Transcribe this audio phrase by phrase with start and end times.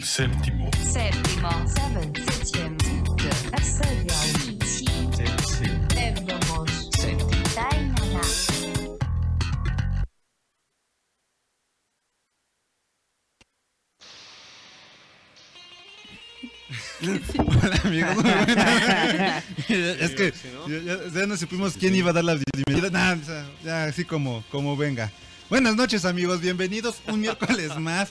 [0.00, 0.70] El séptimo.
[0.82, 1.48] Séptimo.
[17.02, 18.24] Hola amigos,
[19.68, 20.32] es que
[20.68, 22.90] ya, ya- ya no supimos quién iba a dar la bienvenida.
[22.90, 23.16] Nah,
[23.64, 25.10] ya así como, como venga.
[25.48, 28.10] Buenas noches amigos, bienvenidos un miércoles más.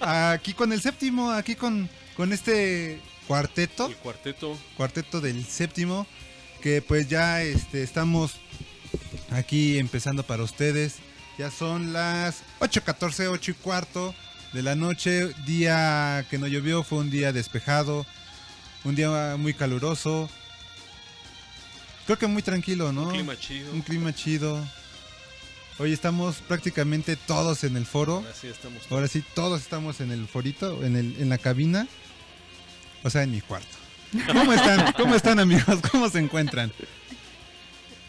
[0.00, 4.58] Aquí con el séptimo, aquí con, con este cuarteto, El cuarteto.
[4.76, 6.06] cuarteto del séptimo,
[6.62, 8.32] que pues ya este, estamos
[9.30, 10.96] aquí empezando para ustedes.
[11.38, 14.14] Ya son las 8.14, 8 y cuarto
[14.52, 15.32] de la noche.
[15.44, 18.06] Día que no llovió, fue un día despejado.
[18.84, 20.30] Un día muy caluroso.
[22.06, 23.02] Creo que muy tranquilo, ¿no?
[23.08, 23.72] Un clima chido.
[23.72, 24.64] Un clima chido.
[25.78, 28.16] Hoy estamos prácticamente todos en el foro.
[28.16, 28.82] Ahora sí estamos.
[28.90, 31.86] Ahora sí, todos estamos en el forito, en, el, en la cabina.
[33.02, 33.68] O sea, en mi cuarto.
[34.26, 34.92] ¿Cómo están?
[34.94, 35.80] ¿Cómo están, amigos?
[35.92, 36.72] ¿Cómo se encuentran?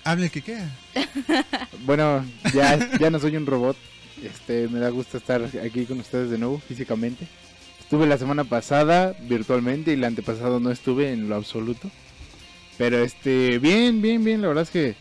[0.06, 0.72] Hable que queda.
[1.86, 3.76] Bueno, ya, ya no soy un robot.
[4.24, 7.28] Este, me da gusto estar aquí con ustedes de nuevo, físicamente.
[7.82, 11.92] Estuve la semana pasada virtualmente y la antepasado no estuve en lo absoluto.
[12.78, 14.42] Pero este, bien, bien, bien.
[14.42, 14.96] La verdad es que,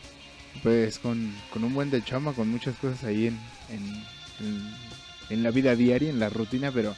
[0.62, 3.38] pues, con, con un buen de chama, con muchas cosas ahí en,
[3.70, 4.74] en,
[5.30, 6.94] en, la vida diaria, en la rutina, pero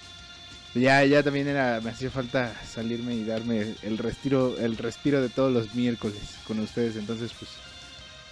[0.75, 5.29] ya, ya también era, me hacía falta salirme y darme el respiro, el respiro de
[5.29, 6.97] todos los miércoles con ustedes.
[6.97, 7.51] Entonces, pues,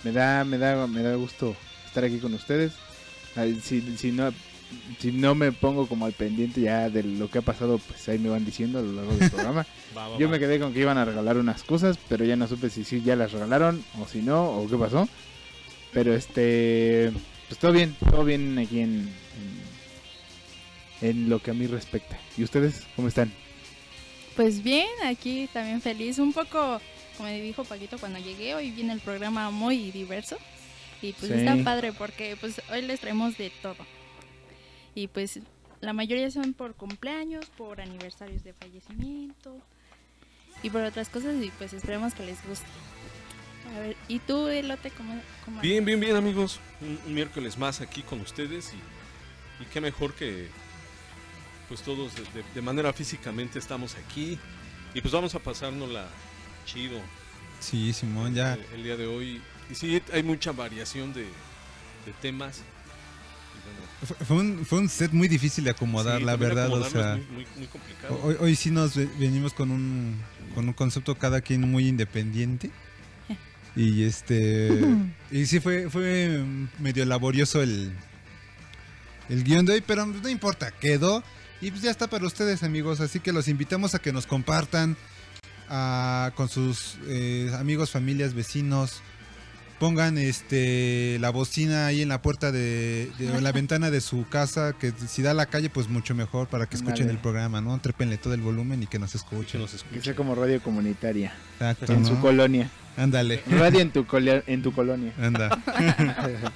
[0.05, 1.56] me da, me da, me da gusto
[1.87, 2.73] estar aquí con ustedes.
[3.62, 4.32] Si, si no,
[4.98, 8.18] si no me pongo como al pendiente ya de lo que ha pasado, pues ahí
[8.18, 9.66] me van diciendo a lo largo del programa.
[9.96, 10.32] Va, va, Yo va.
[10.32, 13.00] me quedé con que iban a regalar unas cosas, pero ya no supe si sí
[13.02, 15.08] ya las regalaron o si no, o qué pasó.
[15.92, 17.10] Pero este,
[17.48, 19.08] pues todo bien, todo bien aquí en,
[21.00, 22.18] en, en lo que a mí respecta.
[22.36, 23.32] ¿Y ustedes cómo están?
[24.34, 26.18] Pues bien, aquí también feliz.
[26.18, 26.78] Un poco,
[27.16, 30.36] como dijo Paquito cuando llegué, hoy viene el programa muy diverso.
[31.00, 31.38] Y pues Sí.
[31.38, 33.76] está padre porque pues hoy les traemos de todo.
[34.96, 35.38] Y pues
[35.81, 39.56] la mayoría son por cumpleaños, por aniversarios de fallecimiento
[40.62, 42.66] y por otras cosas y pues esperemos que les guste.
[43.76, 46.60] A ver, ¿y tú, Elote, cómo, cómo Bien, bien, bien, amigos.
[46.81, 50.48] Un, un miércoles más aquí con ustedes y, y qué mejor que
[51.69, 54.38] pues todos de, de- de manera físicamente estamos aquí
[54.94, 56.06] y pues vamos a pasárnosla
[56.64, 56.99] chido
[57.60, 58.54] Sí, Simón, ya.
[58.54, 59.42] el, el día de hoy.
[59.70, 62.62] Y sí, hay mucha variación de, de temas.
[64.06, 66.72] Fue- un, fue un set muy difícil de acomodar, sí, la verdad.
[66.72, 68.20] O sea, es muy, muy, muy complicado.
[68.22, 70.16] hoy, hoy sí nos ve- venimos con un,
[70.54, 72.70] con un concepto cada quien muy independiente.
[73.76, 74.70] Y este.
[75.30, 76.42] y sí fue, fue
[76.78, 77.92] medio laborioso el,
[79.28, 81.22] el guion de hoy, pero no importa, quedó.
[81.60, 83.00] Y pues ya está para ustedes, amigos.
[83.00, 84.96] Así que los invitamos a que nos compartan
[85.68, 89.02] a- con sus eh, amigos, familias, vecinos.
[89.78, 94.00] Pongan este la bocina ahí en la puerta de, de- o en la ventana de
[94.00, 97.19] su casa, que si da a la calle, pues mucho mejor para que escuchen el
[97.19, 97.78] programa, ¿no?
[97.78, 99.61] Trépenle todo el volumen y que nos que escuchen.
[99.61, 100.02] nos Que escuchen.
[100.02, 102.08] sea como radio comunitaria Exacto, en ¿no?
[102.08, 102.70] su colonia.
[102.96, 104.06] Ándale, Radio en tu,
[104.46, 105.12] en tu colonia.
[105.20, 105.62] anda.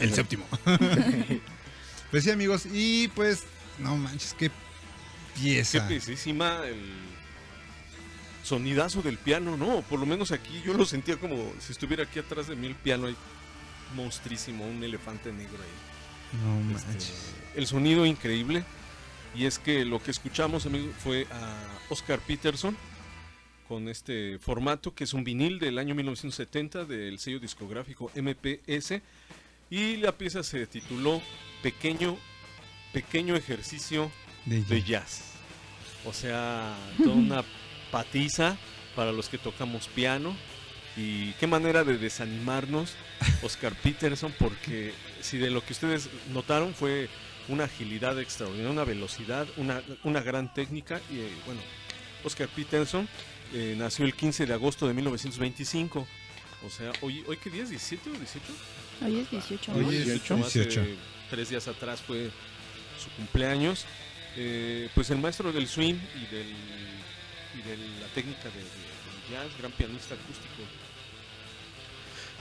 [0.00, 0.44] el séptimo.
[2.10, 3.44] pues sí, amigos, y pues,
[3.78, 5.88] no manches, qué Qué pieza.
[5.88, 6.76] piecísima el
[8.50, 9.82] sonidazo del piano, ¿no?
[9.82, 12.74] Por lo menos aquí yo lo sentía como si estuviera aquí atrás de mí el
[12.74, 13.16] piano ahí
[13.94, 16.38] monstrísimo, un elefante negro ahí.
[16.66, 17.32] No Este, manches.
[17.56, 18.64] el sonido increíble
[19.34, 21.54] y es que lo que escuchamos amigos fue a
[21.88, 22.76] Oscar Peterson
[23.68, 29.00] con este formato que es un vinil del año 1970 del sello discográfico MPS
[29.70, 31.22] y la pieza se tituló
[31.62, 32.16] Pequeño
[32.92, 34.10] pequeño ejercicio
[34.46, 34.88] De de jazz.
[34.88, 35.22] jazz.
[36.04, 37.44] O sea, toda una
[37.90, 38.56] patiza
[38.94, 40.36] para los que tocamos piano.
[40.96, 42.94] Y qué manera de desanimarnos,
[43.42, 47.08] Oscar Peterson, porque si de lo que ustedes notaron fue
[47.48, 51.00] una agilidad extraordinaria, una velocidad, una, una gran técnica.
[51.10, 51.60] Y eh, bueno,
[52.24, 53.08] Oscar Peterson
[53.52, 56.06] eh, nació el 15 de agosto de 1925.
[56.66, 57.70] O sea, hoy, ¿hoy qué día es?
[57.70, 58.52] ¿17 o 18?
[59.02, 59.88] Hoy es 18, ¿no?
[59.88, 60.80] Hoy es 18, 18.
[60.80, 60.94] hace
[61.30, 62.30] tres días atrás fue
[63.02, 63.86] su cumpleaños.
[64.36, 66.46] Eh, pues el maestro del swing y, del,
[67.58, 70.62] y de la técnica de, de- del jazz, gran pianista acústico,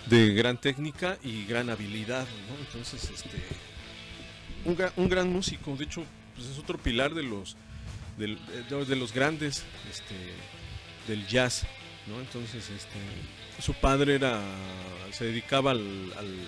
[0.08, 2.56] de gran técnica y gran habilidad, ¿no?
[2.60, 3.38] Entonces, este,
[4.66, 6.04] un, gra- un gran músico, de hecho,
[6.36, 7.56] pues es otro pilar de los,
[8.18, 8.38] del-
[8.70, 10.16] de, los grandes este,
[11.08, 11.64] del jazz,
[12.08, 12.20] ¿no?
[12.20, 12.98] Entonces, este,
[13.62, 14.42] su padre era,
[15.12, 16.48] se dedicaba al, al-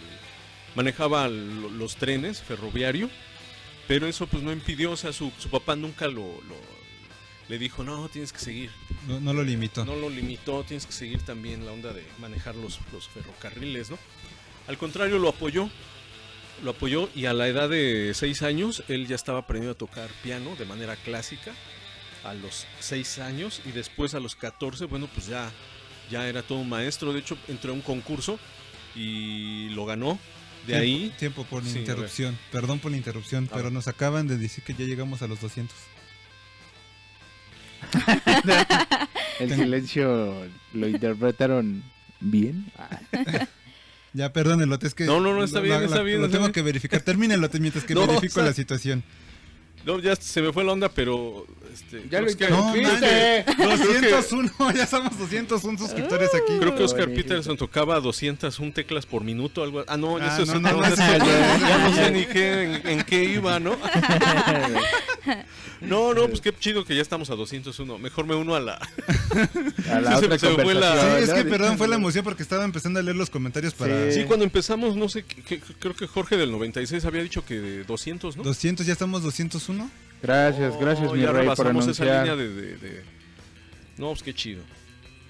[0.76, 3.10] manejaba los trenes ferroviario,
[3.88, 6.42] pero eso pues no impidió, o sea, su, su papá nunca lo-
[7.52, 8.72] le dijo, no, tienes que seguir,
[9.08, 9.84] No, no lo limitó.
[9.84, 14.00] no lo limitó, tienes que seguir también la onda de manejar los, los ferrocarriles, ¿no?
[14.68, 15.70] Al contrario, lo apoyó,
[16.64, 20.10] lo apoyó y a la edad de 6 años él ya estaba aprendiendo a tocar
[20.24, 21.52] piano de manera clásica,
[22.24, 25.52] a los 6 años y después a los 14, bueno, pues ya,
[26.10, 28.40] ya era todo un maestro, de hecho entró a un concurso
[28.96, 30.18] y lo ganó,
[30.68, 32.38] de Tiempo- ahí Tiempo por la Sí, interrupción.
[32.52, 35.42] Perdón por la interrupción, A pero nos acaban de decir que ya llegamos a los
[35.42, 35.76] 200.
[39.40, 41.84] El silencio lo interpretaron
[42.20, 42.66] bien.
[44.14, 45.06] Ya, perdón, Elote, es que.
[45.06, 46.52] No, no, no, está lo- bien, lo- está lo- bien, Lo está tengo bien.
[46.54, 47.00] que verificar.
[47.00, 49.04] Termina Elote mientras que No, verifico o sea- la situación.
[49.86, 51.48] No, ya se me fue la onda, pero.
[51.72, 56.58] Este, Ya creo lo que- No, manches, 201, ya somos 201 suscriptores aquí.
[56.60, 57.10] Creo que Oscar.
[57.14, 59.64] Peterson tocaba 201 teclas por minuto.
[59.64, 62.64] Algo, ah, no, Ah, eso es no, no, no, no, ya, no, sé ni qué,
[62.84, 63.78] en, en qué iba, ¿no?
[65.82, 67.98] No, no, pues qué chido que ya estamos a 201.
[67.98, 68.74] Mejor me uno a la.
[69.90, 72.44] A la Se- otra se fue la- Sí, es que perdón, fue la emoción porque
[72.44, 74.12] estaba empezando a leer los comentarios para...
[74.12, 77.56] Sí, cuando empezamos, no sé, qué- qué- creo que Jorge del 96 había dicho que
[77.60, 78.44] de 200, ¿no?
[78.44, 79.90] 200, ya estamos 201.
[80.22, 82.20] Gracias, gracias, Oh, mi ya rey, por esa anunciar.
[82.28, 83.04] línea de, de- de-
[83.98, 84.62] No, pues qué chido.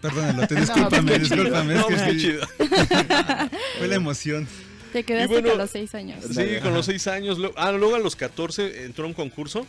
[0.01, 1.35] Perdónalo, te discúlpame, qué chido.
[1.37, 1.73] discúlpame.
[1.75, 2.47] No, es que pues sí, chido.
[3.77, 4.47] fue la emoción.
[4.91, 6.25] Te quedaste bueno, con los seis años.
[6.29, 7.37] Sí, con los 6 años.
[7.37, 9.65] luego- ah, luego a los 14 entró a un concurso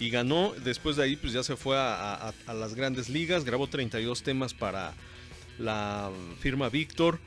[0.00, 0.54] y ganó.
[0.64, 3.44] Después de ahí, pues ya se fue a, a- a las grandes ligas.
[3.44, 4.94] Grabó 32 temas para
[5.58, 6.10] la
[6.40, 7.18] firma Victor.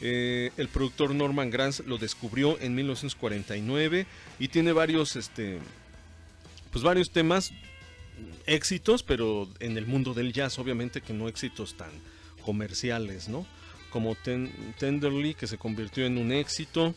[0.00, 4.06] Eh, el productor Norman Granz lo descubrió en 1949
[4.38, 5.58] y tiene varios, este,
[6.74, 7.52] pues varios temas,
[8.46, 11.90] éxitos, pero en el mundo del jazz, obviamente que no éxitos tan
[12.44, 13.46] comerciales, ¿no?
[13.90, 16.94] Como Ten- Tenderly, que se convirtió en un éxito.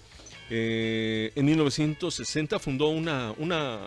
[0.49, 3.79] Eh, en 1960 fundó una, una,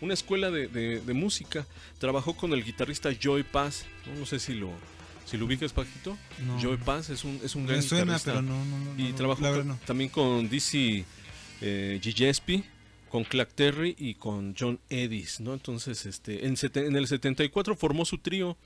[0.00, 1.64] una escuela de, de- de música.
[1.98, 3.86] Trabajó con el guitarrista Joy Paz.
[4.06, 4.70] No, No sé si lo,
[5.26, 6.18] si lo ubicas, Paquito.
[6.44, 6.60] No.
[6.60, 8.32] Joy Paz es un, es un gran suena, guitarrista.
[8.32, 8.58] pero no.
[8.98, 11.04] Y trabajó con- también con Dizzy
[11.60, 12.64] eh, Gillespie,
[13.08, 15.54] con Clark Terry y con John Edis, ¿no?
[15.54, 16.56] Entonces, este, en,
[16.96, 18.56] el 74 formó su trío,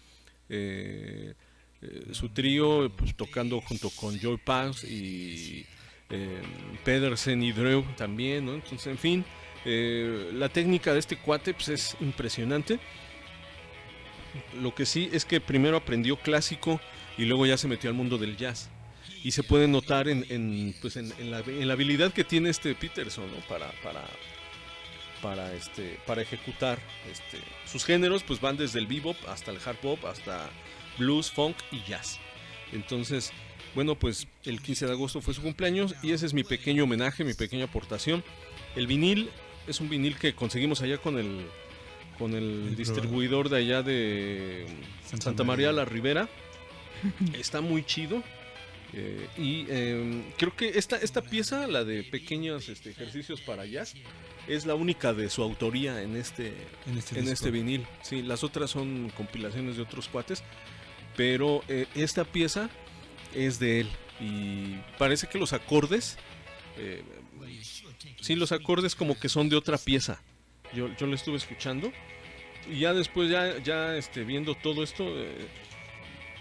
[0.48, 1.34] eh,
[1.80, 5.66] eh, su trío pues, tocando junto con Joy Paz y
[6.10, 6.42] eh,
[6.84, 8.54] Pedersen y Drew también, ¿no?
[8.54, 9.24] Entonces, en fin,
[9.64, 12.78] eh, la técnica de este cuate pues, es impresionante.
[14.60, 16.80] Lo que sí es que primero aprendió clásico
[17.18, 18.70] y luego ya se metió al mundo del jazz
[19.24, 21.38] y se puede notar en, pues en, la,
[21.72, 24.02] habilidad que tiene este Peterson para, para,
[25.22, 26.78] para, este, para ejecutar
[27.10, 30.50] este, sus géneros, pues van desde el bebop hasta el hard bop, hasta
[30.98, 32.18] blues, funk y jazz.
[32.72, 33.32] Entonces,
[33.74, 37.24] bueno, pues el 15 de agosto fue su cumpleaños y ese es mi pequeño homenaje,
[37.24, 38.22] mi pequeña aportación.
[38.76, 39.30] El vinil
[39.66, 41.46] es un vinil que conseguimos allá con el,
[42.18, 44.66] con el, El distribuidor de allá de
[45.04, 45.72] Santa Santa, María María.
[45.72, 46.28] la Ribera.
[47.38, 48.22] Está muy chido.
[48.92, 53.94] eh, y eh, creo que esta, esta pieza, la de pequeños este, ejercicios para jazz,
[54.48, 56.54] es la única de su autoría en este,
[56.86, 57.86] En este, en este vinil.
[58.02, 60.42] Sí, las otras son compilaciones de otros cuates.
[61.16, 62.70] Pero eh, esta pieza
[63.34, 63.88] es de él.
[64.20, 66.16] Y parece que los acordes.
[66.76, 67.02] eh,
[68.20, 70.22] sí, los acordes como que son de otra pieza.
[70.74, 71.92] Yo, yo lo estuve escuchando.
[72.70, 75.04] Y ya después, ya, ya este, viendo todo esto.
[75.06, 75.46] eh,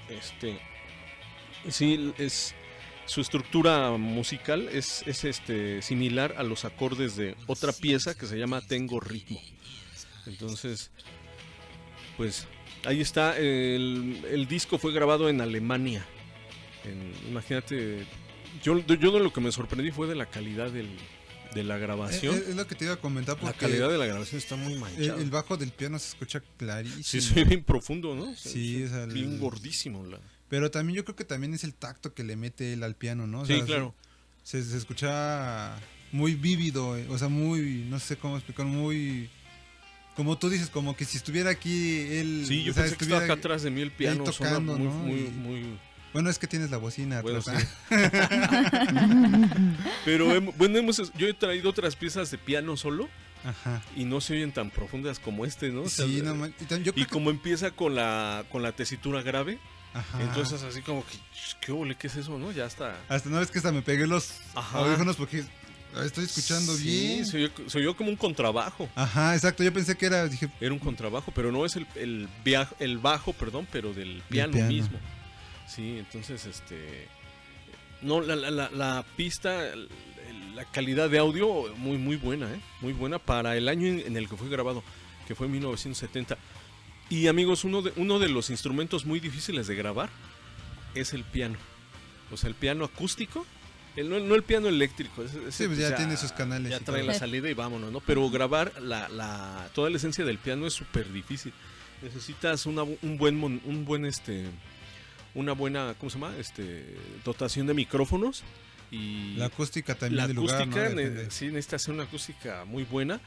[0.09, 0.59] este.
[1.69, 2.55] Sí, es.
[3.05, 8.37] Su estructura musical es, es este similar a los acordes de otra pieza que se
[8.37, 9.41] llama Tengo Ritmo.
[10.27, 10.91] Entonces,
[12.15, 12.47] pues
[12.85, 13.37] ahí está.
[13.37, 16.05] El, el disco fue grabado en Alemania.
[16.85, 18.05] En- imagínate,
[18.63, 20.97] yo, yo de lo que me sorprendí fue de la calidad del-
[21.53, 22.35] de la grabación.
[22.47, 24.75] es lo que te iba a comentar la porque calidad de la grabación está muy
[24.75, 25.21] manchada.
[25.21, 27.03] el bajo del piano se escucha clarísimo.
[27.03, 28.33] Sí, soy bien profundo, ¿no?
[28.37, 30.05] Sí, o sea, el- bien gordísimo.
[30.05, 30.19] la-
[30.51, 33.25] Pero también yo creo que también es el tacto que le mete él al piano,
[33.25, 33.41] ¿no?
[33.41, 33.95] O Sí, sea, claro.
[34.43, 35.75] Se, se escucha
[36.11, 39.29] muy vívido, eh, o sea, muy, no sé cómo explicar, muy...
[40.15, 42.43] Como tú dices, como que si estuviera aquí él...
[42.47, 44.23] Sí, yo o sea, pensé que estaba acá atrás de mí el piano.
[44.25, 44.91] tocando, muy, ¿no?
[44.93, 45.79] muy, Y- muy-
[46.11, 47.51] Bueno, es que tienes la bocina Bueno, sí.
[50.05, 50.25] Pero
[50.57, 53.09] bueno, hemos, yo he traído otras piezas de piano solo.
[53.43, 53.81] Ajá.
[53.95, 55.81] y no se oyen tan profundas como este, ¿no?
[55.81, 58.45] O sea, Sí, no man- y tam- yo y creo que- como empieza con la
[58.51, 59.57] con la tesitura grave,
[59.93, 60.21] Ajá.
[60.21, 61.17] entonces así como que
[61.59, 62.51] qué ole, ¿qué es eso, no?
[62.51, 62.95] Ya está.
[63.09, 64.79] Hasta una vez que hasta me pegué los Ajá.
[64.79, 65.43] audífonos porque
[66.03, 67.25] estoy escuchando Sí, bien.
[67.25, 68.87] Se oyó, se oyó como un contrabajo.
[68.95, 69.63] Ajá, exacto.
[69.63, 72.97] Yo pensé que era, dije, Era un contrabajo, pero no es el, el, via- el
[72.99, 74.69] bajo, perdón, pero del piano, piano.
[74.69, 74.97] mismo.
[75.67, 77.07] Sí, entonces, este...
[78.01, 79.61] No, la, la, la, la pista,
[80.55, 82.59] la calidad de audio, muy, muy buena, ¿eh?
[82.81, 84.83] Muy buena para el año en, en el que fue grabado,
[85.27, 86.37] que fue 1970.
[87.11, 90.09] Y amigos, uno de, uno de los instrumentos muy difíciles de grabar
[90.95, 91.57] es el piano.
[92.31, 93.45] O sea, el piano acústico,
[93.95, 95.23] el- no, no el piano eléctrico.
[95.51, 97.99] Sí, pues ya tiene sus canales Ya trae la salida y vámonos, ¿no?
[97.99, 101.51] Pero grabar la, la, toda la esencia del piano es súper difícil.
[102.01, 104.45] Necesitas una un buen, un buen, este,
[105.35, 106.35] una buena, ¿cómo se llama?
[106.37, 108.43] Este, dotación de micrófonos
[108.89, 110.75] y la acústica también la del lugar, ¿no?
[110.75, 111.31] acústica, ne- Depende.
[111.31, 113.19] sí, necesitas hacer una acústica muy buena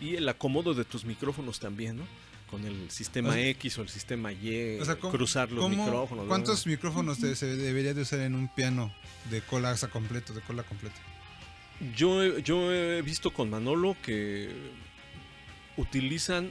[0.00, 2.04] y el acomodo de tus micrófonos también, ¿no?
[2.52, 5.64] Con el sistema O sea- X o el sistema Y, O sea, ¿cómo- cruzar los
[5.64, 6.24] ¿Cómo- micrófonos.
[6.26, 6.28] ¿no?
[6.28, 8.94] ¿Cuántos micrófonos se debería de usar en un piano
[9.30, 11.00] de cola completo, de cola completa?
[11.96, 14.50] Yo, he- yo he visto con Manolo que
[15.76, 16.50] utilizan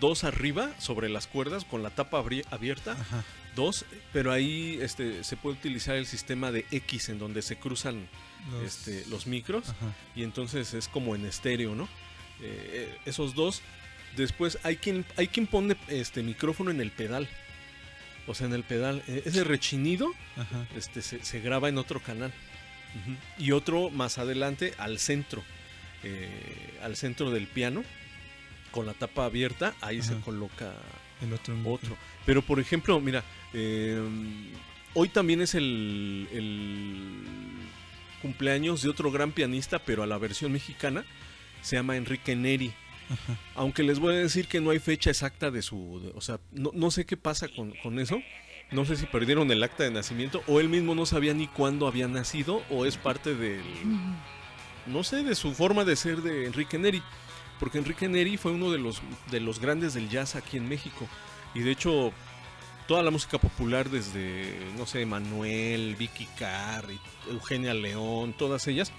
[0.00, 2.18] dos arriba sobre las cuerdas con la tapa
[2.50, 3.24] abierta, Ajá.
[3.54, 8.08] dos, pero ahí este, se puede utilizar el sistema de X en donde se cruzan
[8.50, 9.94] Los- este, los micros Ajá.
[10.16, 11.88] y entonces es como en estéreo, ¿no?
[12.40, 13.60] Eh, esos dos
[14.16, 17.28] Después hay quien, hay quien pone este micrófono en el pedal.
[18.26, 19.02] O sea, en el pedal.
[19.08, 20.66] Eh, Ese rechinido Ajá.
[20.76, 22.32] este, se, se graba en otro canal.
[23.38, 25.42] Y otro más adelante al centro.
[26.02, 26.28] eh,
[26.82, 27.82] al centro del piano.
[28.70, 29.74] Con la tapa abierta.
[29.80, 30.72] Ahí se coloca
[31.22, 31.54] El otro.
[31.64, 31.96] otro.
[32.26, 34.00] Pero por ejemplo, mira, eh,
[34.94, 37.22] hoy también es el, el
[38.20, 41.04] cumpleaños de otro gran pianista, pero a la versión mexicana.
[41.62, 42.72] Se llama Enrique Neri.
[43.54, 46.12] Aunque les voy a decir que no hay fecha exacta de su...
[46.14, 48.20] o sea, no, no sé qué pasa con, con eso.
[48.70, 51.86] No sé si perdieron el acta de nacimiento o él mismo no sabía ni cuándo
[51.86, 53.62] había nacido o es parte del...
[54.86, 57.02] No sé, de su forma de ser de Enrique Neri.
[57.60, 61.06] Porque Enrique Neri fue uno de los, de los grandes del jazz aquí en México.
[61.54, 62.12] Y de hecho,
[62.88, 66.86] toda la música popular desde, no sé, Manuel, Vicky Carr,
[67.30, 68.92] Eugenia León, todas ellas,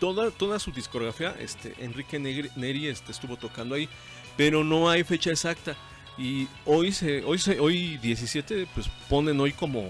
[0.00, 3.88] toda, toda su discografía, este, Enrique Negri- Neri este, estuvo tocando ahí,
[4.36, 5.76] pero no hay fecha exacta.
[6.18, 9.86] Y hoy, se, hoy, se, hoy 17, pues ponen hoy como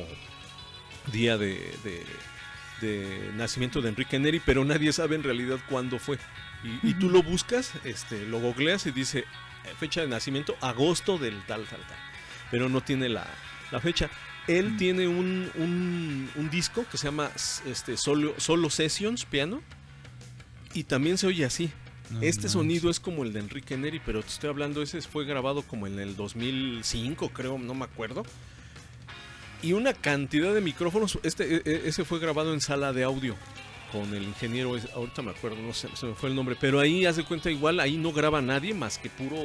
[1.13, 2.05] día de, de,
[2.81, 6.19] de nacimiento de Enrique Neri, pero nadie sabe en realidad cuándo fue.
[6.83, 9.25] Y, y tú lo buscas, este, lo googleas y dice eh,
[9.79, 11.99] fecha de nacimiento, agosto del tal, tal, tal.
[12.51, 13.27] Pero no tiene la,
[13.71, 14.11] la fecha.
[14.49, 17.31] Él tiene un, un, un disco que se llama
[17.67, 19.61] este, Solo, Solo Sessions Piano.
[20.77, 21.71] Y también se oye así.
[22.11, 25.25] No este sonido es como el de Enrique Neri, pero te estoy hablando, ese fue
[25.25, 28.25] grabado como en el 2005, creo, no me acuerdo.
[29.63, 31.19] Y una cantidad de micrófonos.
[31.25, 33.35] Este, e- e- ese fue grabado en sala de audio
[33.91, 37.07] con el ingeniero, ahorita me acuerdo, no sé, se me fue el nombre, pero ahí
[37.07, 39.37] haz de cuenta igual, ahí no graba nadie más que puro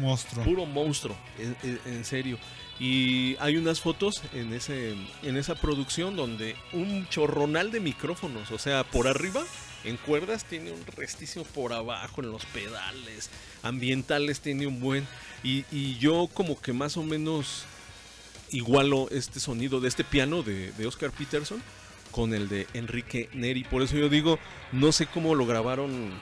[0.00, 0.44] Monstruo.
[0.44, 2.38] puro monstruo, en, en- en serio.
[2.80, 8.58] Y hay unas fotos en ese en esa producción donde un chorronal de micrófonos, o
[8.58, 9.44] sea, por arriba
[9.84, 13.30] en cuerdas tiene un restísimo por abajo en los pedales,
[13.62, 15.06] ambientales tiene un buen
[15.42, 17.64] y, yo como que más o menos
[18.50, 21.62] igualo este sonido de este piano de, Oscar Peterson
[22.10, 24.38] con el de Enrique Neri, por eso yo digo,
[24.70, 26.12] no sé cómo lo grabaron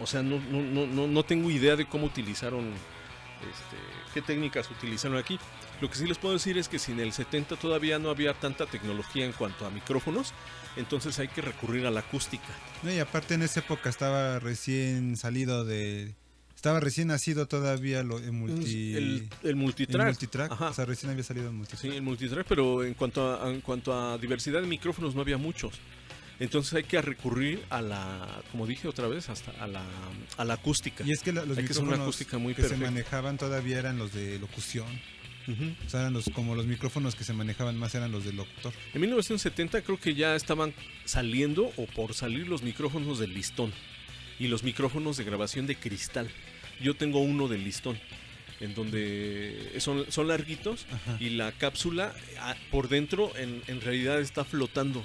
[0.00, 3.76] o sea, no tengo idea de cómo utilizaron, este,
[4.14, 5.40] qué técnicas utilizaron aquí.
[5.80, 8.34] Lo que sí les puedo decir es que si en el 70 todavía no había
[8.34, 10.34] tanta tecnología en cuanto a micrófonos,
[10.78, 12.48] entonces hay que recurrir a la acústica.
[12.82, 16.14] No, y aparte en esa época estaba recién salido de...
[16.54, 18.94] Estaba recién nacido todavía lo, el multi...
[18.96, 20.06] el, el el multitrack.
[20.06, 20.52] multitrack.
[20.52, 20.68] Ajá.
[20.70, 21.80] O sea, recién había salido el multitrack.
[21.82, 25.38] Sí, el multitrack, pero en cuanto a, en cuanto a diversidad de micrófonos no había
[25.38, 25.74] muchos.
[26.40, 29.82] Entonces hay que recurrir a la, como dije otra vez, hasta a la,
[30.36, 31.04] a la acústica.
[31.04, 33.38] Y es que la- los Hay que hacer una micrófonos acústica muy que se manejaban
[33.38, 34.86] todavía eran los de locución.
[35.48, 35.74] Ujú.
[35.86, 38.72] O sea, eran los, como los micrófonos que se manejaban más eran los del locutor.
[38.92, 43.72] En 1970 creo que ya estaban saliendo o por salir los micrófonos de listón
[44.38, 46.28] y los micrófonos de grabación de cristal.
[46.80, 47.98] Yo tengo uno de listón
[48.60, 51.16] en donde son, son larguitos Ajá.
[51.20, 55.04] y la cápsula ah, por dentro en, en realidad está flotando.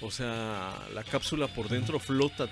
[0.00, 2.48] O sea, la cápsula por dentro flota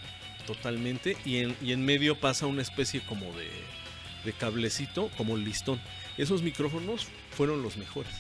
[0.47, 3.49] totalmente y en, y en medio pasa una especie como de,
[4.25, 5.81] de cablecito, como listón.
[6.19, 8.13] Esos micrófonos fueron los mejores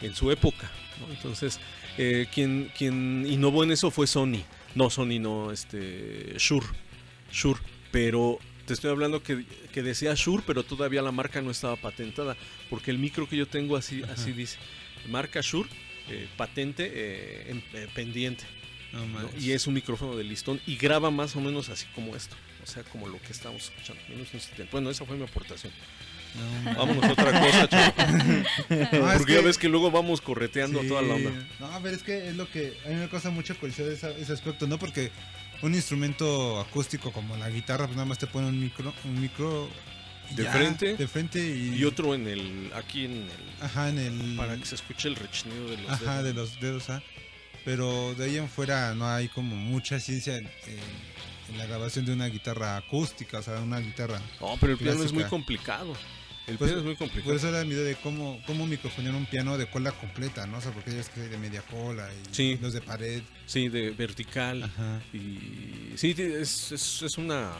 [0.00, 0.70] en su época.
[1.00, 1.12] ¿no?
[1.12, 1.58] Entonces,
[1.98, 4.42] eh, quien, quien innovó en eso fue Sony.
[4.74, 6.66] No, Sony no, este, Shure.
[7.32, 7.60] Shure.
[7.90, 12.36] Pero te estoy hablando que, que decía Shure, pero todavía la marca no estaba patentada.
[12.68, 14.12] Porque el micro que yo tengo así, Ajá.
[14.12, 14.58] así dice.
[15.08, 15.68] Marca Shure,
[16.08, 18.44] eh, patente eh, en- pendiente.
[18.92, 19.06] No.
[19.38, 22.34] Y es un micrófono de listón y graba más o menos así como esto.
[22.62, 24.02] O sea, como lo que estamos escuchando.
[24.08, 24.70] 1970.
[24.72, 25.72] Bueno, esa fue mi aportación.
[26.64, 27.68] No, Vámonos a otra cosa.
[28.70, 30.88] No, Porque ya que- ves que luego vamos correteando Sí.
[30.88, 31.30] toda la onda.
[31.58, 32.76] No, a ver, es que es lo que.
[32.86, 34.78] A mí me causa mucha curiosidad ese aspecto, ¿no?
[34.78, 35.10] Porque
[35.62, 38.94] un instrumento acústico como la guitarra, pues nada más te pone un micro.
[39.04, 39.68] Un micro
[40.36, 40.96] De ya, frente.
[40.96, 41.74] De frente y.
[41.76, 42.70] Y otro en el.
[42.74, 43.28] Aquí en el.
[43.60, 44.36] Ajá, en el.
[44.36, 45.90] Para que se escuche el rechinido de los.
[45.90, 46.24] Ajá, dedos.
[46.24, 47.02] de los dedos, ah.
[47.64, 51.10] Pero de ahí en fuera no hay como mucha ciencia en, en-
[51.52, 54.20] en la grabación de una guitarra acústica, o sea, una guitarra.
[54.40, 55.94] No, pero el piano es muy complicado.
[56.46, 57.36] El Pues, piano es muy Por complicado.
[57.36, 60.58] eso era mi idea de cómo, cómo microfonear un piano de cola completa, ¿no?
[60.58, 62.58] O sea, porque es que de media cola y Sí.
[62.60, 63.22] los de pared.
[63.46, 64.64] Sí, de vertical.
[64.64, 65.00] Ajá.
[65.12, 65.96] Y.
[65.96, 67.52] Sí, es, es, es una.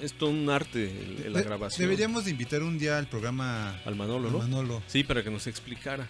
[0.00, 0.90] Es todo un arte
[1.24, 1.80] el- la De- grabación.
[1.88, 4.38] Deberíamos de invitar un día al programa Al Manolo, ¿no?
[4.38, 4.82] Manolo.
[4.88, 6.08] Sí, para que nos explicara.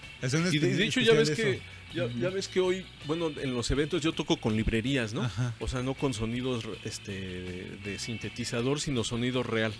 [0.50, 1.61] Y de, de hecho ya ves que
[1.94, 5.22] ya, ya ves que hoy, bueno, en los eventos yo toco con librerías, ¿no?
[5.24, 5.55] Ajá.
[5.61, 7.12] O sea, no con sonidos este,
[7.85, 9.74] de sintetizador, sino sonido real.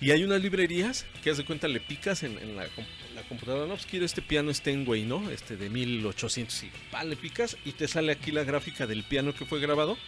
[0.00, 2.84] Y hay unas librerías que, haz de cuenta, le picas en, en la, com-
[3.16, 5.28] la computadora, no, pues quiero este piano Steinway, ¿no?
[5.30, 9.34] Este de 1800 y pa, le picas y te sale aquí la gráfica del piano
[9.34, 9.98] que fue grabado.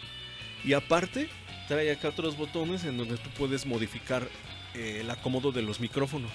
[0.63, 1.27] Y aparte,
[1.67, 4.27] trae acá otros botones en donde tú puedes modificar
[4.75, 6.31] eh, el acomodo de los micrófonos.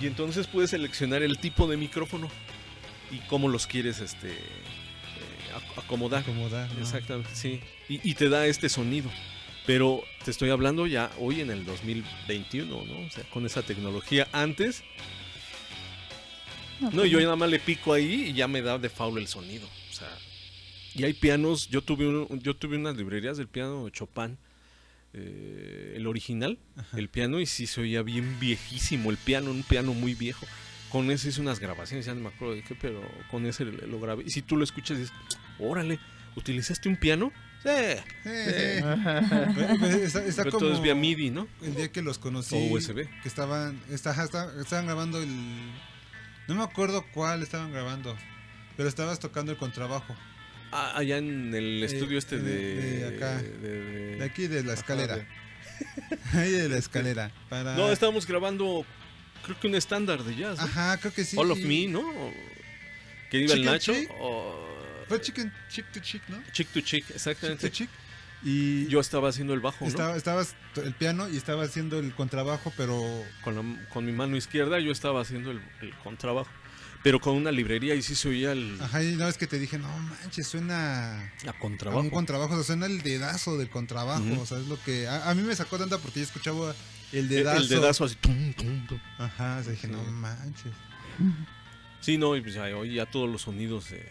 [0.00, 2.28] Y entonces puedes seleccionar el tipo de micrófono
[3.10, 4.36] y cómo los quieres este, eh,
[5.54, 6.20] ac- acomodar.
[6.22, 6.80] Acomodar, ¿no?
[6.80, 7.60] Exactamente, sí.
[7.88, 9.10] Y, y te da este sonido.
[9.66, 13.06] Pero te estoy hablando ya hoy en el 2021, ¿no?
[13.06, 14.28] O sea, con esa tecnología.
[14.32, 14.82] Antes,
[16.80, 19.26] no, pues yo nada más le pico ahí y ya me da de foul el
[19.28, 19.66] sonido.
[19.90, 20.08] O sea,
[20.94, 21.68] y hay pianos.
[21.70, 24.36] Yo tuve, un- yo tuve unas librerías del piano Chopin,
[25.14, 26.58] eh, el original,
[26.96, 30.46] el piano, y sí se oía bien viejísimo el piano, un piano muy viejo.
[30.90, 33.00] Con ese hice unas grabaciones, ya no me acuerdo de qué, pero
[33.30, 34.24] con ese lo grabé.
[34.26, 35.12] Y si tú lo escuchas, dices,
[35.58, 35.98] órale,
[36.36, 37.32] ¿utilizaste un piano?
[37.64, 37.70] Sí.
[38.22, 38.82] Sí, sí.
[39.80, 41.48] Pues, está, está Pero como todo es vía MIDI, ¿no?
[41.62, 42.54] el día que los conocí.
[42.54, 43.08] O USB.
[43.22, 45.28] Que estaban, está- ajá, está- estaban grabando el...
[46.46, 48.16] No me acuerdo cuál estaban grabando.
[48.76, 50.14] Pero estabas tocando el contrabajo.
[50.72, 53.36] Ah, allá en el Eh, estudio este de, de acá.
[53.40, 55.16] de- de- De aquí de la Ajá, escalera.
[55.16, 55.26] de-
[56.38, 57.30] Ahí de la escalera.
[57.48, 57.74] Para...
[57.76, 58.84] No, estábamos grabando,
[59.44, 60.58] creo que un estándar de jazz.
[60.58, 60.64] ¿no?
[60.64, 61.36] Ajá, creo que sí.
[61.38, 62.02] All of Me, ¿no?
[63.30, 63.94] Que iba el Nacho.
[63.94, 64.10] Chick.
[64.20, 64.73] o-
[65.08, 66.38] Fue chicken, chick to chick, ¿no?
[66.52, 67.70] Chick to Chick, Chick to exactamente.
[67.70, 67.90] chick.
[68.46, 69.88] Y Yo estaba haciendo el bajo, ¿no?
[69.88, 73.02] estaba, estabas el piano y estaba haciendo el contrabajo, pero
[73.42, 76.50] Con, la- con mi mano izquierda yo estaba haciendo el, el contrabajo.
[77.02, 79.58] Pero con una librería y sí se oía el ajá, y una vez que te
[79.58, 82.00] dije, no manches, suena a a contrabajo.
[82.00, 85.28] un contrabajo, o sea, suena el dedazo del contrabajo, o sea, es lo que a,
[85.28, 86.74] a mí me sacó tanta porque yo escuchaba
[87.12, 87.60] el El- dedazo.
[87.62, 88.14] El dedazo así.
[88.16, 88.98] tum, tum, tum.
[89.18, 89.92] Ajá, o sea, dije, Sí.
[89.92, 90.72] no manches.
[92.00, 93.90] Sí, no, y pues ya oía todos los sonidos.
[93.92, 94.06] eh.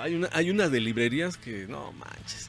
[0.00, 2.48] Hay, una, hay una de librerías que, no manches.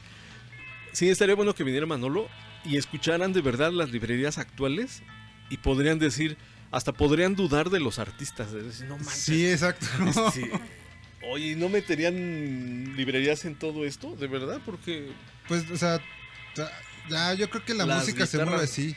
[0.92, 2.28] Sí, estaría bueno que viniera Manolo
[2.64, 5.02] y escucharan de verdad las librerías actuales
[5.48, 6.36] y podrían decir,
[6.70, 8.52] hasta podrían dudar de los artistas.
[8.52, 9.14] de decir, no manches.
[9.14, 9.86] Sí, exacto.
[10.26, 10.50] este,
[11.30, 14.16] oye, ¿no meterían librerías en todo esto?
[14.16, 14.60] ¿De verdad?
[14.64, 15.10] Porque
[15.48, 16.00] Pues, o sea,
[17.08, 18.96] ya yo creo que la música se mueve así.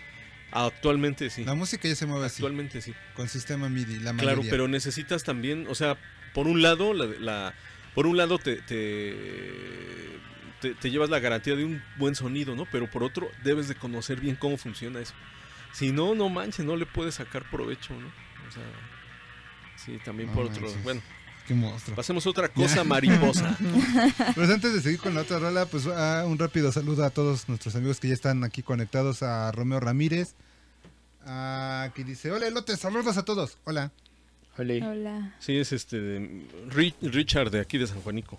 [0.52, 1.44] actualmente sí.
[1.46, 2.94] La música ya se mueve así, Actualmente sí.
[3.16, 4.52] con sistema MIDI, la Claro, mayoría.
[4.52, 5.98] pero necesitas también, o sea,
[6.34, 7.54] por un lado, la, la-
[7.96, 10.20] por un lado te, te,
[10.62, 12.66] te- te llevas la garantía de un buen sonido, ¿no?
[12.72, 15.14] Pero por otro, debes de conocer bien cómo funciona eso.
[15.74, 18.08] Si no, no manches, no le puedes sacar provecho, ¿no?
[18.08, 18.64] O sea,
[19.84, 20.84] sí, también No por otro, manches.
[20.84, 21.02] bueno,
[21.48, 21.96] Qué monstruo.
[21.96, 23.58] pasemos a otra cosa, mariposa.
[24.36, 27.50] Pues antes de seguir con la otra rola, pues ah, un rápido saludo a todos
[27.50, 30.36] nuestros amigos que ya están aquí conectados, a Romeo Ramírez.
[31.26, 33.58] ah, Aquí dice, hola Elote, saludos a todos.
[33.66, 33.92] Hola.
[34.58, 35.34] Hola.
[35.40, 36.20] Sí, es este, de
[36.70, 38.38] Ri- Richard de aquí de San Juanico.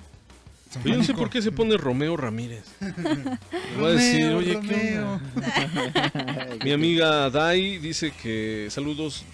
[0.70, 2.64] San Yo no sé por qué se pone Romeo Ramírez.
[2.81, 6.57] Le voy a decir, Romeo, oye, ¿qué onda?
[6.64, 9.24] Mi amiga Dai dice que saludos,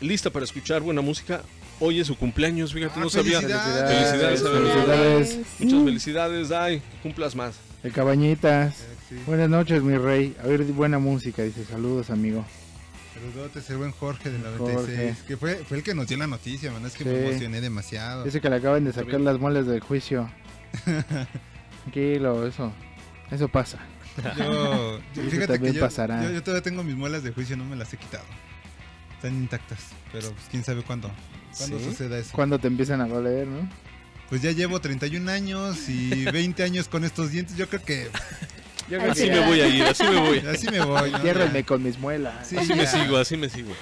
[0.00, 1.42] lista para escuchar buena música.
[1.80, 3.40] Hoy es su cumpleaños, fíjate, Ah, no sabía.
[3.40, 3.90] felicidades.
[3.90, 5.38] Felicidades, Felicidades.
[5.60, 7.54] Muchas felicidades, Dai, que cumplas más.
[7.82, 8.76] El Cabañitas.
[9.08, 9.16] Sí.
[9.26, 10.34] Buenas noches, mi rey.
[10.42, 11.42] A ver, buena música.
[11.42, 12.44] Dice, saludos, amigo.
[13.14, 14.74] Saludotes, el buen Jorge del Jorge.
[14.74, 17.60] 96, que fue, fue el que nos dio la noticia, man, es que me emocioné
[17.60, 18.24] demasiado.
[18.24, 20.28] Dice que le acaban de sacar las muelas del juicio.
[21.82, 22.72] Tranquilo, eso.
[23.30, 23.78] Eso pasa.
[24.36, 26.22] Yo, Eso fíjate que también yo, pasará.
[26.22, 28.24] yo, yo todavía tengo mis muelas de juicio, no me las he quitado.
[29.16, 29.78] Están intactas,
[30.12, 31.10] pero pues, quién sabe cuándo.
[31.56, 31.84] ¿Cuándo ¿Sí?
[31.84, 32.30] suceda eso?
[32.32, 33.68] Cuando te empiezan a doler, ¿no?
[34.28, 37.56] Pues ya llevo 31 años y 20 años con estos dientes.
[37.56, 38.08] Yo creo que
[38.90, 39.30] Yo Así sí.
[39.30, 40.38] me voy a ir, así me voy.
[40.52, 41.10] así me voy.
[41.10, 41.66] ¿no?
[41.66, 42.46] Con mis muelas.
[42.48, 43.72] Sí, Así me sigo, así me sigo.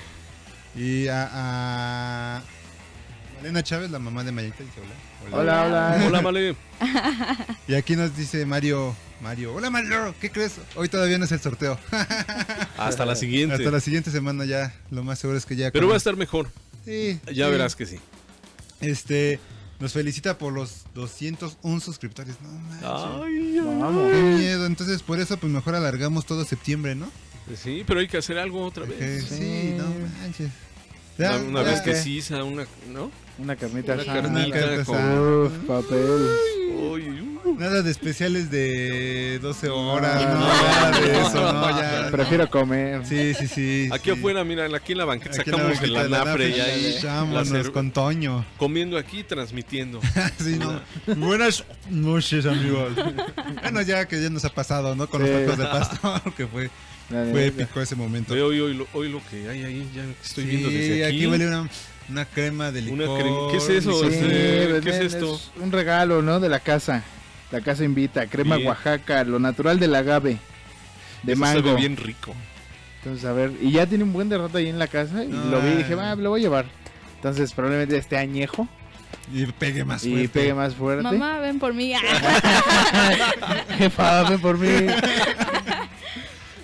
[0.76, 2.42] Y a, a
[3.36, 5.36] Malena Chávez, la mamá de Mayita, dice hola.
[5.36, 6.04] Hola, hola.
[6.06, 6.56] Hola, Male.
[7.68, 10.54] Y aquí nos dice Mario, Mario, hola Mario, ¿qué crees?
[10.74, 11.78] Hoy todavía no es el sorteo.
[12.78, 13.54] Hasta la siguiente.
[13.54, 15.70] Hasta la siguiente semana ya, lo más seguro es que ya.
[15.70, 16.48] Pero con- va a estar mejor,
[16.84, 17.50] Sí, ya sí.
[17.52, 17.98] verás que sí.
[18.80, 19.38] Este,
[19.82, 22.36] nos felicita por los 201 suscriptores.
[22.40, 22.88] No manches.
[22.88, 23.60] Ay.
[23.80, 24.10] Vamos.
[24.12, 27.10] Qué miedo, entonces por eso pues mejor alargamos todo septiembre, ¿no?
[27.56, 29.24] Sí, pero hay que hacer algo otra vez.
[29.28, 29.74] sí, Sí.
[29.76, 29.84] no
[30.20, 30.50] manches.
[31.18, 33.10] Una, una vez que sí, una, ¿no?
[33.38, 34.22] Una carnita Una asada.
[34.22, 35.18] carnita carnita con-.
[35.46, 36.28] Uf, papel.
[36.90, 37.54] Uy, uh.
[37.58, 40.40] Nada de especiales de 12 horas, No.
[40.40, 42.08] nada de eso, no, ya.
[42.10, 43.04] Prefiero comer.
[43.06, 43.88] Sí, sí, sí.
[43.92, 44.18] Aquí sí.
[44.18, 47.50] afuera, mira, aquí en la banqueta Aquí sacamos banqueta el la anafre y ahí Vámonos
[47.50, 48.44] la con Toño.
[48.56, 50.00] comiendo aquí, transmitiendo.
[50.38, 50.80] Sí, no.
[51.16, 52.92] Buenas noches, amigos.
[53.62, 55.08] bueno, ya que ya nos ha pasado, ¿no?
[55.08, 55.28] Con Sí.
[55.30, 56.70] los tacos de pastor, que fue, La
[57.30, 58.34] fue épico ese momento.
[58.34, 61.16] Hoy, hoy, lo, hoy lo que hay ahí, ya estoy viendo desde aquí.
[61.16, 61.68] aquí huele una,
[62.08, 63.20] una crema de Una licor.
[63.20, 63.92] crema- ¿qué es eso?
[63.92, 65.40] Sí, pues, ¿qué es ven, esto?
[65.60, 66.40] un regalo, ¿no?
[66.40, 67.02] De la casa.
[67.50, 68.26] La casa invita.
[68.26, 68.68] Crema Bien.
[68.68, 70.38] Oaxaca, lo natural del agave.
[71.22, 71.60] De Eso mango.
[71.68, 72.34] sabe bien rico.
[72.98, 73.52] Entonces, a ver.
[73.60, 75.22] Y ya tiene un buen de rato ahí en la casa.
[75.24, 76.66] Y lo vi y dije, va, lo voy a llevar.
[77.16, 78.66] Entonces, probablemente esté añejo
[79.32, 80.28] Y pegue más y fuerte.
[80.28, 81.02] pegue más fuerte.
[81.02, 81.92] Mamá, ven por mí.
[83.78, 84.68] jefa, ven por mí.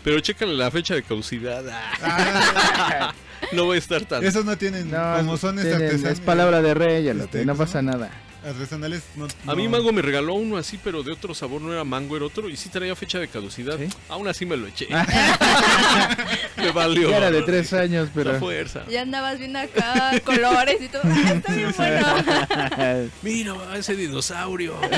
[0.08, 1.62] Pero chécale la fecha de caducidad.
[1.68, 3.14] Ah, Ah,
[3.52, 4.24] no voy a estar tan.
[4.24, 7.54] esos no tienen, No, como son tienen- es palabra de rey, ya lo Este, no
[7.54, 8.08] pasa nada.
[8.48, 9.02] Artesanales.
[9.16, 12.16] No, A mí Mango me regaló uno así, pero de otro sabor, no era mango,
[12.16, 13.78] era otro, y sí traía fecha de caducidad.
[13.78, 13.88] ¿Sí?
[14.08, 14.88] Aún así me lo eché.
[16.56, 17.10] me valió.
[17.10, 18.38] Ya era de tres años, La pero...
[18.38, 18.84] fuerza.
[18.88, 21.02] Ya andabas viendo acá colores y todo.
[21.04, 23.10] Ah, está bien bueno.
[23.22, 24.74] Mira, ese dinosaurio.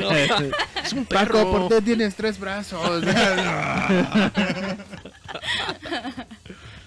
[0.00, 1.50] No, es un Paco, perro.
[1.50, 3.02] ¿por qué tienes tres brazos?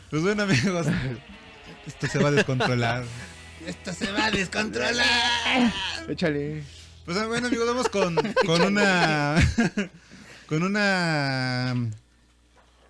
[0.09, 0.87] Pues bueno, amigos,
[1.87, 3.03] esto se va a descontrolar.
[3.67, 5.73] Esto se va a descontrolar.
[6.09, 6.63] Échale.
[7.05, 9.35] Pues bueno, amigos, vamos con, con una.
[10.47, 11.75] con una.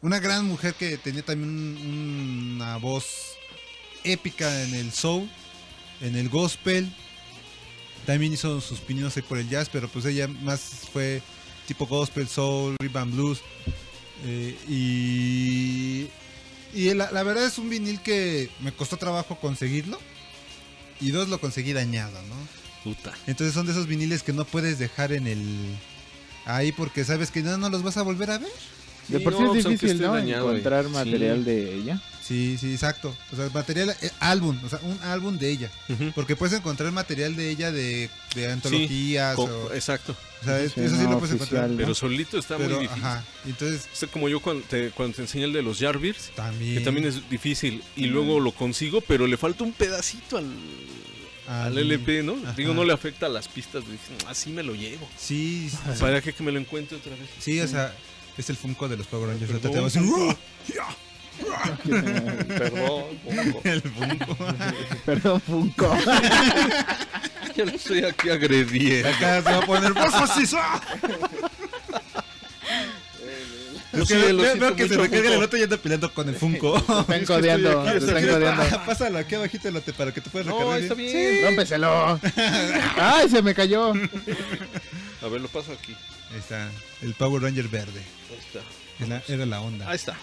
[0.01, 3.05] Una gran mujer que tenía también un- una voz
[4.03, 5.29] épica en el soul,
[6.01, 6.93] en el gospel.
[8.05, 10.59] También hizo sus pininos ahí por el jazz, pero pues ella más
[10.91, 11.21] fue
[11.67, 13.39] tipo gospel, soul, rhythm and blues.
[14.25, 16.07] Eh, y
[16.77, 19.99] y la, la verdad es un vinil que me costó trabajo conseguirlo.
[21.03, 22.35] Y dos, lo conseguí dañado, ¿no?
[22.85, 23.13] Puta.
[23.27, 25.77] Entonces son de esos viniles que no puedes dejar en el...
[26.45, 28.51] Ahí porque sabes que no, no los vas a volver a ver.
[29.07, 30.13] De Sí, por sí no, es pues, difícil, esté ¿no?
[30.13, 30.91] dañado, Encontrar sí.
[30.91, 32.01] material de ella.
[32.25, 33.13] Sí, sí, exacto.
[33.33, 35.69] O sea, material, eh, álbum, o sea, un álbum de ella.
[35.89, 36.13] Ujú.
[36.15, 39.35] Porque puedes encontrar material de ella de, de antologías.
[39.35, 40.15] Co- o, Exacto.
[40.41, 41.69] o sea, es- Sí, eso sí no lo puedes oficial, encontrar.
[41.71, 41.77] ¿no?
[41.77, 43.03] Pero solito está Pero, muy difícil.
[43.05, 43.25] ajá.
[43.45, 46.75] Entonces, Es como yo cuando te, cuando te enseñé el de los Jarvirs, también...
[46.77, 50.45] que también es difícil, y luego lo consigo, pero le falta un pedacito al,
[51.49, 52.37] al- al LP, ¿no?
[52.41, 52.53] Ajá.
[52.55, 53.83] Digo, no le afecta a las pistas.
[53.83, 53.97] Dije,
[54.29, 55.09] así me lo llevo.
[55.17, 55.99] Sí, sí, sí.
[55.99, 57.27] ¿Para qué que me lo encuentre otra vez?
[57.39, 57.93] Sí, o sea,
[58.37, 59.51] es el Funko de los Power Rangers.
[59.51, 60.37] Ahorita te Perdón, vas.
[62.47, 63.61] Perdón, Funko.
[63.63, 64.37] El Funko.
[65.05, 65.97] Perdón, Funko.
[67.55, 69.09] ya lo estoy aquí agrediendo.
[69.09, 70.47] Acá se va a poner más fácil.
[73.93, 75.37] Yo Es que sí, veo, lo veo que se mucho, me carga Funko.
[75.37, 76.77] el otro y anda peleando con el Funko.
[76.77, 78.85] Están codeando, están codeando.
[78.85, 80.69] Pásalo aquí abajito el lote para que te puedas recargar.
[80.69, 81.13] No, está bien.
[81.13, 81.45] bien.
[81.45, 82.19] Rómpeselo.
[82.97, 83.93] Ay, se me cayó.
[85.21, 85.95] A ver, lo paso aquí.
[86.31, 86.69] Ahí está,
[87.01, 88.01] el Power Ranger verde.
[88.31, 88.59] Ahí está.
[88.99, 89.89] Era, era la onda.
[89.89, 90.15] Ahí está.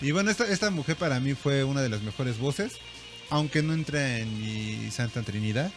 [0.00, 2.72] Y bueno, esta, esta mujer para mí fue una de las mejores voces.
[3.30, 5.72] Aunque no entra en mi Santa Trinidad.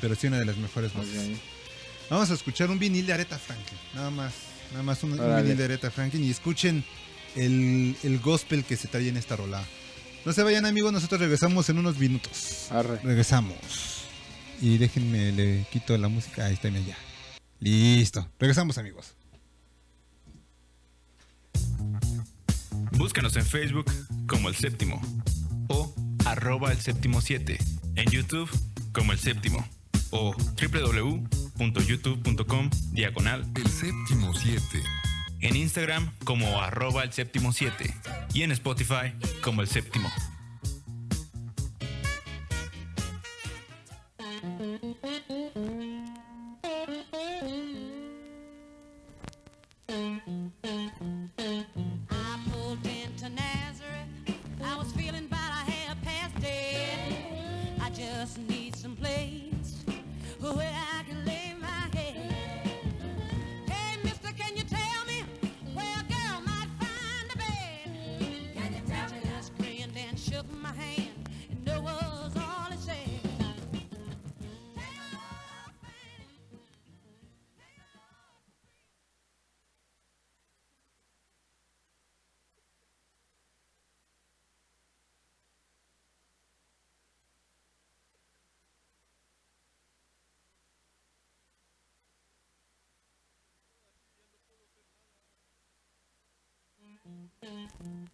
[0.00, 1.38] Pero sí una de las mejores voces.
[2.10, 3.78] Vamos a escuchar un vinil de Aretha Franklin.
[3.94, 4.32] Nada más.
[4.72, 6.24] Nada más un, vinil de Aretha Franklin.
[6.24, 6.84] Y escuchen
[7.34, 9.64] el, el gospel que se trae en esta rola.
[10.24, 12.66] No se vayan amigos, nosotros regresamos en unos minutos.
[12.70, 12.98] Arre.
[13.02, 13.56] Regresamos.
[14.60, 16.46] Y déjenme, le quito la música.
[16.46, 16.98] Ahí está, mira, ya.
[17.60, 18.28] Listo.
[18.38, 19.14] Regresamos amigos.
[22.92, 23.84] Búscanos en Facebook
[24.26, 25.02] como El Séptimo
[25.68, 27.58] o arroba El Séptimo 7.
[27.96, 28.48] En YouTube
[28.92, 29.62] como El Séptimo
[30.10, 34.82] o www.youtube.com diagonal El séptimo 7.
[35.40, 37.92] en Instagram como arroba El Séptimo 7
[38.34, 40.08] y en Spotify como El Séptimo.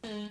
[0.05, 0.22] I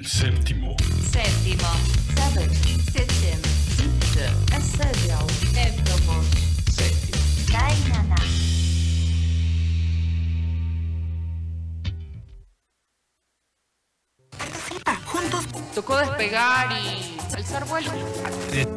[0.00, 0.74] El séptimo.
[1.12, 1.68] Séptimo.
[2.16, 2.50] Seven.
[2.90, 3.38] Septim.
[3.76, 4.30] Siebte.
[5.52, 6.24] Séptimo.
[7.52, 8.16] Dainana.
[15.74, 17.90] Tocó despegar y alzar vuelo.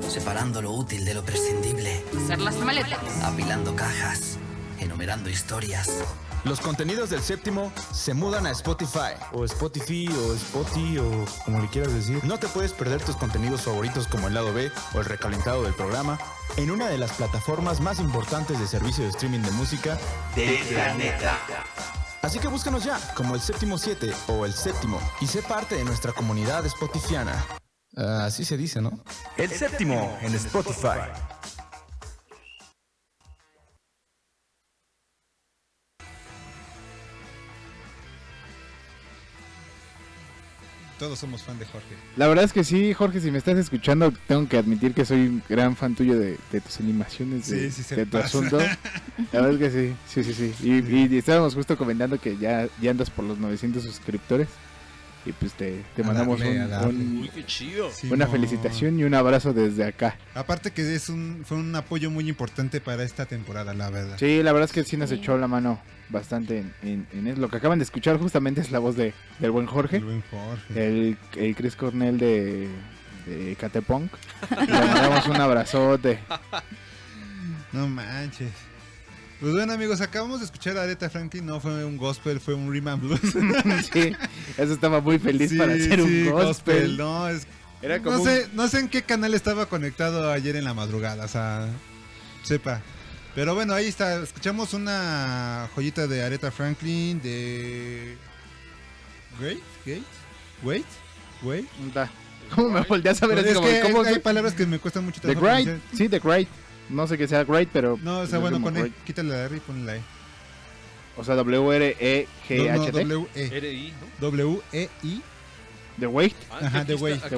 [0.07, 2.99] Separando lo útil de lo prescindible, Hacer las maletas.
[3.23, 4.37] apilando cajas,
[4.79, 5.89] enumerando historias.
[6.43, 9.15] Los contenidos del séptimo se mudan a Spotify.
[9.31, 12.21] o Spotify o Spotify o como le quieras decir.
[12.25, 15.73] No te puedes perder tus contenidos favoritos como el lado B o el recalentado del
[15.73, 16.19] programa
[16.57, 19.97] en una de las plataformas más importantes de servicio de streaming de música
[20.35, 21.39] Del planeta.
[22.21, 25.85] Así que búscanos ya como el séptimo 7 o el séptimo y sé parte de
[25.85, 27.45] nuestra comunidad spotifiana.
[27.95, 28.91] Así se dice, ¿no?
[29.37, 31.09] El séptimo en Spotify.
[41.03, 41.95] Todos somos fan de Jorge.
[42.15, 45.27] La verdad es que sí, Jorge, si me estás escuchando, tengo que admitir que soy
[45.27, 48.25] un gran fan tuyo de, de tus animaciones, de, Sí, sí se de tu pasa.
[48.27, 48.57] asunto.
[49.33, 50.65] La verdad es que sí, sí, sí, sí.
[50.87, 54.47] Y, y estábamos justo comentando que ya, ya andas por los 900 suscriptores.
[55.25, 56.87] Y pues te, te mandamos darle, un- a darle.
[57.03, 57.89] un- Uy, qué chido.
[58.09, 60.17] una felicitación y un abrazo desde acá.
[60.35, 64.15] Aparte que es un, fue un apoyo muy importante para esta temporada, la verdad.
[64.19, 65.15] Sí, la verdad es que sí nos Sí.
[65.15, 65.81] echó la mano
[66.13, 67.41] bastante en, en, en eso.
[67.41, 69.97] Lo que acaban de escuchar justamente es la voz de, del buen Jorge.
[69.97, 70.87] El buen Jorge.
[70.87, 72.69] El, el Chris Cornell de,
[73.25, 74.11] de Catepunk.
[74.51, 76.19] Le mandamos un abrazote.
[77.73, 78.51] No manches.
[79.41, 82.71] Pues bueno amigos, acabamos de escuchar a Aretha Franklin, no fue un gospel, fue un
[82.71, 83.19] rhythm and blues.
[83.91, 84.13] Sí,
[84.57, 86.95] eso estaba muy feliz Sí, para hacer sí, un gospel.
[86.95, 87.45] No, es-
[87.81, 90.73] Era como no un- sé, no sé en qué canal estaba conectado ayer en la
[90.73, 91.67] madrugada, o sea,
[92.43, 92.81] sepa.
[93.35, 98.15] Pero bueno, ahí está, escuchamos una joyita de Aretha Franklin, de...
[99.39, 100.03] Great, Great,
[100.61, 100.85] Wait,
[101.41, 101.65] Wait.
[101.93, 102.09] Da.
[102.53, 104.65] ¿Cómo me volteas a ver Pues así es como, que ¿cómo hay se- palabras que
[104.67, 105.97] me cuestan mucho The trabajo Great, pronunciar.
[105.97, 106.47] sí, The Great.
[106.89, 107.97] No sé que sea Great, pero...
[108.03, 108.93] No, o sea, bueno, como con E, Great.
[109.03, 110.01] quítale la R y ponle la E.
[111.17, 113.05] O sea, W-R-E-G-H-T.
[113.05, 113.93] No, no, W-E.
[114.19, 115.21] W-E-I.
[115.99, 116.35] The Weight.
[116.51, 117.37] Ah, Ajá, The aquí The.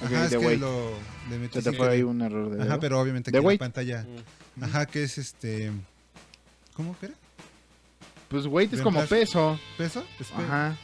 [0.00, 0.60] Ok, Ajá, es The que Wait.
[0.60, 0.92] lo
[1.30, 3.44] le metí Se te fue ahí un error de Ajá, pero obviamente The aquí en
[3.44, 3.60] la Wait.
[3.60, 4.06] pantalla.
[4.62, 5.70] Ajá, que es este...
[6.74, 7.14] ¿Cómo que era?
[8.28, 9.58] Pues weight es como peso.
[9.76, 10.04] ¿Peso?
[10.36, 10.76] Ajá.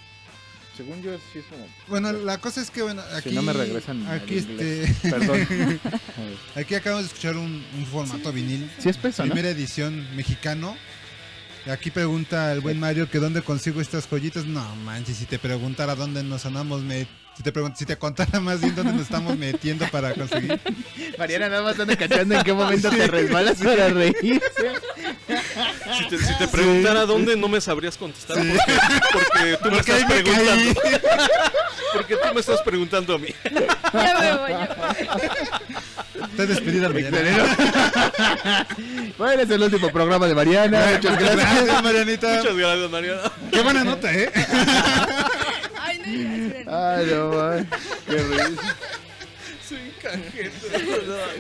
[0.77, 1.65] Según yo, sí es como...
[1.89, 3.29] Bueno, la cosa es que, bueno, aquí...
[3.31, 4.93] Si no me regresan Aquí, este...
[5.11, 5.47] Perdón.
[6.57, 8.71] aquí acabamos de escuchar un, un formato vinil.
[8.79, 9.31] Sí es peso, ¿no?
[9.33, 10.77] Primera edición mexicano.
[11.71, 14.45] Aquí pregunta el buen Mario que dónde consigo estas joyitas.
[14.47, 17.07] No manches, si te preguntara dónde nos andamos met-
[17.37, 20.61] si te si te contara más bien dónde nos estamos metiendo para conseguir.
[21.19, 24.73] Mariana nada más anda cachando en qué momento te resbalas para reírse.
[25.99, 28.37] Si te, si te preguntara dónde, no me sabrías contestar.
[28.41, 28.53] Sí.
[29.13, 30.81] Porque, porque tú me Porque estás me preguntando.
[30.81, 30.97] caí.
[31.95, 33.29] Porque tú me estás preguntando a mí.
[33.45, 36.31] Ya me voy, ya me voy.
[36.31, 37.57] Está despedida Mariana.
[39.19, 40.87] Bueno, es el último programa de Mariana.
[40.97, 41.37] Muchas gracias.
[41.37, 42.29] Gracias, Marianita.
[42.37, 43.33] Muchas gracias, Mariana.
[43.53, 44.33] Qué buena nota, ¿eh?
[46.67, 47.69] Ay, no, man.
[48.07, 48.77] Qué risa.
[49.69, 49.81] Soy.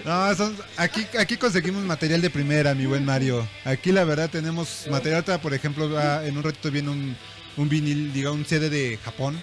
[0.04, 3.46] No, son- aquí, aquí conseguimos material de primera, mi buen Mario.
[3.64, 7.16] Aquí la verdad tenemos material, ahorita, por ejemplo, va- en un ratito viene un,
[7.56, 9.40] un vinil, diga, un CD de Japón.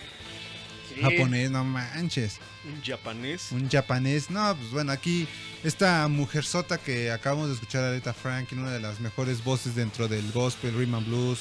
[1.02, 2.40] Japonés, no manches.
[2.66, 3.52] Un japonés.
[3.52, 4.30] Un japonés.
[4.30, 5.28] No, pues bueno, aquí
[5.64, 9.74] esta mujer sota que acabamos de escuchar a Aretha Franklin, una de las mejores voces
[9.76, 11.40] dentro del gospel, rhythm and blues,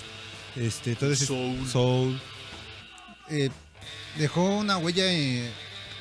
[0.57, 1.66] este, todo ese Soul.
[1.68, 2.21] soul.
[3.31, 3.51] Eh,
[4.18, 5.51] dejó una huella eh,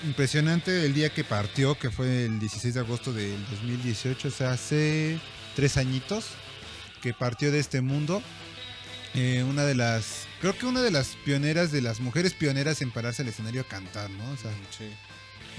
[0.03, 4.51] impresionante el día que partió, que fue el 16 de agosto del 2018, o sea,
[4.51, 5.19] hace
[5.55, 6.25] tres añitos
[7.01, 8.21] que partió de este mundo.
[9.15, 12.91] Eh, una de las, creo que una de las pioneras, de las mujeres pioneras en
[12.91, 14.29] pararse al escenario a cantar, ¿no?
[14.31, 14.85] O sea, Sí.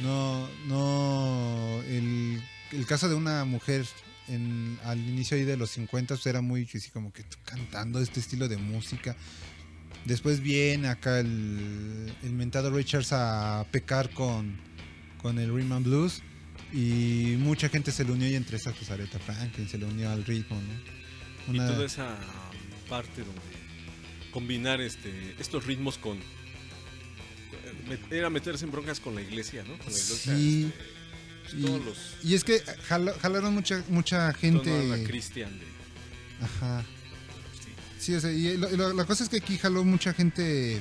[0.03, 2.41] no, no, el,
[2.73, 3.85] el caso de una mujer
[4.29, 8.21] en, al inicio ahí de los 50 pues, era muy así como que cantando este
[8.21, 9.17] estilo de música.
[10.05, 14.57] Después viene acá el, el mentado Richards a pecar con,
[15.21, 16.23] con el rhythm and blues
[16.73, 20.11] y mucha gente se le unió y entre esas pues Aretha Franklin se le unió
[20.11, 21.55] al ritmo, ¿no?
[21.55, 22.17] Y toda esa
[22.89, 23.41] parte donde
[24.33, 26.19] combinar este estos ritmos con
[28.11, 29.77] era meterse en broncas con la iglesia, ¿no?
[29.79, 30.65] Con la iglesia, Sí.
[30.67, 30.79] este,
[31.43, 34.89] pues, Y- todos los Y es que jala- jalaron mucha, mucha gente.
[34.89, 35.67] la cristian de
[36.45, 36.85] Ajá.
[38.01, 38.15] Sí.
[38.15, 40.81] O sea, y lo- lo- la cosa es que aquí jaló mucha gente,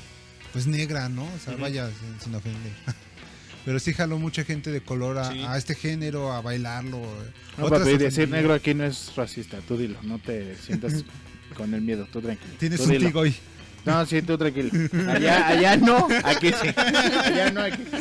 [0.54, 1.24] pues negra, ¿no?
[1.24, 2.72] O sea, vaya, sin, sin ofender.
[3.66, 5.44] Pero sí jaló mucha gente de color a, Sí.
[5.46, 7.02] a este género, a bailarlo.
[7.58, 9.58] No, Otras papi, decir negro aquí no es racista.
[9.68, 11.04] Tú dilo, no te sientas
[11.56, 12.08] con el miedo.
[12.12, 12.54] Tú tranquilo.
[12.58, 13.36] Tienes Tú un tigo hoy.
[13.86, 14.70] No, sí, tú tranquilo.
[15.10, 16.68] Allá, allá no, aquí sí.
[16.76, 17.98] Allá no, aquí sí.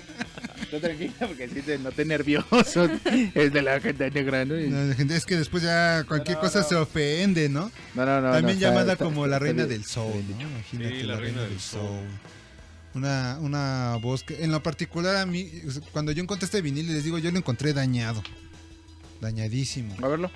[0.70, 2.88] Tú tranquila porque sí te noté nervioso.
[3.34, 4.54] Es de la gente negra, ¿no?
[4.54, 7.70] No, es que después ya cualquier No, cosa se ofende, ¿no?
[7.94, 8.32] No, no, no.
[8.32, 10.42] También llamada está- como está- la reina del soul, ¿no?
[10.42, 11.86] Imagínate Sí, la, la reina, del soul.
[11.88, 12.06] soul.
[12.94, 15.50] Una, una voz que, en lo particular a mí,
[15.92, 18.22] cuando yo encontré este vinil, les digo, yo lo encontré dañado.
[19.20, 19.96] Dañadísimo.
[20.02, 20.30] A verlo.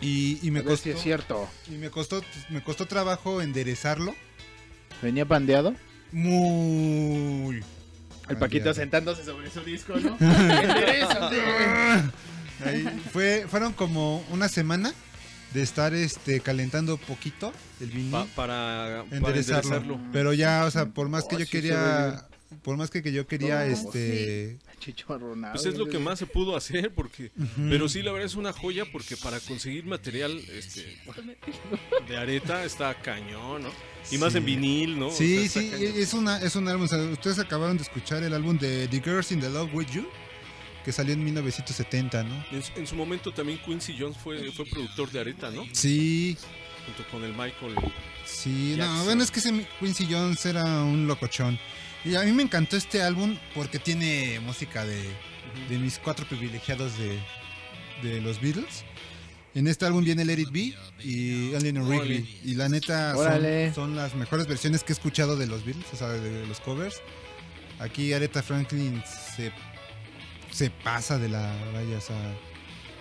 [0.00, 1.48] Y, y me si costó, es cierto.
[1.68, 4.14] y me costó, me costó trabajo enderezarlo.
[5.02, 5.74] Venía pandeado.
[6.12, 7.62] Muy.
[8.28, 10.16] El Paquito sentándose sobre su disco, ¿no?
[10.20, 11.42] Enderezate.
[12.64, 14.92] Ahí fue, fueron como una semana
[15.52, 18.10] de estar este calentando poquito el vinil.
[18.12, 19.74] Pa- para, para enderezarlo.
[19.76, 20.00] enderezarlo.
[20.12, 22.26] Pero ya, o sea, por más que Oh, yo sí quería,
[22.62, 25.54] por más que, que yo quería, No, este, Chichorronado.
[25.54, 27.30] Pues es lo que más se pudo hacer, porque.
[27.38, 27.68] Ujú.
[27.70, 30.96] Pero sí, la verdad es una joya, porque para conseguir material este,
[32.08, 33.70] de areta está cañón, ¿no?
[34.10, 34.38] Y más Sí.
[34.38, 35.08] en vinil, ¿no?
[35.08, 35.92] O sí, sea, sí, cañón.
[35.96, 36.84] es una, es un álbum.
[36.84, 39.86] o sea, ustedes acabaron de escuchar el álbum de The Girls in the Love with
[39.92, 40.06] You,
[40.84, 42.44] que salió en 1970, ¿no?
[42.52, 45.64] En, su- en su momento también Quincy Jones fue, fue productor de areta, ¿no?
[45.72, 46.36] Sí,
[46.86, 47.74] Junto con el Michael.
[48.26, 49.04] sí, no, Jackson.
[49.06, 51.58] bueno, es que ese Quincy Jones era un locochón.
[52.04, 55.02] Y a mí me encantó este álbum porque tiene música de,
[55.68, 57.18] de mis cuatro privilegiados de,
[58.02, 58.84] de los Beatles.
[59.54, 61.72] En este álbum viene Let It Be y Órale.
[61.72, 62.40] Rigby.
[62.44, 65.96] Y la neta son, son las mejores versiones que he escuchado de los Beatles, o
[65.96, 67.00] sea, de los covers.
[67.78, 69.02] Aquí Aretha Franklin
[69.36, 69.52] se,
[70.50, 72.34] se pasa de la vaya, o sea,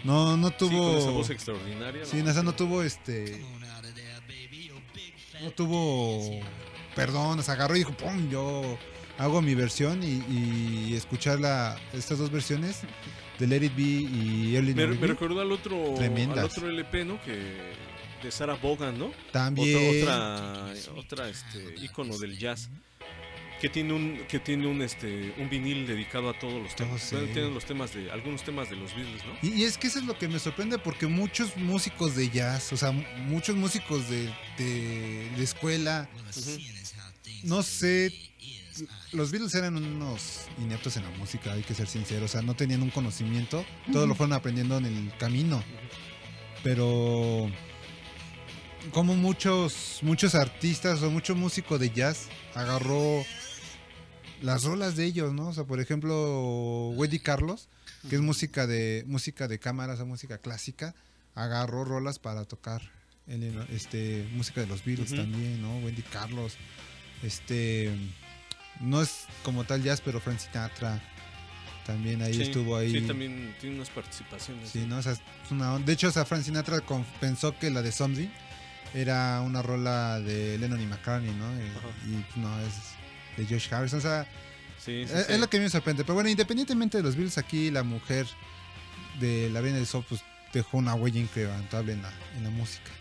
[0.03, 1.11] no, no Sí, con esa tuvo...
[1.13, 2.05] voz extraordinaria.
[2.05, 2.29] Sí, ¿no?
[2.29, 3.41] o sea, no tuvo este...
[5.41, 6.39] No tuvo
[6.95, 8.29] perdón, se agarró y dijo, ¡pum!
[8.29, 8.77] Yo
[9.17, 12.81] hago mi versión y, y escuchar la, estas dos versiones
[13.39, 16.37] de Let It Be y Early Me, me recordó al otro, Tremendas.
[16.39, 17.21] al otro LP, ¿no?
[17.23, 17.83] Que
[18.23, 19.11] de Sarah Vaughan, ¿no?
[19.31, 20.01] También.
[20.01, 22.69] Otra, otra, otra este, ícono del jazz.
[23.61, 27.01] Que tiene un, que tiene un este un vinil dedicado a todos los temas.
[27.01, 27.15] sí.
[27.15, 29.37] Bueno, tiene los temas de, algunos temas de los Beatles, ¿no?
[29.41, 32.73] Y, y es que eso es lo que me sorprende porque muchos músicos de jazz,
[32.73, 34.25] o sea, mu- muchos músicos de,
[34.57, 36.09] de, de escuela,
[37.43, 38.11] no sé,
[39.11, 42.55] los Beatles eran unos ineptos en la música, hay que ser sinceros, o sea, no
[42.55, 45.63] tenían un conocimiento, todo lo fueron aprendiendo en el camino.
[46.63, 47.49] Pero
[48.91, 53.23] como muchos muchos artistas o mucho músico de jazz agarró
[54.41, 55.49] las rolas de ellos, ¿no?
[55.49, 57.69] O sea, por ejemplo, Wendy Carlos,
[58.09, 60.93] que es música de música de cámara, o música clásica,
[61.35, 62.81] agarró rolas para tocar
[63.27, 65.77] el- este música de los Beatles también, ¿no?
[65.79, 66.55] Wendy Carlos,
[67.23, 67.89] este
[68.79, 71.01] no es como tal jazz, pero Frank Sinatra
[71.85, 72.91] también ahí Sí, estuvo ahí.
[72.91, 74.69] Sí, también tiene unas participaciones.
[74.69, 74.97] Sí, ¿no?
[74.97, 75.21] O sea, es
[75.51, 78.29] una- de hecho, o sea, Frank Sinatra con- pensó que la de Something
[78.93, 81.45] era una rola de Lennon y McCartney, ¿no?
[81.61, 81.87] Y, Ajá.
[82.07, 82.73] y, pues, no, es
[83.37, 83.99] de George Harrison.
[83.99, 84.27] O sea,
[84.77, 86.03] Sí, sí, es, lo que a mí me sorprende.
[86.03, 88.27] Pero bueno, independientemente de los Beatles, aquí la mujer
[89.19, 90.21] de la Reina del Sol, pues
[90.51, 92.91] dejó una huella incrementable en la, en la música.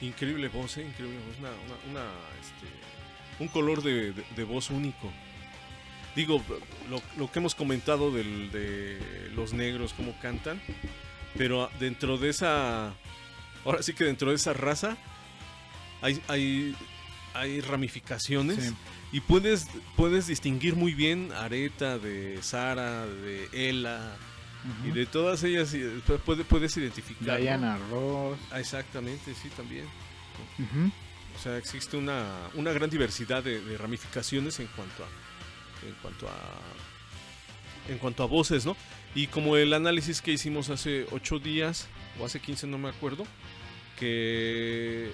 [0.00, 0.82] Increíble voz, ¿eh?
[0.86, 1.38] Increíble voz.
[1.38, 2.66] Una, una, una, este,
[3.38, 5.12] un color de, de- de voz único.
[6.16, 6.40] Digo,
[6.88, 10.60] lo, lo que hemos comentado del, de los negros, cómo cantan,
[11.36, 12.94] pero dentro de esa,
[13.64, 14.96] ahora sí que dentro de esa raza
[16.02, 16.76] hay, hay,
[17.34, 18.74] hay ramificaciones Sí.
[19.10, 19.66] y puedes,
[19.96, 24.16] puedes distinguir muy bien Areta de Sara, de Ella
[24.86, 27.38] y de todas ellas eh, puede- puedes identificar.
[27.40, 28.38] Diana Ross.
[28.52, 29.84] Ah, Exactamente, sí, también.
[31.44, 32.24] Sea, existe una,
[32.54, 35.08] una gran diversidad de, de ramificaciones en cuanto a
[35.86, 36.32] en cuanto a
[37.88, 38.76] en cuanto a voces, ¿no?
[39.14, 41.88] Y como el análisis que hicimos hace 8 días
[42.18, 43.26] o hace 15, no me acuerdo,
[43.98, 45.12] que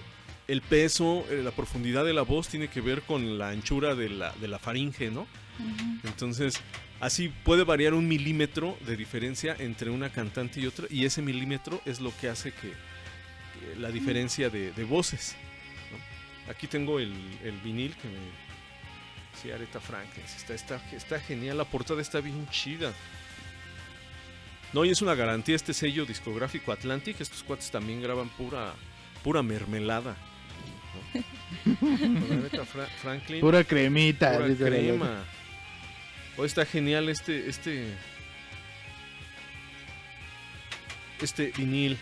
[0.48, 4.08] el peso, eh, la profundidad de la voz tiene que ver con la anchura de
[4.08, 5.26] la, de la faringe, ¿no?
[6.04, 6.60] Entonces,
[7.00, 11.82] así puede variar un milímetro de diferencia entre una cantante y otra, y ese milímetro
[11.84, 15.36] es lo que hace que, que la diferencia de, de voces.
[16.50, 17.12] Aquí tengo el,
[17.44, 18.18] el vinil que me.
[19.40, 20.24] Sí, Aretha Franklin.
[20.24, 22.92] Está, está, está genial, la portada está bien chida.
[24.72, 27.20] No, y es una garantía este sello discográfico Atlantic.
[27.20, 28.72] Estos cuates también graban pura,
[29.22, 30.16] pura mermelada.
[31.64, 32.64] ¿no?
[32.66, 33.40] Fra- Franklin.
[33.40, 34.32] Pura cremita.
[34.38, 35.24] Pura crema.
[36.36, 37.94] Oh, está genial este, este,
[41.20, 41.98] este vinil.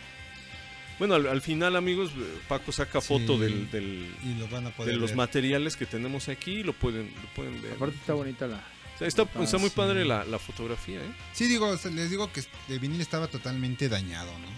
[0.99, 4.67] Bueno, al, al final, amigos, eh, Paco saca foto Sí, del, del- y lo van
[4.67, 5.17] a poder de los ver.
[5.17, 7.73] materiales que tenemos aquí y lo pueden, lo pueden ver.
[7.75, 8.63] Aparte está bonita la.
[9.01, 9.77] Está, Ah, está muy sí.
[9.77, 11.13] padre la, la fotografía, ¿eh?
[11.33, 14.49] Sí, digo, les digo que el vinil estaba totalmente dañado, ¿no?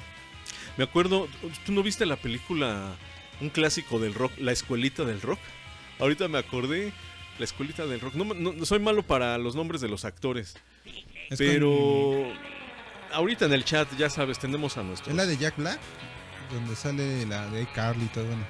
[0.78, 1.28] Me acuerdo,
[1.66, 2.94] ¿tú no viste la película
[3.42, 5.38] un clásico del rock, La Escuelita del Rock.
[5.98, 6.92] Ahorita me acordé,
[7.38, 8.14] La Escuelita del Rock.
[8.14, 10.54] No, me- no- soy malo para los nombres de los actores.
[11.28, 12.32] Es pero
[13.12, 15.08] ahorita en el chat, ya sabes, tenemos a nuestros...
[15.10, 15.78] Es la de Jack Black,
[16.52, 18.24] donde sale la de Carly y todo.
[18.26, 18.44] Bueno,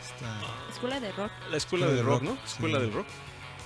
[0.00, 0.40] está-
[0.72, 1.30] Escuela de rock.
[1.50, 2.38] La escuela del rock, ¿no?
[2.44, 2.84] Escuela sí.
[2.84, 3.06] del rock.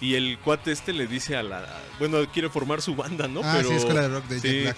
[0.01, 1.66] Y el cuate este le dice a la...
[1.99, 3.43] Bueno, quiere formar su banda, ¿no?
[3.45, 4.76] Ah, sí, Escuela del Rock de Jack Black.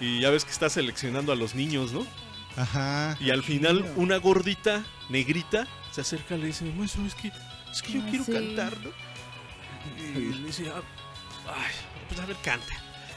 [0.00, 2.06] Y ya ves que está seleccionando a los niños, ¿no?
[2.56, 3.16] Ajá.
[3.20, 7.30] Y al final una gordita negrita se acerca y le dice, maestro, es que,
[7.70, 8.32] es que yo Ah, quiero sí.
[8.32, 8.90] cantar, ¿no?
[10.18, 10.80] Y le dice, "Ah,
[11.54, 11.72] ay,
[12.08, 12.72] pues a ver, canta.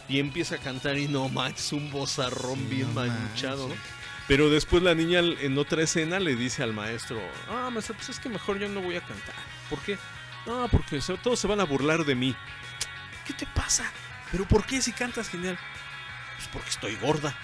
[0.10, 3.76] Y empieza a cantar y no manches, un bozarrón bien no manchado, ¿no?
[4.28, 7.19] Pero después la niña en otra escena le dice al maestro,
[7.49, 9.36] ah, maestro, pues es que mejor yo no voy a cantar.
[9.69, 9.97] ¿Por qué?
[10.45, 12.36] No, porque todos se van a burlar de mí.
[13.25, 13.86] ¿Qué te pasa?
[14.32, 15.57] ¿Pero por qué si cantas genial?
[16.36, 17.36] Pues porque estoy gorda.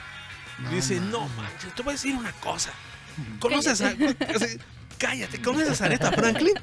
[0.59, 1.11] No dice, manches.
[1.11, 2.73] no manches, te voy a decir una cosa.
[3.39, 3.93] ¿Conoces a...
[4.97, 6.53] Cállate, ¿conoces a Aretha Franklin?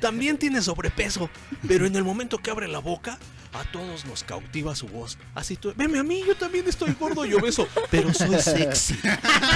[0.00, 1.30] También tiene sobrepeso,
[1.66, 3.18] pero en el momento que abre la boca,
[3.56, 5.18] a todos nos cautiva su voz.
[5.34, 8.98] Así tú, veme a mí, yo también estoy gordo y obeso, pero soy sexy.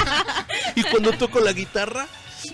[0.74, 2.06] y cuando toco la guitarra,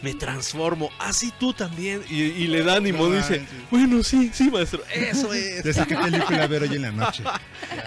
[0.02, 0.90] me transformo.
[0.98, 2.02] Así tú también.
[2.08, 5.64] Y, y le da ánimo, No dice, bueno, sí, sí, maestro, eso es.
[5.64, 7.22] Ya sé qué película ver hoy en la noche.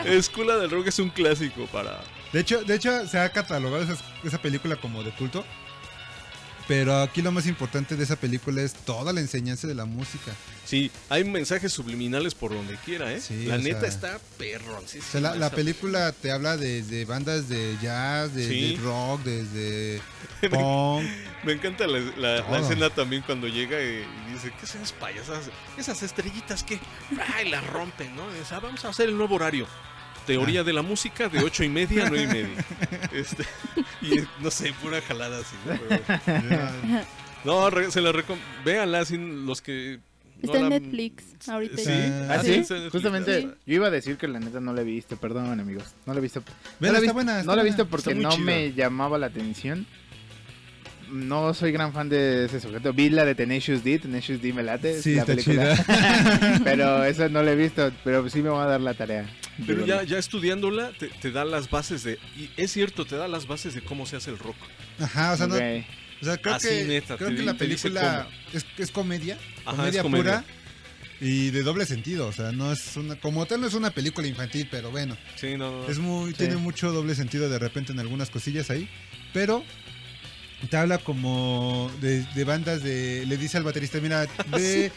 [0.06, 2.02] Escuela del Rock es un clásico para...
[2.32, 5.44] De hecho, de hecho se ha catalogado esa, esa película como de culto.
[6.70, 10.32] Pero aquí lo más importante de esa película es toda la enseñanza de la música.
[10.66, 13.20] Sí, hay mensajes subliminales por donde quiera, ¿eh?
[13.20, 14.84] Sí, la neta sea, está perrón.
[14.86, 18.76] O sea, la, la película te habla desde bandas de jazz, desde Sí.
[18.84, 20.00] rock, desde
[20.52, 21.04] punk.
[21.44, 25.50] Me encanta la, la- escena también cuando llega y, y dice, ¿qué son esas payasas?
[25.76, 26.80] Esas estrellitas que,
[27.36, 28.32] ay, las rompen, ¿no?
[28.36, 29.66] Y dice, "Ah, vamos a hacer el nuevo horario.
[30.34, 32.66] Teoría de la música de ocho y media a nueve y media.
[33.14, 33.44] Este,
[34.02, 35.56] y no sé, pura jalada así.
[35.66, 35.74] ¿no?
[36.26, 37.02] Pero-
[37.46, 38.50] no, re- se la recomiendo.
[38.66, 40.00] Véanla, así, los que...
[40.42, 41.78] no Está en la- Netflix ahorita.
[41.78, 41.86] Sí.
[41.86, 42.28] ya.
[42.30, 42.64] ¿Ah, Ah, sí?
[42.92, 43.48] Justamente, Sí.
[43.66, 46.20] yo iba a decir que la neta no la he visto, perdón amigos, no la
[46.20, 46.42] he visto.
[46.42, 49.18] Vela, no la he está visto, buena, no la he visto porque no me llamaba
[49.18, 49.86] la atención.
[51.12, 52.94] No soy gran fan de ese sujeto.
[52.94, 55.02] Vi la de Tenacious D, Tenacious D me late.
[55.02, 55.76] Sí, la está película.
[55.76, 56.62] chida.
[56.64, 59.26] pero esa no la he visto, pero sí me va a dar la tarea.
[59.68, 62.20] Pero ya, ya estudiándola, te, te da las bases de...
[62.38, 64.56] Y es cierto, te da las bases de cómo se hace el rock.
[65.00, 65.62] Ajá, o sea, no- Ok.
[66.22, 70.00] o sea, creo Así, que, neta, creo que la película es, es comedia, Ajá, comedia,
[70.00, 70.24] es comedia.
[70.24, 70.44] pura
[71.22, 72.28] y de doble sentido.
[72.28, 75.58] O sea, no es una, como tal no es una película infantil, pero bueno, Sí,
[75.58, 75.90] no, no, no.
[75.90, 76.38] es muy, Sí.
[76.40, 78.90] tiene mucho doble sentido de repente en algunas cosillas ahí,
[79.34, 79.64] pero
[80.70, 84.26] te habla como de, de bandas de, le dice al baterista, mira,
[84.58, 84.92] de,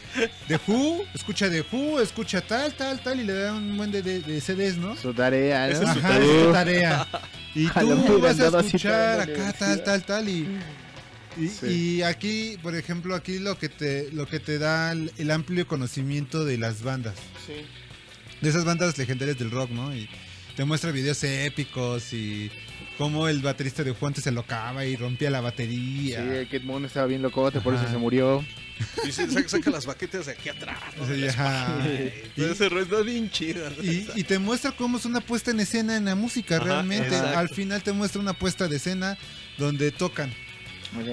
[0.47, 4.01] de Who, escucha de Who, escucha tal, tal, tal, y le da un buen de,
[4.01, 4.95] de- de CDs, ¿no?
[4.97, 5.73] Su tarea, ¿no?
[5.73, 6.25] Esa es su Ajá, tarea.
[6.39, 7.07] es tu tarea.
[7.55, 10.47] Y tú vas a escuchar acá, tal, tal, tal, y...
[11.37, 11.65] Y, Sí.
[11.67, 15.67] y aquí, por ejemplo, aquí lo que te lo que te da el, el amplio
[15.67, 17.15] conocimiento de las bandas,
[18.41, 19.95] de esas bandas legendarias del rock, ¿no?
[19.95, 20.07] Y
[20.55, 22.51] te muestra videos épicos y
[22.97, 26.39] cómo el baterista de Juan se locaba y rompía la Sí, batería.
[26.41, 28.43] el Kid Moon estaba bien locote, por eso se murió.
[29.05, 30.77] Dice, saca, saca las baquetas de aquí atrás.
[30.97, 31.05] ¿no?
[31.05, 31.23] Sí.
[32.35, 33.69] Y- Ese rollo está bien chido.
[33.69, 33.83] ¿no?
[33.83, 37.07] Y, y te muestra cómo es una puesta en escena en la música, Ajá, realmente.
[37.07, 37.37] exacto.
[37.39, 39.17] Al final te muestra una puesta de escena
[39.57, 40.33] donde tocan.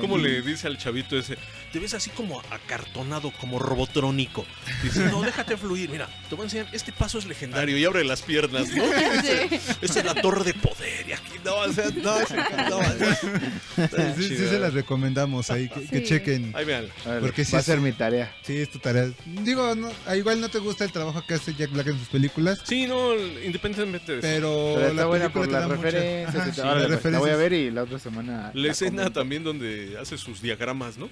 [0.01, 1.37] ¿Cómo le dice al chavito ese?
[1.72, 4.44] Te ves así como acartonado, como robotrónico.
[4.82, 5.88] Dice, no, déjate fluir.
[5.88, 6.66] Mira, te voy a enseñar.
[6.72, 8.82] Este paso es legendario y abre las piernas, ¿no?
[9.80, 11.08] Esta es la torre de poder.
[11.08, 12.36] Y aquí, no, o sea, no, ese-
[12.68, 16.04] no, Sí, sí se las recomendamos ahí, que, que Sí.
[16.06, 16.52] chequen.
[16.56, 16.88] Ahí vean.
[17.06, 18.34] A ver, porque sí va a es- ser mi tarea.
[18.42, 19.08] Sí, es tu tarea.
[19.24, 22.08] Digo, no, a igual no te gusta el trabajo que hace Jack Black en sus
[22.08, 24.26] películas, Sí, no, independientemente de eso.
[24.28, 26.34] pero, Pero está la buena película por las referencias.
[26.42, 26.60] Ajá, sí.
[26.62, 28.50] Ahora la- la voy a ver y la otra semana.
[28.54, 29.20] La escena comento.
[29.20, 31.08] también donde hace sus diagramas, ¿no?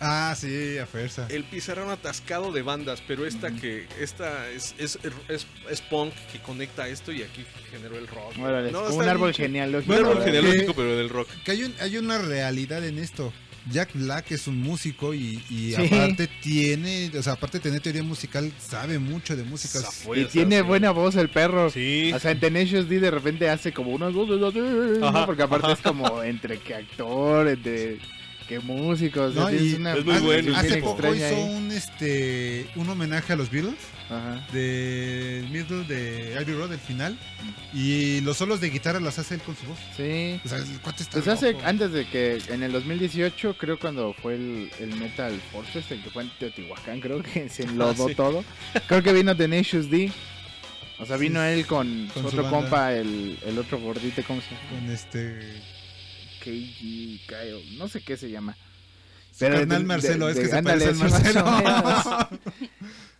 [0.00, 1.26] Ah, sí, a fuerza.
[1.30, 4.98] El pizarrón atascado de bandas, pero esta que esta es, es,
[5.28, 8.32] es, es punk que conecta esto y aquí generó el rock.
[8.40, 9.92] Órale, No, un árbol bien genealógico.
[9.92, 10.24] Un árbol ¿verdad?
[10.26, 11.28] genealógico, Que- pero del rock.
[11.44, 13.32] Que hay, un- hay una realidad en esto.
[13.70, 15.84] Jack Black es un músico y, y Sí.
[15.92, 19.80] aparte tiene, o sea, aparte de tener teoría musical, sabe mucho de música.
[19.80, 20.62] Esa Y fuerza, tiene sí.
[20.62, 21.68] buena voz el perro.
[21.70, 22.10] Sí.
[22.14, 24.58] O sea, en Tenacious D de repente hace como unas voces así,
[24.98, 25.06] ¿no?
[25.08, 25.74] Ajá, Porque aparte ajá.
[25.74, 27.98] es como entre que actor, entre
[28.50, 29.22] que músico.
[29.22, 31.34] O sea, No, tienes y una es muy bueno, Hace poco hizo ahí.
[31.56, 33.76] un este un homenaje a los Beatles
[34.10, 34.44] Ajá.
[34.52, 37.16] de Middle de Abbey Road, el final.
[37.72, 39.78] Y los solos de guitarra los hace él con su voz.
[39.96, 40.40] Sí.
[40.44, 41.64] O sea, el cuate está Pues hace, loco.
[41.64, 46.10] antes de que en el 2018, creo cuando fue el, el Metal Forces, el que
[46.10, 48.14] fue en Teotihuacán, creo que se enlodó Ah, sí.
[48.16, 48.44] todo.
[48.88, 50.10] Creo que vino Tenacious D.
[50.98, 54.48] O sea, vino Sí, él con, con otro compa, el, el otro gordito, ¿cómo se
[54.50, 54.68] llama?
[54.80, 55.38] Con este.
[56.40, 58.56] KG Kyle, no sé qué se llama.
[59.38, 62.40] Pero carnal de- Marcelo, de- es que de- se ándale, parece al Marcelo.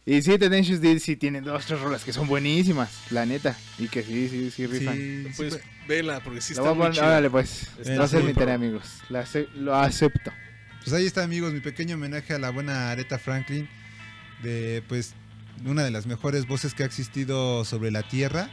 [0.07, 3.55] Y sí, Tenacious D sí tienen dos, tres rolas que son buenísimas, la neta.
[3.79, 4.97] Y que sí, sí, sí rifan.
[4.97, 7.07] Sí, sí, Pues vela, porque sí está muy poner- chido.
[7.07, 7.69] órale, pues.
[7.99, 8.85] Va a ser mi tarea, amigos.
[9.11, 9.25] La
[9.57, 10.33] lo acepto.
[10.83, 13.69] Pues ahí está, amigos, mi pequeño homenaje a la buena Aretha Franklin,
[14.43, 15.13] de pues
[15.67, 18.49] una de las mejores voces que ha existido sobre la Tierra.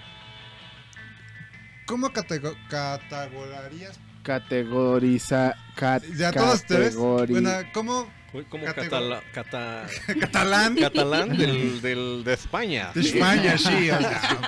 [1.85, 3.97] ¿Cómo catego- categorizarías?
[4.27, 5.55] Categoriza.
[5.75, 6.95] Cat, Ya todos te ves.
[6.97, 8.11] categori- Bueno, ¿cómo?
[8.49, 9.87] Como Catego- catala- cata-
[10.19, 10.75] Catalán.
[10.75, 12.91] catalán del, del- de España.
[12.93, 13.89] De España, sí.
[13.89, 14.39] O sea,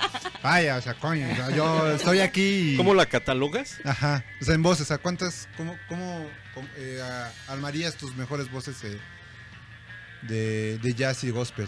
[0.43, 2.73] vaya, o sea, coño, o sea, yo estoy aquí.
[2.73, 3.77] y- ¿Cómo la catalogas?
[3.85, 4.25] Ajá.
[4.41, 8.83] O sea, en voces, ¿a cuántas, cómo, cómo, cómo, eh, a- armarías tus mejores voces
[8.83, 8.99] eh,
[10.23, 11.67] de, de jazz y gospel?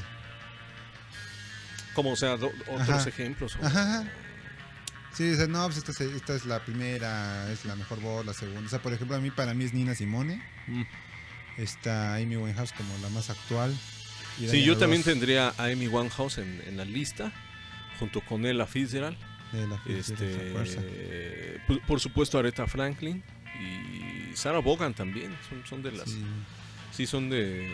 [1.94, 3.10] Como, o sea, do- otros Ajá.
[3.10, 3.56] ejemplos.
[3.62, 4.04] o- Ajá.
[5.14, 8.34] Sí, sea, no, pues esta, es- esta es la primera, es la mejor voz, la
[8.34, 8.62] segunda.
[8.66, 10.42] O sea, por ejemplo, a mí, para mí es Nina Simone.
[10.68, 10.84] Mm.
[11.58, 13.76] Está Amy Winehouse como la más actual.
[14.40, 17.32] Y Sí, yo también tendría a Amy Winehouse en, en la lista,
[18.00, 19.18] junto con Ella Fitzgerald.
[19.52, 23.22] de la Fitzgerald, Este, por, por supuesto Aretha Franklin
[23.60, 26.10] y Sarah Vaughan también, son, son de las...
[26.10, 26.24] Sí.
[26.94, 27.70] Sí, son de...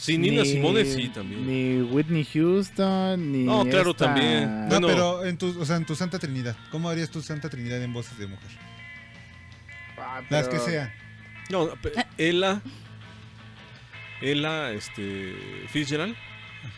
[0.00, 1.46] Sí, Nina Simone sí también.
[1.46, 3.44] Ni Whitney Houston, ni.
[3.44, 4.60] No, claro, esta- también.
[4.68, 4.86] No, Bueno.
[4.88, 7.92] pero en tu, o sea, en tu Santa Trinidad, ¿cómo harías tu Santa Trinidad en
[7.92, 8.48] voces de mujer?
[9.98, 10.92] Ah, Las que sean.
[11.50, 11.68] No,
[12.16, 12.60] Ella,
[14.22, 15.34] Ella, este,
[15.68, 16.14] Fitzgerald,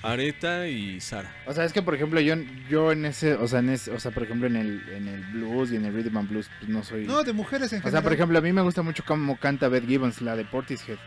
[0.03, 1.35] Aretha y Sara.
[1.47, 2.35] O sea, es que por ejemplo yo,
[2.68, 5.20] yo en ese, o sea, en ese, o sea, por ejemplo en el, en el
[5.33, 7.07] blues y en el rhythm and blues, pues no soy...
[7.07, 7.93] No, de mujeres en o general.
[7.93, 10.99] sea, por ejemplo, a mí me gusta mucho cómo canta Beth Gibbons, la de Portishead.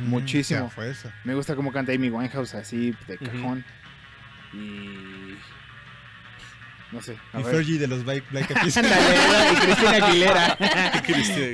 [0.00, 0.70] Muchísimo.
[1.24, 3.64] Me gusta cómo canta Amy Winehouse así, de cajón.
[4.52, 5.34] Y...
[6.92, 7.16] No sé.
[7.32, 7.54] a Y ver.
[7.54, 8.66] Fergie de los Black Eyed Peas.
[8.66, 10.58] Y Cristina Aguilera.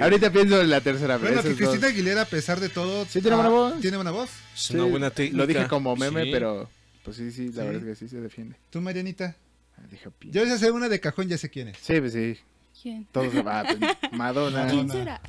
[0.03, 1.34] Ahorita pienso en la tercera vez.
[1.34, 1.55] Bueno, que.
[1.57, 3.05] Cristina Aguilera, a pesar de todo.
[3.05, 3.80] Sí, tiene buena ah, voz.
[3.80, 4.30] Tiene buena voz.
[4.55, 5.37] Es una buena técnica.
[5.37, 6.30] Lo dije como meme, Sí.
[6.32, 6.70] pero
[7.05, 7.68] pues sí, sí, la Sí.
[7.68, 8.57] verdad es que sí se defiende.
[8.70, 9.37] ¿Tú, Marianita?
[9.78, 11.76] Ah, dije, Yo ya sé una de cajón, ya sé quién es.
[11.80, 12.39] Sí, pues sí.
[12.82, 13.07] ¿Quién?
[13.12, 13.64] Todos se va.
[13.64, 13.78] pues,
[14.12, 14.66] Madonna.
[14.70, 15.20] ¿Quién será?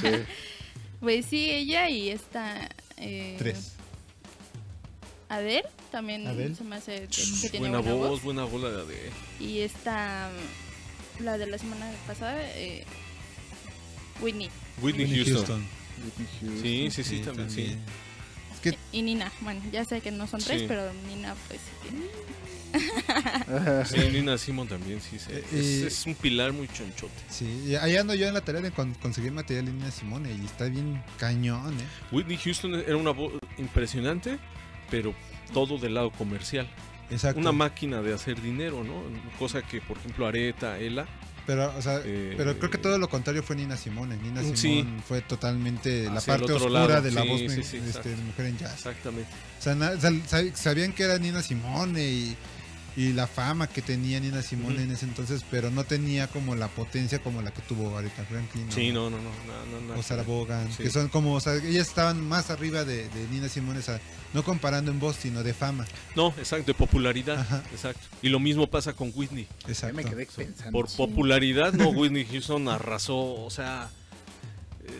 [0.00, 0.08] Sí.
[1.00, 2.68] Pues sí, ella y esta.
[2.96, 3.72] Eh, Tres.
[5.32, 6.54] Adele también Adele.
[6.54, 8.22] se me hace que, que tiene Buena buena, voz, voz.
[8.22, 9.10] buena bola de...
[9.40, 10.30] Y esta.
[11.20, 12.84] La de la semana pasada, eh,
[14.20, 14.50] Whitney.
[14.80, 15.64] Whitney Houston.
[16.04, 16.62] Whitney Houston.
[16.62, 17.76] Sí, sí, sí, también, sí.
[18.54, 19.30] Es que Y Nina.
[19.40, 20.66] Bueno, ya sé que no son tres, Sí.
[20.68, 22.06] pero Nina, pues sí tiene.
[23.84, 25.18] Sí, Nina Simon también, sí.
[25.18, 25.26] sí.
[25.30, 27.12] Eh, es, un pilar muy chonchote.
[27.28, 30.44] Sí, ahí ando yo en la tarea de con- conseguir material de Nina Simone y
[30.46, 31.84] está bien cañón, ¿eh?
[32.10, 34.38] Whitney Houston era una voz impresionante,
[34.92, 35.12] pero
[35.52, 36.68] todo del lado comercial.
[37.10, 37.40] Exacto.
[37.40, 39.02] Una máquina de hacer dinero, ¿no?
[39.38, 41.06] Cosa que, por ejemplo, Areta, Ella.
[41.46, 44.16] Pero, o sea, Eh, pero creo que todo lo contrario fue Nina Simone.
[44.16, 44.86] Nina Simone Sí.
[45.08, 48.74] fue totalmente la parte oscura lado, de la sí, voz sí, este, mujer en jazz.
[48.74, 49.28] Exactamente.
[49.58, 49.62] O
[50.28, 52.36] sea, sabían que era Nina Simone y,
[52.96, 56.68] y la fama que tenía Nina Simone en ese entonces, pero no tenía como la
[56.68, 58.68] potencia como la que tuvo Aretha Franklin.
[58.68, 59.30] o- Sí, no, no, no.
[59.46, 59.98] no, no, no.
[60.00, 60.82] O Sarah Vaughan, Sí.
[60.82, 63.98] que son como, o sea, ellas estaban más arriba de, de Nina Simone, o sea,
[64.34, 65.86] no comparando en voz, sino de fama.
[66.16, 67.38] No, exacto, de popularidad.
[67.40, 67.62] Ajá.
[67.72, 68.06] Exacto.
[68.20, 69.46] Y lo mismo pasa con Whitney.
[69.64, 69.96] Ya Exacto.
[69.96, 70.72] me quedé pensando.
[70.72, 73.88] Por popularidad, no, Whitney Houston arrasó, o sea,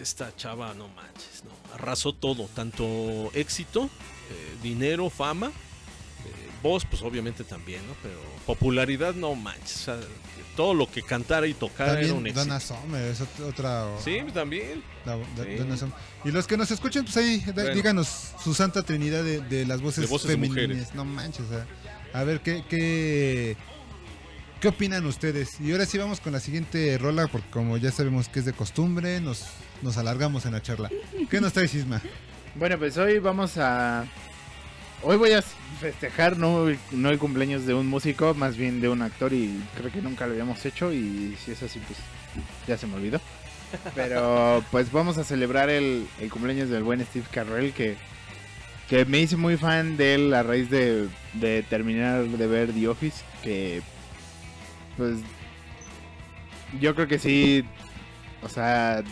[0.00, 3.84] esta chava, no manches, no, arrasó todo, tanto éxito,
[4.30, 5.50] eh, dinero, fama,
[6.62, 7.94] voz, pues obviamente también, ¿no?
[8.02, 8.14] Pero
[8.46, 10.00] popularidad, no manches, o sea,
[10.56, 12.40] todo lo que cantara y tocara era un También éxito.
[12.44, 13.86] Donna Summer es ot- otra.
[14.04, 14.82] Sí, también.
[15.06, 15.54] la- da- Sí.
[15.56, 15.94] Donna Summer.
[16.24, 17.74] Y los que nos escuchen, pues ahí, Bueno.
[17.74, 20.68] díganos su santa trinidad de, de las voces, De voces femeninas.
[20.68, 20.94] mujeres.
[20.94, 21.66] No manches, o sea,
[22.12, 23.56] a ver qué, qué,
[24.60, 25.58] qué opinan ustedes.
[25.60, 28.52] Y ahora sí vamos con la siguiente rola, porque como ya sabemos que es de
[28.52, 29.44] costumbre, nos,
[29.80, 30.90] nos alargamos en la charla.
[31.30, 32.00] ¿Qué nos trae Sisma?
[32.54, 34.04] Bueno, pues hoy vamos a.
[35.04, 39.02] Hoy voy a festejar no, no el cumpleaños de un músico, más bien de un
[39.02, 41.98] actor y creo que nunca lo habíamos hecho y si es así pues
[42.68, 43.20] ya se me olvidó.
[43.96, 47.96] Pero pues vamos a celebrar el, el cumpleaños del buen Steve Carrell que,
[48.88, 52.86] que me hice muy fan de él a raíz de, de terminar de ver The
[52.86, 53.82] Office, que
[54.96, 55.18] pues
[56.80, 57.64] yo creo que sí,
[58.40, 59.02] o sea,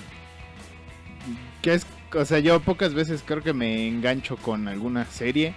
[1.63, 5.55] que es, o sea, yo pocas veces creo que me engancho con alguna serie.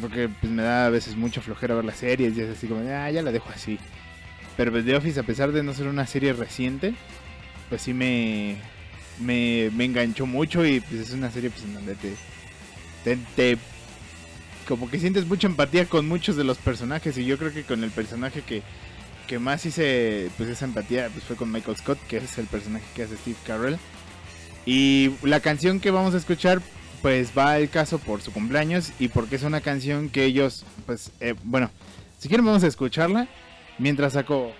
[0.00, 2.80] Porque pues me da a veces mucha flojera ver las series y es así como,
[2.90, 3.78] ah, ya la dejo así.
[4.56, 6.94] Pero pues The Office, a pesar de no ser una serie reciente,
[7.68, 8.56] pues sí me,
[9.20, 12.12] me, me enganchó mucho y pues es una serie pues en donde te,
[13.04, 13.58] te, te-
[14.68, 17.84] como que sientes mucha empatía con muchos de los personajes y yo creo que con
[17.84, 18.62] el personaje que,
[19.26, 22.84] que más hice pues esa empatía pues fue con Michael Scott, que es el personaje
[22.94, 23.78] que hace Steve Carell.
[24.66, 26.60] Y la canción que vamos a escuchar,
[27.02, 31.10] pues va al caso por su cumpleaños y porque es una canción que ellos, pues,
[31.20, 31.70] eh, bueno,
[32.18, 33.28] si quieren vamos a escucharla
[33.78, 34.52] mientras saco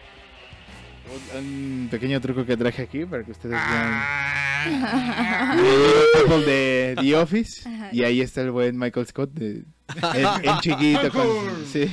[1.37, 4.03] un, pequeño truco que traje aquí para que ustedes vean
[5.57, 7.89] de, de The Office Ajá.
[7.93, 9.63] y ahí está el buen Michael Scott de,
[10.15, 11.27] en, en chiquito con,
[11.73, 11.91] sí,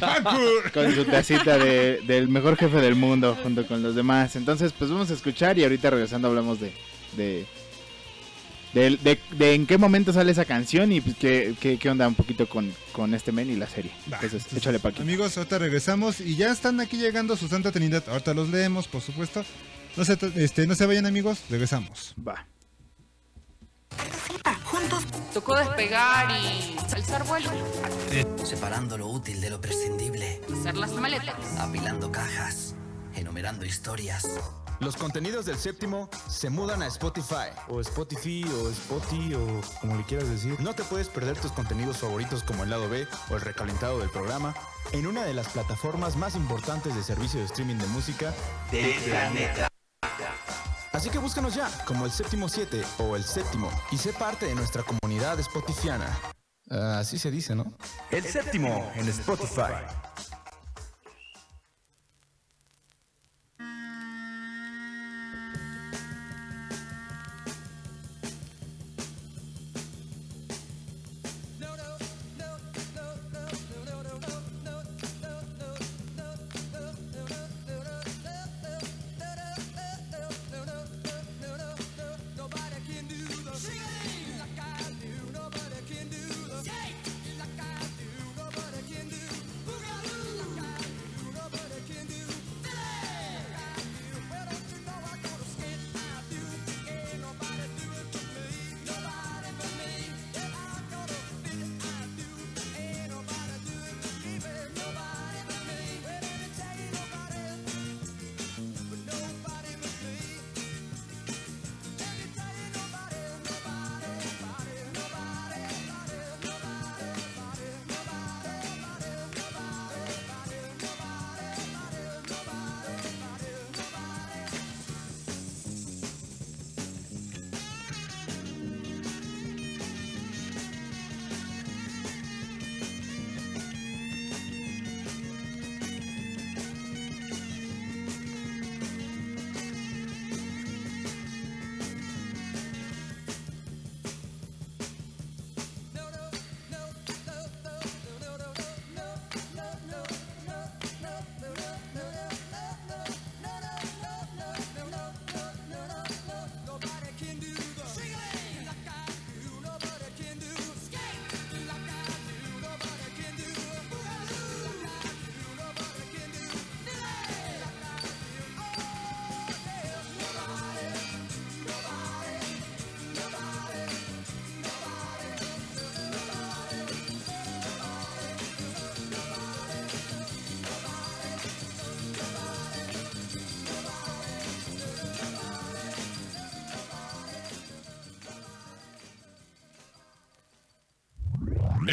[0.74, 4.36] con su tacita de- del mejor jefe del mundo junto con los demás.
[4.36, 6.74] Entonces, pues vamos a escuchar y ahorita regresando hablamos de
[7.16, 7.46] de,
[8.74, 12.08] de, de- de en qué momento sale esa canción y pues, qué, qué, qué onda
[12.08, 13.92] un poquito con, con este men y la serie.
[14.12, 15.02] Entonces, échale pa' aquí.
[15.02, 18.04] Amigos, ahorita regresamos y ya están aquí llegando su Santa Trinidad.
[18.08, 19.44] Ahorita los leemos, por supuesto.
[19.96, 22.16] No se, este, no se vayan amigos, regresamos.
[22.28, 22.48] Va.
[25.34, 27.50] Tocó despegar y alzar vuelo.
[28.44, 30.42] Separando lo útil de lo prescindible.
[30.52, 31.36] Hacer las maletas.
[31.60, 32.76] Apilando cajas.
[33.16, 34.28] Enumerando historias.
[34.80, 37.52] Los contenidos del séptimo se mudan a Spotify.
[37.70, 40.60] O Spotify, o Spotify, o como le quieras decir.
[40.60, 44.10] No te puedes perder tus contenidos favoritos como el lado B o el recalentado del
[44.10, 44.54] programa
[44.92, 48.34] en una de las plataformas más importantes de servicio de streaming de música
[48.72, 49.68] Del planeta.
[50.92, 54.56] Así que búscanos ya como el séptimo 7 o el séptimo y sé parte de
[54.56, 56.06] nuestra comunidad spotifiana.
[56.70, 57.66] Ah, así se dice, ¿no?
[58.12, 59.74] El séptimo en Spotify.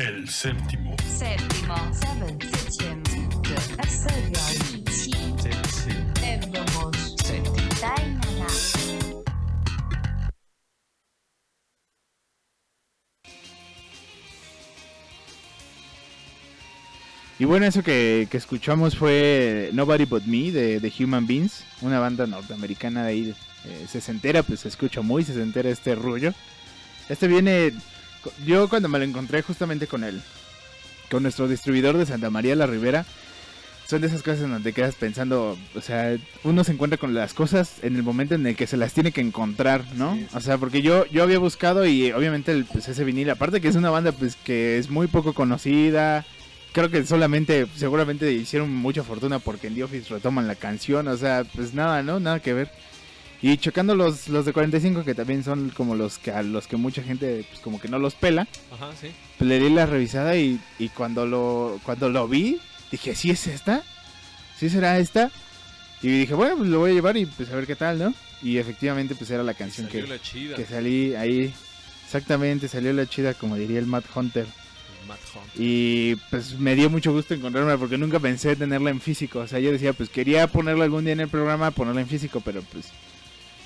[0.01, 0.97] El séptimo.
[1.07, 1.75] Séptimo.
[17.39, 21.99] Y bueno, eso que, que escuchamos fue Nobody But Me de, de Human Beings, una
[21.99, 23.35] banda norteamericana de ahí,
[23.67, 26.33] eh, sesentera, pues se escucha muy sesentera este rollo.
[27.11, 27.73] Este viene,
[28.45, 30.23] yo cuando me lo encontré justamente con él,
[31.11, 33.05] con nuestro distribuidor de Santa María la Ribera,
[33.91, 37.35] son de esas cosas en donde quedas pensando, o sea, uno se encuentra con las
[37.35, 40.17] cosas en el momento en el que se las tiene que encontrar, ¿no?
[40.33, 43.67] O sea, porque yo yo había buscado y obviamente el, pues ese vinil, aparte que
[43.67, 46.25] es una banda pues que es muy poco conocida,
[46.73, 51.17] creo que solamente, seguramente hicieron mucha fortuna porque en The Office retoman la canción, o
[51.17, 52.21] sea, pues nada, ¿no?
[52.21, 52.71] Nada que ver.
[53.43, 56.77] Y chocando los, los de 45 que también son como los que a los que
[56.77, 58.47] mucha gente pues como que no los pela.
[58.73, 59.09] Ajá, sí.
[59.45, 62.59] Le di la revisada y, y cuando lo cuando lo vi,
[62.91, 63.83] dije, ¿sí es esta?
[64.59, 65.31] ¿Sí será esta?
[66.03, 68.15] Y dije, bueno, pues lo voy a llevar y pues a ver qué tal, ¿no?
[68.43, 70.57] Y efectivamente pues era la canción Salió que, la chida.
[70.57, 71.53] que salí ahí.
[72.05, 74.47] Exactamente, salió la chida como diría el Matt Hunter.
[75.09, 75.47] Matt Hunt.
[75.59, 79.39] Y pues me dio mucho gusto encontrarla porque nunca pensé tenerla en físico.
[79.41, 82.41] O sea, yo decía, pues quería ponerla algún día en el programa, ponerla en físico,
[82.45, 82.87] pero pues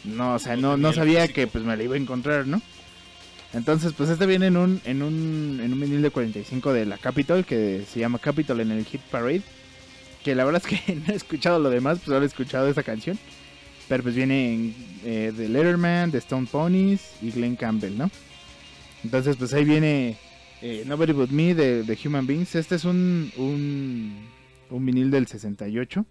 [0.05, 2.61] no, o sea, no, no sabía que pues me la iba a encontrar, ¿no?
[3.55, 6.99] Entonces, pues este viene en un, en un, en un vinil de 45 de la
[6.99, 9.43] Capitol, que se llama Capitol en el Hit Parade.
[10.25, 12.83] Que la verdad es que no he escuchado lo demás, pues ahora he escuchado esa
[12.83, 13.19] canción.
[13.89, 14.75] Pero pues viene en,
[15.05, 18.11] eh, de Letterman, de Stone Ponies y Glenn Campbell, ¿no?
[19.05, 20.17] Entonces, pues ahí viene
[20.61, 22.55] eh, Nobody But Me de, de Human Beings.
[22.57, 24.27] Este es un, un,
[24.71, 26.05] un vinil del 68.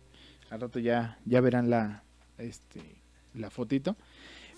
[0.49, 2.03] Al rato ya, ya verán la,
[2.37, 2.79] este,
[3.35, 3.95] la fotito.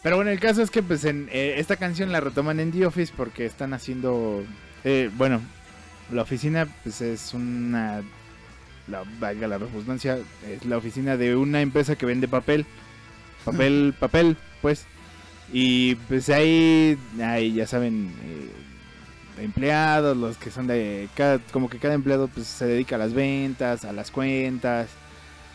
[0.04, 2.86] Pero bueno, el caso es que pues en eh, esta canción la retoman en The
[2.86, 4.44] Office porque están haciendo,
[4.84, 5.42] eh, bueno,
[6.12, 8.04] la oficina pues es una,
[8.88, 12.66] la, valga la redundancia, es la oficina de una empresa que vende papel,
[13.44, 14.86] papel, papel, pues.
[15.52, 21.80] Y pues ahí, ahí ya saben, eh, empleados, los que son de, cada, como que
[21.80, 24.88] cada empleado pues se dedica a las ventas, a las cuentas,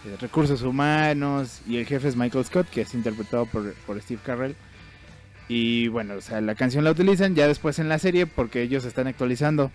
[0.07, 4.21] eh, recursos humanos y el jefe es Michael Scott que es interpretado por, por Steve
[4.25, 4.57] Carrell
[5.49, 8.85] y bueno o sea la canción la utilizan ya después en la serie porque ellos
[8.85, 9.71] están actualizando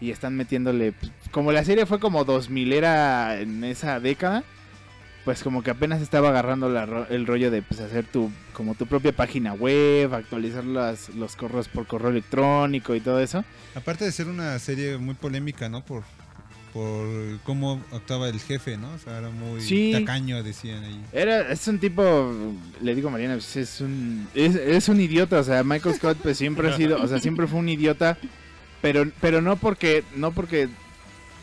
[0.00, 0.94] y están metiéndole
[1.30, 4.44] como la serie fue como 2000 era en esa década
[5.24, 8.86] pues como que apenas estaba agarrando la el rollo de pues hacer tu como tu
[8.86, 13.44] propia página web actualizar las, los correos por correo electrónico y todo eso
[13.74, 15.82] Aparte de ser una serie muy polémica, ¿no?
[15.82, 16.02] Por,
[16.72, 17.06] por
[17.44, 18.92] cómo actuaba el jefe, ¿no?
[18.94, 19.92] O sea, era muy Sí.
[19.92, 21.00] tacaño, decían ahí.
[21.12, 22.32] Era, es un tipo,
[22.80, 26.18] le digo a Mariana, pues, es un, es, es un idiota, o sea, Michael Scott
[26.22, 28.16] pues siempre ha sido, o sea, siempre fue un idiota,
[28.80, 30.68] pero, pero no porque, no porque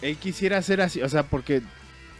[0.01, 1.61] él quisiera ser así, o sea, porque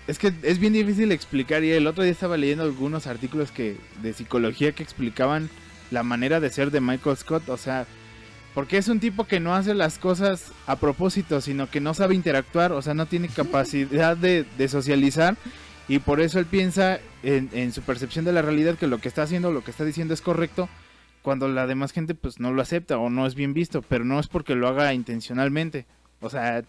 [0.08, 3.78] es que es bien difícil explicar y el otro día estaba leyendo algunos artículos que,
[4.02, 5.50] de psicología que explicaban
[5.92, 7.88] la manera de ser de Michael Scott, o sea,
[8.54, 12.16] porque es un tipo que no hace las cosas a propósito, sino que no sabe
[12.16, 15.38] interactuar, o sea, no tiene capacidad de, de socializar
[15.88, 19.08] y por eso él piensa en, en su percepción de la realidad que lo que
[19.08, 20.68] está haciendo, lo que está diciendo es correcto,
[21.22, 24.20] cuando la demás gente pues no lo acepta o no es bien visto, pero no
[24.20, 25.86] es porque lo haga intencionalmente.
[26.22, 26.64] O sea,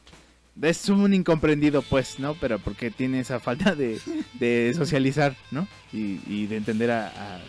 [0.62, 2.34] es un incomprendido pues, ¿no?
[2.34, 4.00] Pero porque tiene esa falta de,
[4.34, 5.66] de socializar, ¿no?
[5.92, 7.40] Y, de entender a-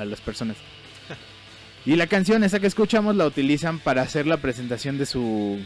[0.00, 0.56] a las personas.
[1.84, 5.58] Y la canción esa que escuchamos la utilizan para hacer la presentación de su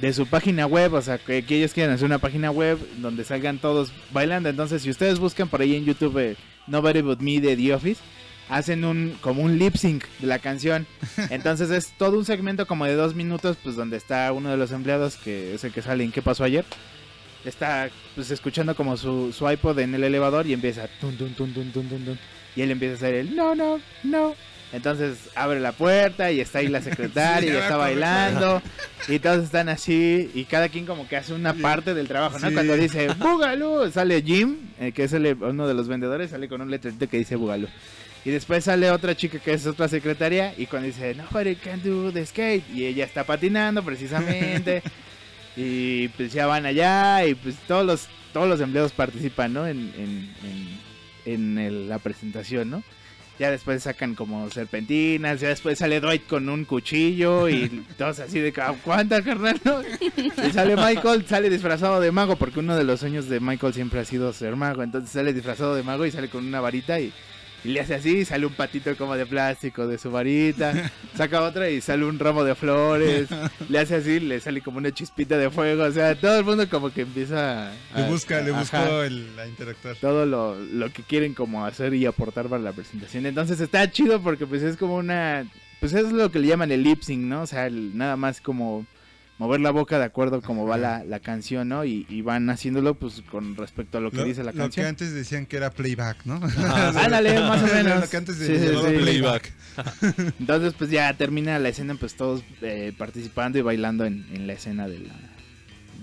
[0.00, 3.24] de su página web, o sea, que, que ellos quieren hacer una página web donde
[3.24, 4.50] salgan todos bailando.
[4.50, 6.36] Entonces, si ustedes buscan por ahí en YouTube eh,
[6.66, 8.02] Nobody But Me de The Office,
[8.48, 10.86] hacen un como un lip sync de la canción.
[11.30, 14.72] Entonces es todo un segmento como de dos minutos, pues donde está uno de los
[14.72, 16.64] empleados que es el que sale en ¿Qué pasó ayer?
[17.44, 21.52] Está pues escuchando como su, su iPod en el elevador y empieza tun, tun, tun,
[21.54, 22.18] tun, tun, tun, tun.
[22.56, 24.34] y él empieza a hacer el no, no, no.
[24.72, 28.62] Entonces abre la puerta y está ahí la secretaria Sí, y está bailando
[29.08, 32.48] y todos están así y cada quien como que hace una parte del trabajo, ¿no?
[32.48, 32.54] Sí.
[32.54, 36.60] Cuando dice Boogaloo, sale Jim, eh, que es el- uno de los vendedores, sale con
[36.60, 37.68] un letrerito que dice Boogaloo.
[38.24, 42.10] Y después sale otra chica que es otra secretaria y cuando dice Nobody can do
[42.12, 44.82] the skate y ella está patinando precisamente
[45.56, 49.66] y pues ya van allá y pues todos los todos los empleados participan, ¿no?
[49.66, 52.82] En, en, en, en el- la presentación, ¿no?
[53.38, 57.68] Ya después sacan como serpentinas, ya después sale Dwight con un cuchillo y
[57.98, 58.52] todos así de
[58.84, 59.60] ¿cuánta carnal?
[59.64, 59.82] no?".
[60.46, 64.00] Y sale Michael, sale disfrazado de mago, porque uno de los sueños de Michael siempre
[64.00, 64.82] ha sido ser mago.
[64.82, 67.12] Entonces sale disfrazado de mago y sale con una varita y,
[67.64, 71.68] y le hace así, sale un patito como de plástico de su varita, saca otra
[71.70, 73.28] y sale un ramo de flores,
[73.68, 76.68] le hace así, le sale como una chispita de fuego, o sea, todo el mundo
[76.68, 77.72] como que empieza a...
[77.96, 79.96] Le busca, le buscó el, a interactuar.
[79.96, 83.26] todo lo, lo que quieren como hacer y aportar para la presentación.
[83.26, 85.44] Entonces está chido porque pues es como una...
[85.80, 87.42] Pues es lo que le llaman el lip sync, ¿no?
[87.42, 88.86] O sea, el- nada más como
[89.38, 91.84] mover la boca de acuerdo como va la, la canción, ¿no?
[91.84, 94.58] Y, y van haciéndolo pues con respecto a lo que Lo, dice la lo que
[94.58, 94.86] canción.
[94.86, 96.40] antes decían que era playback, ¿no?
[96.58, 98.00] Ah, ándale, más o menos.
[98.00, 98.96] Lo que antes Sí, de sí, sí.
[99.02, 99.52] Playback.
[100.40, 104.54] Entonces pues ya termina la escena pues todos eh, participando y bailando en, en la
[104.54, 105.14] escena de, la,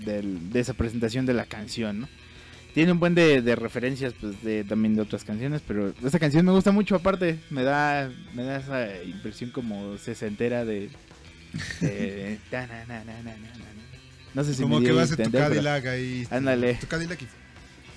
[0.04, 2.08] del- de esa presentación de la canción, ¿no?
[2.72, 6.44] Tiene un buen de, de referencias pues de también de otras canciones, pero esta canción
[6.44, 10.88] me gusta mucho aparte, me da me da esa impresión como sesentera de, de
[12.52, 13.04] na.
[14.34, 16.26] no sé si Como me que a vas en tu Cadillac ahí.
[16.30, 16.74] Ándale.
[16.74, 17.28] Tu Cadillac y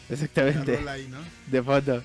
[0.10, 0.80] Exactamente.
[1.48, 2.04] de foto.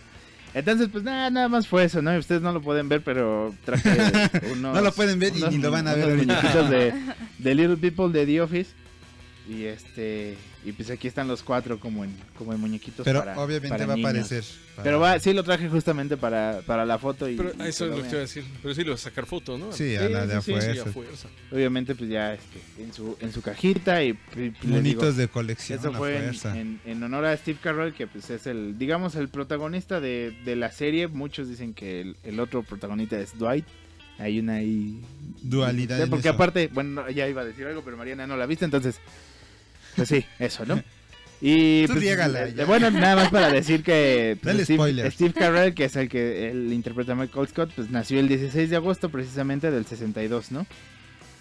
[0.55, 2.17] Entonces, pues nada, nada más fue eso, ¿no?
[2.19, 3.91] Ustedes no lo pueden ver, pero traje
[4.53, 4.75] unos...
[4.75, 6.69] No lo pueden ver y ni lo van a ver ahorita.
[6.69, 6.93] de,
[7.39, 8.71] de Little People de The Office.
[9.49, 10.37] Y este...
[10.65, 13.87] y pues aquí están los cuatro como en, como en muñequitos Pero para- obviamente para
[13.87, 14.09] va a niños.
[14.11, 14.45] aparecer.
[14.77, 17.37] para- Pero va, sí lo traje justamente para, para la foto y...
[17.37, 18.45] Pero y a eso es lo que te iba a decir.
[18.63, 19.73] Pero sí le vas a sacar foto, ¿no?
[19.73, 20.83] Sí, a la de a sí, sí, fuerza.
[20.83, 21.29] a fuerza.
[21.51, 24.17] Obviamente pues ya este, en, su, en su cajita y...
[24.63, 25.79] Monitos de colección.
[25.81, 29.15] Eso a fue en, en- en honor a Steve Carell, que pues es el, digamos,
[29.17, 31.09] el protagonista de, de la serie.
[31.09, 33.67] Muchos dicen que el, el otro protagonista es Dwight.
[34.19, 35.01] Hay una ahí...
[35.43, 36.35] Dualidad Sí, Porque eso.
[36.37, 39.01] aparte, bueno, no, ya iba a decir algo, pero Mariana no la viste, entonces...
[39.97, 40.83] Pues sí, eso, ¿no?
[41.45, 45.11] Y pues, eh, bueno, nada más para decir que pues, Steve.
[45.11, 48.71] Steve Carell, que es el que él interpreta a Michael Scott, pues nació el 16
[48.71, 50.69] de agosto precisamente del 62, ¿no?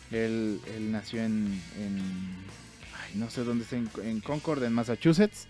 [0.10, 2.00] Él, él nació en, en
[3.00, 5.48] ay, no sé dónde está, en, en Concord, en Massachusetts.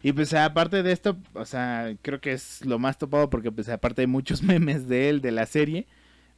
[0.00, 3.68] Y pues aparte de esto, o sea, creo que es lo más topado porque pues
[3.68, 5.88] aparte hay muchos memes de él, de la serie.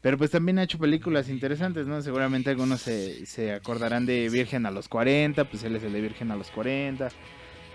[0.01, 2.01] Pero pues también ha hecho películas interesantes, ¿no?
[2.03, 6.01] Seguramente algunos se, se acordarán de Virgen a los 40, pues él es el de
[6.01, 7.09] Virgen a los 40.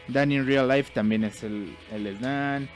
[0.08, 2.70] Dan in Real Life también es el, es Dan.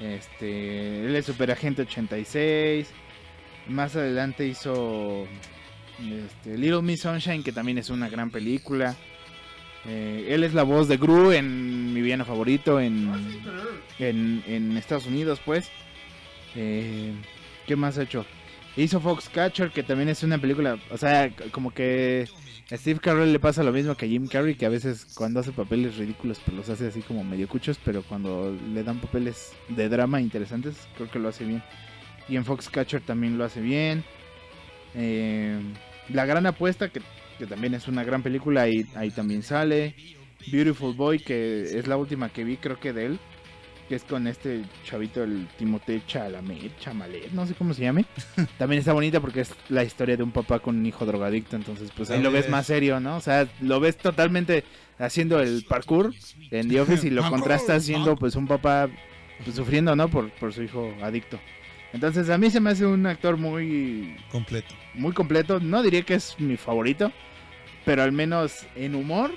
[0.00, 2.88] Este, él es Superagente 86.
[3.68, 5.26] Más adelante hizo
[5.98, 8.96] este, Little Miss Sunshine, que también es una gran película.
[9.86, 13.12] Eh, él es la voz de Gru en mi villano favorito en,
[13.98, 15.70] en, en Estados Unidos, pues.
[16.54, 17.12] Eh,
[17.66, 18.24] ¿Qué más ha hecho?
[18.78, 22.28] Hizo Foxcatcher, que también es una película, o sea, como que
[22.70, 25.40] a Steve Carell le pasa lo mismo que a Jim Carrey, que a veces cuando
[25.40, 29.52] hace papeles ridículos, pues los hace así como medio cuchos, pero cuando le dan papeles
[29.68, 31.60] de drama interesantes, creo que lo hace bien.
[32.28, 34.04] Y en Foxcatcher también lo hace bien.
[34.94, 35.58] Eh,
[36.10, 37.00] La Gran Apuesta, que,
[37.36, 39.96] que también es una gran película, ahí, ahí también sale.
[40.52, 43.18] Beautiful Boy, que es la última que vi, creo que de él.
[43.88, 48.04] Que es con este chavito, el Timothée Chalamet, Chamalet, no sé cómo se llame.
[48.58, 51.56] También está bonita porque es la historia de un papá con un hijo drogadicto.
[51.56, 53.16] Entonces, pues ahí lo ves más serio, ¿no?
[53.16, 54.64] O sea, lo ves totalmente
[54.98, 56.12] haciendo el parkour
[56.50, 58.88] en The Office y lo contrasta siendo pues un papá
[59.42, 60.08] pues, sufriendo, ¿no?
[60.08, 61.38] Por, por su hijo adicto.
[61.94, 64.74] Entonces, a mí se me hace un actor muy Completo.
[64.92, 65.60] muy completo.
[65.60, 67.10] No diría que es mi favorito,
[67.86, 69.30] pero al menos en humor.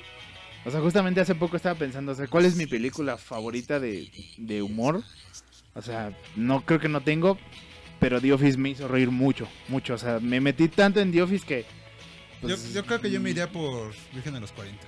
[0.65, 4.09] O sea, justamente hace poco estaba pensando, o sea, ¿cuál es mi película favorita de,
[4.37, 5.01] de humor?
[5.73, 7.37] O sea, no creo que no tengo,
[7.99, 9.95] pero The Office me hizo reír mucho, mucho.
[9.95, 11.65] O sea, me metí tanto en The Office que...
[12.41, 14.79] pues, yo, yo creo que yo me iría por Virgen a los 40.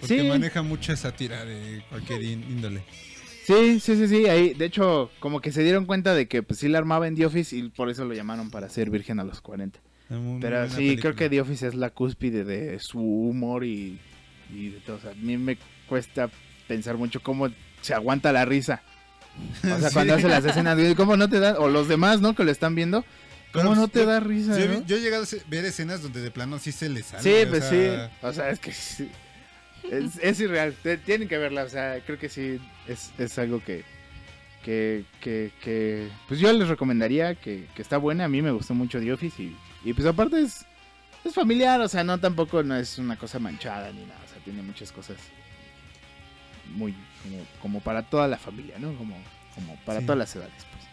[0.00, 0.26] Porque Sí.
[0.28, 2.82] maneja mucha sátira de cualquier ín- índole.
[3.46, 4.26] Sí, sí, sí, sí.
[4.28, 7.16] Ahí, de hecho, como que se dieron cuenta de que pues sí la armaba en
[7.16, 9.78] The Office y por eso lo llamaron para ser Virgen a los 40.
[10.08, 13.98] Muy- muy Pero sí, creo que The Office es la cúspide de su humor y,
[14.54, 14.96] y de todo.
[14.96, 16.30] O sea, a mí me cuesta
[16.68, 17.48] pensar mucho cómo
[17.80, 18.82] se aguanta la risa.
[19.62, 19.94] O sea, Sí.
[19.94, 21.58] cuando hace las escenas, ¿cómo no te da?
[21.58, 22.34] O los demás, ¿no?
[22.34, 23.04] Que lo están viendo.
[23.52, 24.56] ¿Cómo no te yo- da risa?
[24.58, 24.80] Yo, he no?
[24.80, 27.22] vi- yo he llegado a ver escenas donde de plano sí se le sale.
[27.22, 28.14] Sí, pues sea, sí.
[28.22, 29.08] O sea, es que sí.
[29.90, 30.74] Es, es irreal.
[30.82, 31.64] Te- Tienen que verla.
[31.64, 33.82] O sea, creo que sí es, es algo que,
[34.64, 38.24] que, que, que, Pues yo les recomendaría que, que está buena.
[38.26, 39.42] A mí me gustó mucho The Office.
[39.42, 40.64] Y, y pues aparte es,
[41.24, 41.80] es familiar.
[41.80, 44.20] O sea, no tampoco no es una cosa manchada ni nada.
[44.24, 45.16] O sea, tiene muchas cosas
[46.74, 46.92] muy
[47.22, 48.94] como, como para toda la familia, ¿no?
[48.96, 49.16] Como,
[49.54, 50.06] como para Sí.
[50.06, 50.52] todas las edades.
[50.72, 50.84] Pues.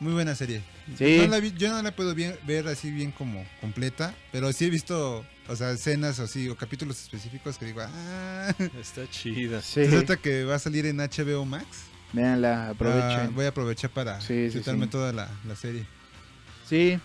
[0.00, 0.62] Muy buena serie.
[0.96, 1.18] Sí.
[1.18, 4.66] No la vi- yo no la puedo bien- ver así bien como completa, pero sí
[4.66, 9.60] he visto, o sea, escenas o así, o capítulos específicos que digo, ah, Está chida.
[9.60, 9.82] Sí.
[9.84, 11.66] resulta que va a salir en HBO Max.
[12.12, 13.26] Véanla, aprovechen.
[13.26, 14.90] Ah, voy a aprovechar para Sí, sí, chutarme sí.
[14.92, 15.84] toda la, la serie.
[16.66, 16.98] Sí.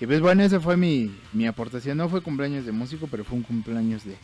[0.00, 1.98] Y pues bueno, esa fue mi, mi aportación.
[1.98, 4.16] No fue cumpleaños de músico, pero fue un cumpleaños de,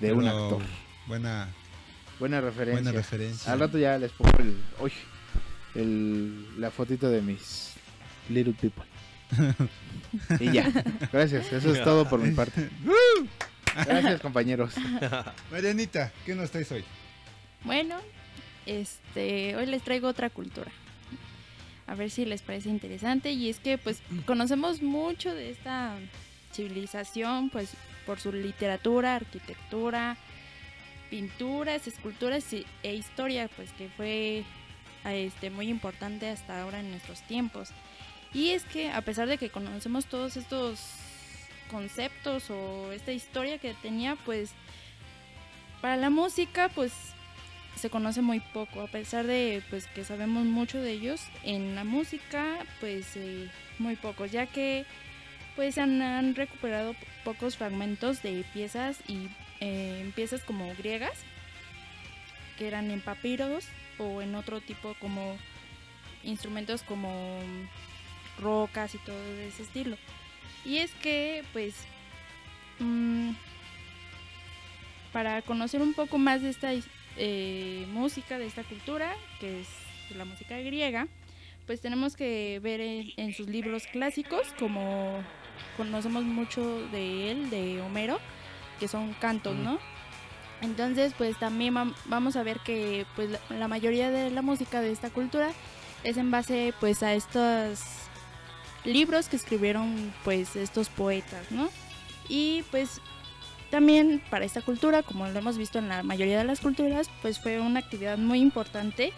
[0.00, 0.62] de un actor.
[1.06, 1.48] Buena,
[2.18, 2.82] Buena referencia.
[2.82, 3.52] buena referencia.
[3.52, 4.92] Al rato ya les pongo el, uy,
[5.74, 7.74] el, la fotito de mis
[8.30, 8.84] little people.
[10.40, 10.70] y ya.
[11.12, 11.52] Gracias.
[11.52, 12.70] Eso es todo por mi parte.
[13.86, 14.74] Gracias, compañeros.
[15.52, 16.84] Marianita, ¿qué nos traes hoy?
[17.64, 17.96] Bueno,
[18.66, 20.70] este, hoy les traigo otra cultura.
[21.90, 23.32] A ver si les parece interesante.
[23.32, 25.98] Y es que pues conocemos mucho de esta
[26.52, 27.72] civilización, pues
[28.06, 30.16] por su literatura, arquitectura,
[31.10, 34.44] pinturas, esculturas e historia, pues que fue
[35.04, 37.70] este, muy importante hasta ahora en nuestros tiempos.
[38.32, 40.80] Y es que a pesar de que conocemos todos estos
[41.72, 44.52] conceptos o esta historia que tenía, pues
[45.80, 46.92] para la música, pues
[47.76, 51.22] se conoce muy poco, a pesar de pues que sabemos mucho de ellos.
[51.44, 53.48] En la música, pues eh,
[53.78, 54.84] muy pocos, ya que
[55.56, 56.94] pues han, han recuperado
[57.24, 59.28] pocos fragmentos de piezas y
[59.60, 61.18] eh, piezas como griegas,
[62.58, 63.66] que eran en papiros
[63.98, 65.36] o en otro tipo como
[66.22, 67.40] instrumentos como
[68.38, 69.96] rocas y todo de ese estilo.
[70.64, 71.74] Y es que pues
[72.78, 73.32] mm,
[75.12, 76.72] para conocer un poco más de esta
[77.22, 79.68] eh, música, de esta cultura, que es
[80.16, 81.06] la música griega,
[81.66, 85.22] pues tenemos que ver en, en sus libros clásicos, como
[85.76, 88.18] conocemos mucho de él, de Homero,
[88.80, 89.78] que son cantos, ¿no?
[90.62, 94.80] Entonces, pues también vam- vamos a ver que pues la, la mayoría de la música
[94.80, 95.50] de esta cultura
[96.02, 97.80] es en base pues a estos
[98.84, 101.68] libros que escribieron pues estos poetas, ¿no?
[102.28, 103.00] Y pues
[103.70, 107.38] también para esta cultura, como lo hemos visto en la mayoría de las culturas, pues
[107.38, 109.12] fue una actividad muy importante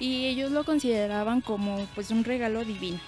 [0.00, 2.98] y ellos lo consideraban como pues un regalo divino.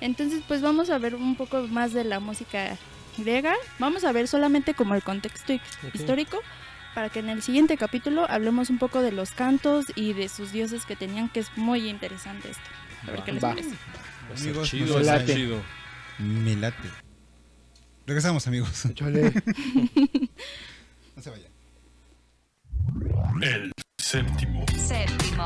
[0.00, 2.76] Entonces pues vamos a ver un poco más de la música
[3.18, 5.52] griega, vamos a ver solamente como el contexto
[5.92, 6.38] histórico
[6.94, 10.52] para que en el siguiente capítulo hablemos un poco de los cantos y de sus
[10.52, 12.62] dioses que tenían, que es muy interesante esto.
[13.06, 13.50] A ver qué les Va.
[13.50, 13.70] parece.
[13.70, 15.62] Va a ser Amigos, chido, ser late.
[16.18, 17.01] Me late.
[18.06, 18.86] Regresamos, amigos.
[18.94, 19.32] Chole.
[21.14, 21.52] No se vayan.
[23.42, 24.64] El séptimo.
[24.78, 25.44] Séptimo.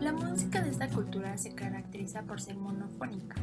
[0.00, 3.36] La música de esta cultura se caracteriza por ser monofónica,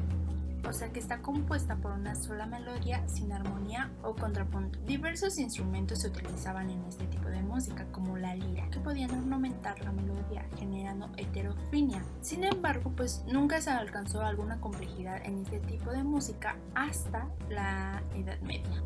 [0.67, 4.79] o sea que está compuesta por una sola melodía sin armonía o contrapunto.
[4.85, 9.79] Diversos instrumentos se utilizaban en este tipo de música, como la lira, que podían ornamentar
[9.83, 12.03] la melodía generando heterofinia.
[12.21, 18.01] Sin embargo, pues nunca se alcanzó alguna complejidad en este tipo de música hasta la
[18.15, 18.83] Edad Media.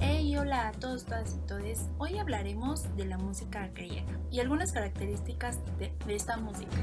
[0.00, 1.88] Hey, hola a todos, todas y todes.
[1.98, 6.76] Hoy hablaremos de la música griega y algunas características de, de esta música.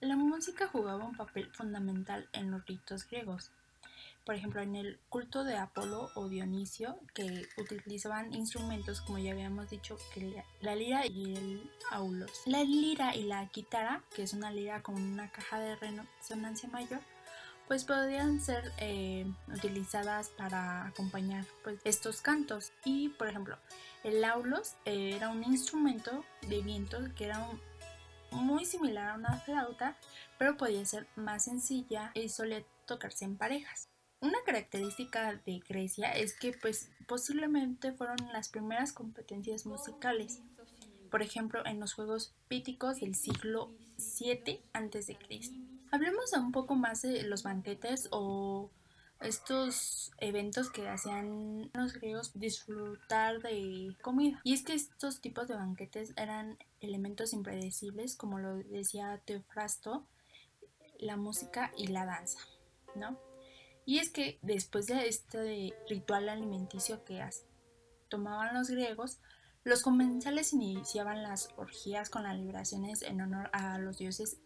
[0.00, 3.50] La música jugaba un papel fundamental en los ritos griegos.
[4.24, 9.68] Por ejemplo, en el culto de Apolo o Dionisio, que utilizaban instrumentos, como ya habíamos
[9.68, 12.30] dicho, que la, lira y el aulos.
[12.46, 17.00] La lira y la guitarra, que es una lira con una caja de resonancia mayor,
[17.68, 22.72] pues podían ser eh, utilizadas para acompañar pues, estos cantos.
[22.84, 23.58] Y por ejemplo,
[24.02, 27.69] el aulos eh, era un instrumento de viento que era un-
[28.32, 29.96] muy similar a una flauta,
[30.38, 33.88] pero podía ser más sencilla y solía tocarse en parejas.
[34.20, 40.40] Una característica de Grecia es que pues posiblemente fueron las primeras competencias musicales.
[41.10, 45.18] Por ejemplo, en los Juegos Píticos del siglo 7 a.C.
[45.90, 48.70] Hablemos un poco más de los banquetes o
[49.20, 54.40] estos eventos que hacían los griegos disfrutar de comida.
[54.44, 60.06] Y es que estos tipos de banquetes eran elementos impredecibles, como lo decía Teofrasto,
[60.98, 62.40] la música y la danza,
[62.94, 63.18] ¿no?
[63.84, 67.22] Y es que después de este ritual alimenticio que
[68.08, 69.18] tomaban los griegos,
[69.64, 74.38] los comensales iniciaban las orgías con las liberaciones en honor a los dioses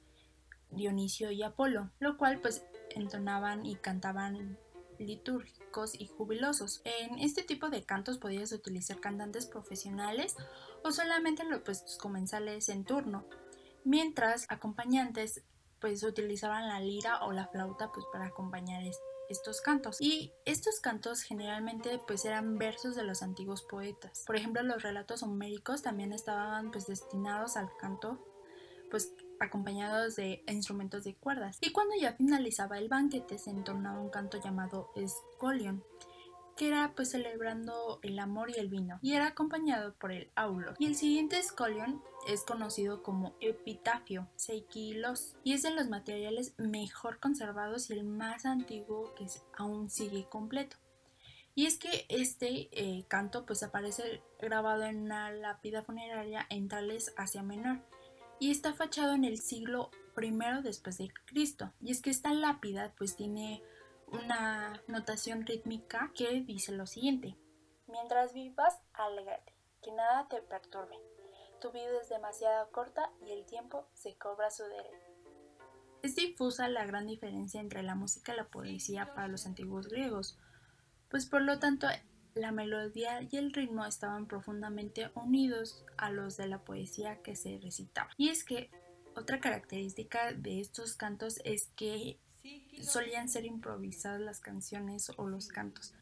[0.71, 4.59] Dionisio y Apolo, lo cual pues entonaban y cantaban
[5.05, 6.83] litúrgicos y jubilosos.
[6.85, 10.37] En este tipo de cantos podías utilizar cantantes profesionales
[10.83, 13.25] o solamente los pues, comensales en turno,
[13.85, 15.43] mientras acompañantes
[15.81, 20.81] pues utilizaban la lira o la flauta pues para acompañar es- estos cantos y estos
[20.81, 26.13] cantos generalmente pues eran versos de los antiguos poetas por ejemplo los relatos homéricos también
[26.13, 28.19] estaban pues destinados al canto
[28.91, 31.59] pues acompañados de instrumentos de cuerdas.
[31.61, 35.85] Y cuando ya finalizaba el banquete se entonaba un canto llamado Escolion,
[36.57, 40.75] que era pues celebrando el amor y el vino, y era acompañado por el aulo.
[40.79, 47.19] Y el siguiente Escolion es conocido como epitafio, seikilos, y es de los materiales mejor
[47.19, 50.77] conservados y el más antiguo que aún sigue completo.
[51.57, 57.15] Y es que este eh, canto pues aparece grabado en una lápida funeraria en Tales,
[57.17, 57.79] Asia Menor,
[58.39, 60.31] y está fachado en el siglo I
[60.63, 61.73] después de Cristo.
[61.81, 63.63] Y es que esta lápida pues tiene
[64.09, 67.37] una notación rítmica que dice lo siguiente.
[67.87, 70.97] Mientras vivas, alégrate, que nada te perturbe.
[71.61, 75.15] Tu vida es demasiado corta y el tiempo se cobra su derecho.
[76.03, 80.39] Es difusa la gran diferencia entre la música y la poesía para los antiguos griegos,
[81.09, 81.87] pues por lo tanto
[82.35, 87.59] la melodía y el ritmo estaban profundamente unidos a los de la poesía que se
[87.59, 88.11] recitaba.
[88.17, 88.71] Y es que
[89.17, 92.19] otra característica de estos cantos es que
[92.83, 95.95] solían ser improvisadas las canciones o los cantos.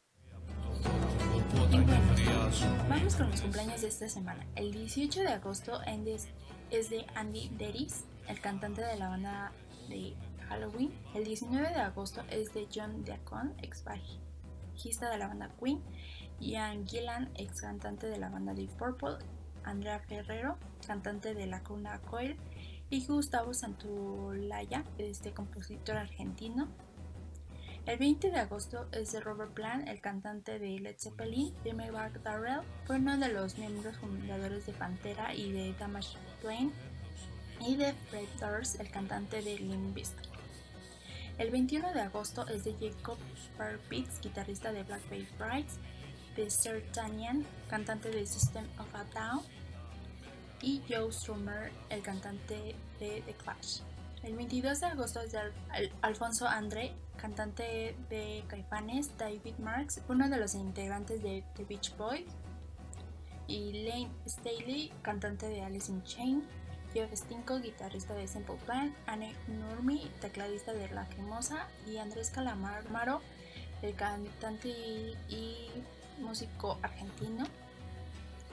[2.88, 4.46] Vamos con los cumpleaños de esta semana.
[4.56, 5.80] El 18 de agosto
[6.70, 9.52] es de Andy Deris, el cantante de la banda
[9.88, 10.14] de
[10.48, 10.92] Halloween.
[11.14, 15.82] El 19 de agosto es de John Deacon, ex bajista de la banda Queen.
[16.40, 19.18] Ian Gillan, ex cantante de la banda Deep Purple,
[19.64, 20.56] Andrea Ferrero,
[20.86, 22.36] cantante de la Cuna Coil,
[22.90, 26.68] y Gustavo Santolaya, este compositor argentino.
[27.86, 31.52] El 20 de agosto es de Robert Plant, el cantante de Led Zeppelin.
[31.64, 31.88] Jimmy
[32.22, 36.70] Darrell fue uno de los miembros fundadores de Pantera y de Damage Plane,
[37.60, 40.30] y de Fred Durst, el cantante de Limp Bizkit.
[41.38, 43.16] El 21 de agosto es de Jacob
[43.56, 45.78] Parpix, guitarrista de Black Veil Brides,
[46.36, 49.42] de Sertanian, cantante de System of a Down,
[50.60, 53.80] y Joe Strummer, el cantante de The Clash.
[54.22, 60.00] El 22 de agosto es de Al- Al- Alfonso André, cantante de Caifanes, David Marks,
[60.08, 62.26] uno de los integrantes de The Beach Boys,
[63.48, 66.44] y Lane Staley, cantante de Alice in Chains,
[66.94, 73.20] Jeff Stinko, guitarrista de Simple Plan, Anne Nurmi, tecladista de Lacrimosa, y Andrés Calamaro,
[73.82, 74.68] el cantante
[75.28, 75.68] y
[76.22, 77.46] músico argentino.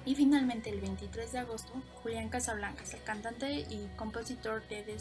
[0.05, 1.71] Y finalmente el 23 de agosto,
[2.01, 4.97] Julián Casablancas, el cantante y compositor de The.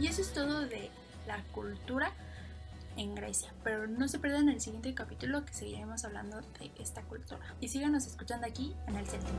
[0.00, 0.90] Y eso es todo de
[1.26, 2.12] la cultura
[2.96, 3.52] en Grecia.
[3.64, 7.40] Pero no se pierdan el siguiente capítulo que seguiremos hablando de esta cultura.
[7.60, 9.38] Y síganos escuchando aquí en el séptimo.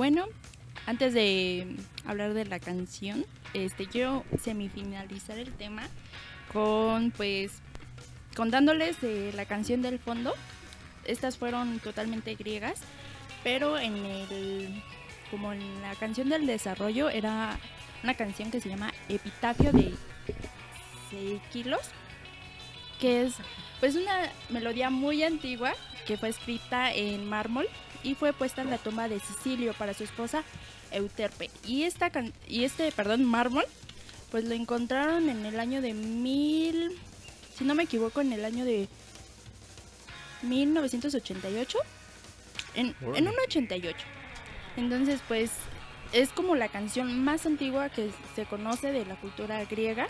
[0.00, 0.24] bueno,
[0.86, 5.82] antes de hablar de la canción, este quiero semifinalizar el tema
[6.54, 7.52] con pues
[8.34, 10.32] contándoles de la canción del fondo.
[11.04, 12.80] Estas fueron totalmente griegas,
[13.44, 14.82] pero en el
[15.30, 17.58] como en la canción del desarrollo era
[18.02, 19.92] una canción que se llama Epitafio de
[21.10, 21.90] Seikilos,
[22.98, 23.34] que es
[23.80, 25.74] pues una melodía muy antigua
[26.06, 27.68] que fue escrita en mármol
[28.02, 30.42] y fue puesta en la tumba de Sicilio para su esposa
[30.90, 31.50] Euterpe.
[31.66, 33.64] Y esta can- y este, perdón, mármol,
[34.30, 36.98] pues lo encontraron en el año de mil,
[37.56, 38.88] si no me equivoco, en el año de
[40.42, 41.78] 1988,
[42.74, 43.98] en, en un 88.
[44.76, 45.50] Entonces, pues
[46.12, 50.08] es como la canción más antigua que se conoce de la cultura griega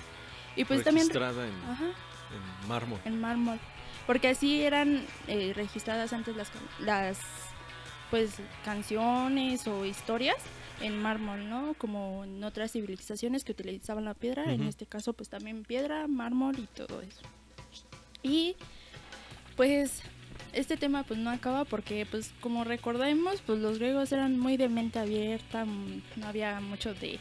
[0.57, 1.85] y pues también Registrada en, Ajá.
[1.85, 3.01] en mármol.
[3.05, 3.59] en mármol
[4.07, 6.49] porque así eran eh, registradas antes las
[6.81, 7.19] las
[8.11, 8.33] pues
[8.65, 10.37] canciones o historias
[10.81, 15.29] en mármol no como en otras civilizaciones que utilizaban la piedra en este caso pues
[15.29, 17.21] también piedra mármol y todo eso.
[18.23, 18.57] Y
[19.57, 20.03] pues
[20.53, 24.69] este tema pues no acaba porque pues como recordemos pues los griegos eran muy de
[24.69, 27.19] mente abierta no había mucho de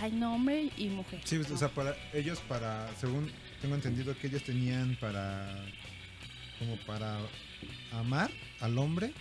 [0.00, 3.30] ay no hombre y mujer Sí, o sea, para ellos, para, según
[3.62, 5.54] tengo entendido que ellos tenían para,
[6.58, 7.18] como para
[7.92, 8.30] amar
[8.60, 9.12] al hombre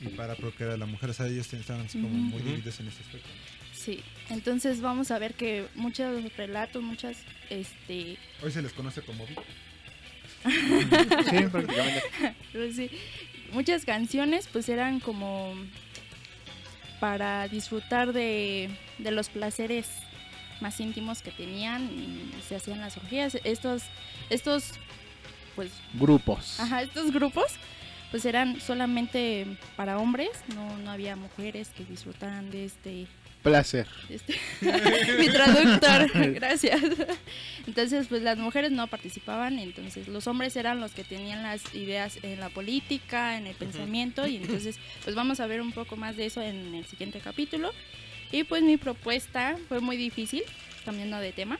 [0.00, 1.10] y para procrear a la mujer.
[1.10, 3.28] O sea, ellos estaban así como muy divididos en ese aspecto.
[3.72, 7.18] Sí, entonces vamos a ver que muchos relatos, muchas,
[7.48, 8.18] este...
[8.42, 9.26] Hoy se les conoce como.
[9.26, 9.34] Sí,
[11.50, 12.02] prácticamente.
[12.52, 12.90] Pues sí,
[13.52, 15.54] muchas canciones pues eran como
[17.00, 19.86] para disfrutar de, de los placeres
[20.60, 23.38] más íntimos que tenían y se hacían las orgías.
[23.44, 23.84] Estos,
[24.28, 24.72] estos,
[25.56, 25.72] pues...
[25.94, 26.60] Grupos.
[26.60, 27.52] Ajá, estos grupos
[28.10, 29.46] pues eran solamente
[29.76, 33.06] para hombres, no, no había mujeres que disfrutaran de este
[33.42, 33.86] Placer.
[34.10, 34.34] este,
[35.18, 36.82] mi traductor, gracias.
[37.66, 42.18] Entonces, pues las mujeres no participaban, entonces los hombres eran los que tenían las ideas
[42.22, 46.16] en la política, en el pensamiento, y entonces, pues vamos a ver un poco más
[46.16, 47.70] de eso en el siguiente capítulo.
[48.30, 50.42] Y pues mi propuesta fue muy difícil,
[50.84, 51.58] cambiando de tema.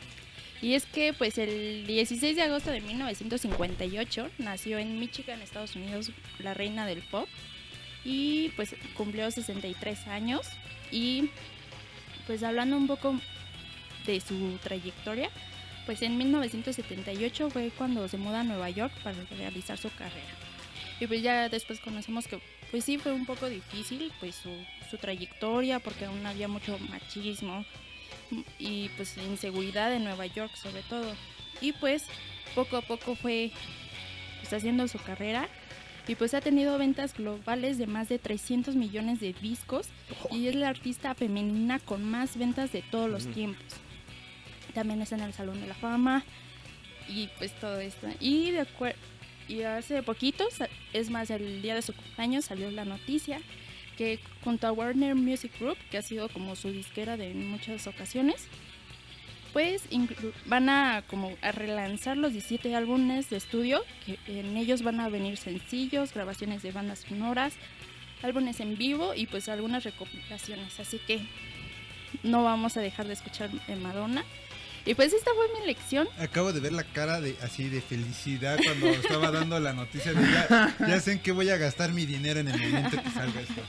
[0.61, 6.11] Y es que pues el 16 de agosto de 1958 nació en Michigan, Estados Unidos,
[6.39, 7.27] la reina del pop.
[8.05, 10.47] Y pues cumplió 63 años.
[10.91, 11.29] Y
[12.27, 13.15] pues hablando un poco
[14.05, 15.29] de su trayectoria,
[15.85, 20.29] pues en 1978 fue cuando se muda a Nueva York para realizar su carrera.
[20.99, 22.39] Y pues ya después conocemos que
[22.69, 24.51] pues sí fue un poco difícil pues su,
[24.89, 27.65] su trayectoria porque aún había mucho machismo
[28.59, 31.13] y pues inseguridad en Nueva York sobre todo.
[31.61, 32.05] Y pues
[32.55, 33.51] poco a poco fue
[34.39, 35.47] pues, haciendo su carrera
[36.07, 39.87] y pues ha tenido ventas globales de más de 300 millones de discos
[40.31, 43.33] y es la artista femenina con más ventas de todos los Mm.
[43.33, 43.73] tiempos.
[44.73, 46.23] También está en el Salón de la Fama
[47.07, 48.07] y pues todo esto.
[48.19, 48.95] Y, de acuer-
[49.47, 53.39] y hace poquito, sa- es más, el día de su cumpleaños salió la noticia
[54.43, 58.47] junto a Warner Music Group, que ha sido como su disquera de muchas ocasiones,
[59.53, 59.83] pues
[60.45, 65.09] van a como a relanzar los 17 álbumes de estudio, que en ellos van a
[65.09, 67.53] venir sencillos, grabaciones de bandas sonoras,
[68.23, 70.79] álbumes en vivo y pues algunas recopilaciones.
[70.79, 71.21] Así que
[72.23, 74.23] no vamos a dejar de escuchar eh, Madonna.
[74.85, 76.07] Y pues esta fue mi elección.
[76.17, 80.21] Acabo de ver la cara de así de felicidad cuando estaba dando la noticia de
[80.21, 83.41] ya, ya sé en qué voy a gastar mi dinero en el momento que salga
[83.41, 83.61] esto.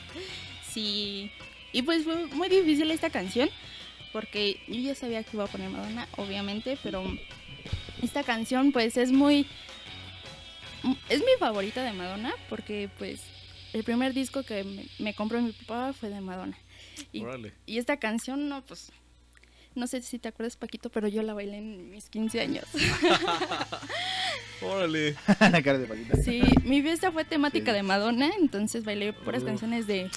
[0.72, 1.30] Sí.
[1.72, 3.50] Y pues fue muy difícil esta canción.
[4.12, 6.78] Porque yo ya sabía que iba a poner Madonna, obviamente.
[6.82, 7.04] Pero
[8.02, 9.46] esta canción pues es muy...
[11.10, 12.32] Es mi favorita de Madonna.
[12.48, 13.20] Porque pues
[13.74, 16.58] el primer disco que me, me compró mi papá fue de Madonna.
[17.12, 17.22] Y,
[17.66, 18.90] y esta canción, no, pues...
[19.74, 22.64] No sé si te acuerdas, Paquito, pero yo la bailé en mis 15 años.
[24.62, 25.16] Órale.
[25.40, 26.16] la cara de Paquita.
[26.22, 30.10] Sí, mi fiesta fue temática de Madonna, entonces bailé puras Uh, canciones de,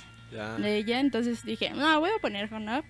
[0.57, 2.85] de ella, entonces dije, no, voy a poner Hon Up.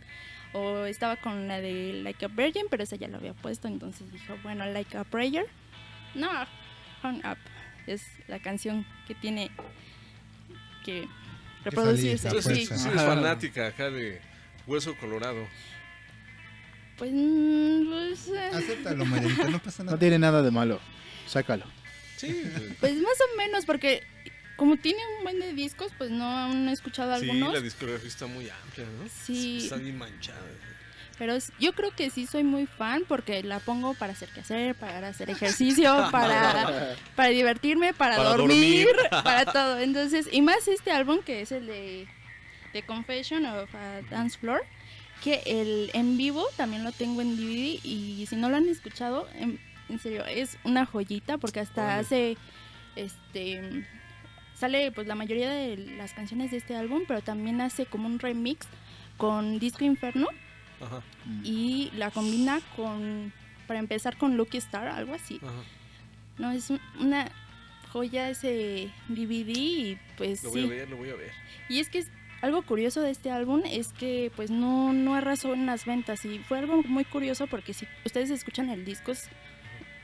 [0.53, 4.11] O estaba con la de Like a Virgin, pero esa ya la había puesto, entonces
[4.11, 5.45] dijo, bueno, Like a Prayer.
[6.13, 6.29] No,
[7.03, 7.37] Hon Up
[7.87, 9.51] es la canción que tiene
[10.83, 11.07] que
[11.63, 12.29] reproducirse.
[12.41, 12.65] Sí.
[12.65, 14.21] sí es fanática acá de
[14.67, 15.47] Hueso Colorado.
[16.97, 19.95] Pues, mm, pues, eh, Acéptalo, Marianita, no pasa nada.
[19.95, 20.79] No tiene nada de malo.
[21.27, 21.65] Sácalo.
[22.17, 22.43] Sí.
[22.79, 24.01] pues más o menos, porque
[24.55, 27.53] como tiene un buen de discos, pues no he escuchado Sí, algunos.
[27.53, 29.09] la discografía está muy amplia, ¿no?
[29.25, 29.57] Sí.
[29.63, 30.39] Está bien manchada.
[31.17, 34.75] Pero es- yo creo que sí soy muy fan porque la pongo para hacer quehacer,
[34.75, 39.09] para hacer ejercicio, para, para divertirme, para, Para dormir, dormir.
[39.23, 39.79] para todo.
[39.79, 42.07] Entonces, y más este álbum que es el de
[42.71, 44.61] The Confession of a Dance Floor,
[45.25, 49.27] que el en vivo también lo tengo en DVD y si no lo han escuchado,
[49.35, 52.37] en, en serio, es una joyita porque hasta hace
[52.95, 53.85] este
[54.53, 58.19] sale pues la mayoría de las canciones de este álbum, pero también hace como un
[58.19, 58.67] remix
[59.17, 60.27] con Disco Inferno
[60.79, 61.01] Ajá.
[61.43, 63.33] y la combina con,
[63.67, 65.39] para empezar con Lucky Star, algo así.
[65.41, 65.51] Ajá.
[66.37, 67.31] No, es un- una
[67.91, 70.61] joya ese DVD y pues Lo sí.
[70.61, 71.31] voy a ver, lo voy a ver.
[71.69, 72.07] Y es que es
[72.45, 76.23] algo curioso de este álbum es que pues no, no arrasó en las ventas.
[76.25, 79.29] Y fue algo muy curioso porque si ustedes escuchan el disco es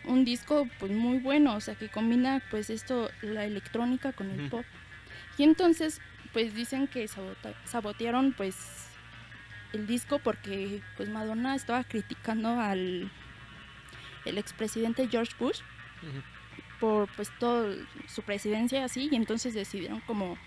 [0.05, 4.49] un disco pues muy bueno, o sea que combina pues esto, la electrónica con el
[4.49, 4.65] pop.
[5.37, 6.01] Y entonces
[6.33, 7.07] pues dicen que
[7.65, 8.55] sabotearon pues
[9.73, 13.11] el disco porque pues Madonna estaba criticando al
[14.25, 15.59] el expresidente George Bush
[16.79, 17.75] por pues todo
[18.07, 20.37] su presidencia así y entonces decidieron como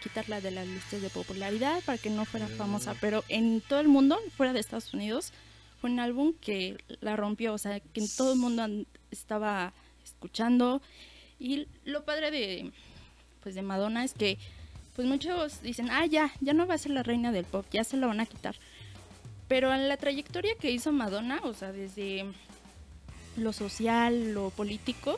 [0.00, 3.88] quitarla de las listas de popularidad para que no fuera famosa pero en todo el
[3.88, 5.32] mundo fuera de Estados Unidos
[5.80, 8.66] fue un álbum que la rompió o sea que todo el mundo
[9.10, 9.72] estaba
[10.04, 10.82] escuchando.
[11.38, 12.70] Y lo padre de
[13.42, 14.38] pues de Madonna es que
[14.94, 17.84] pues muchos dicen ah ya ya no va a ser la reina del pop ya
[17.84, 18.54] se la van a quitar
[19.48, 22.26] pero en la trayectoria que hizo Madonna o sea desde
[23.40, 25.16] lo social, lo político,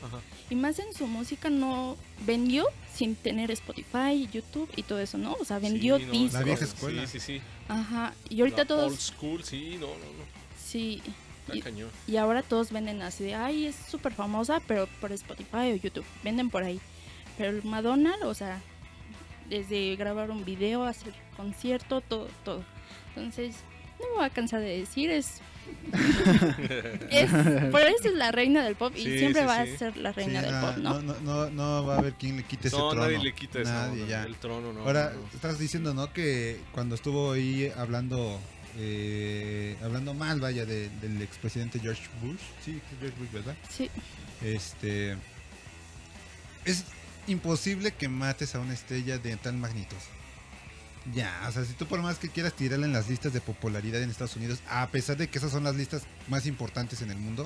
[0.51, 1.97] y más en su música no
[2.27, 5.35] vendió sin tener Spotify, YouTube y todo eso, ¿no?
[5.35, 6.33] O sea, vendió Sí, no, discos.
[6.33, 7.07] La vieja escuela.
[7.07, 7.43] Sí, sí, sí.
[7.69, 10.25] Ajá, y ahorita La todos Old school, sí, no, no, no.
[10.63, 11.03] sí
[11.43, 11.91] Está y, cañón.
[12.07, 16.05] y ahora todos venden así de, ay, es súper famosa, pero por Spotify o YouTube,
[16.23, 16.81] venden por ahí.
[17.39, 18.61] Pero el Madonna, o sea,
[19.49, 22.63] desde grabar un video, hacer concierto, todo, todo.
[23.17, 23.57] Entonces,
[23.99, 25.41] no me voy a cansar de decir, es
[27.11, 27.31] es,
[27.71, 29.73] por eso es la reina del pop y Sí, siempre sí, va sí.
[29.73, 31.03] a ser la reina Sí, del no, pop, ¿no?
[31.03, 33.05] No, no, no va a haber quien le quite ese No, trono.
[33.05, 36.13] nadie le quita Nadie, el trono, no, Ahora, estás diciendo, ¿no?
[36.13, 38.41] Que cuando estuvo ahí hablando,
[38.79, 42.41] eh, hablando mal, vaya, de- del expresidente George Bush.
[42.65, 43.55] Sí, George Bush, ¿verdad?
[43.71, 43.91] Sí.
[44.43, 45.17] Este.
[46.65, 46.85] Es
[47.27, 49.97] imposible que mates a una estrella de tal magnitud.
[51.15, 54.01] Ya, o sea, si tú por más que quieras tirarla en las listas de popularidad
[54.03, 57.19] en Estados Unidos, a pesar de que esas son las listas más importantes en el
[57.19, 57.45] mundo,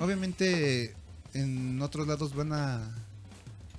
[0.00, 0.94] obviamente
[1.34, 2.80] en otros lados van a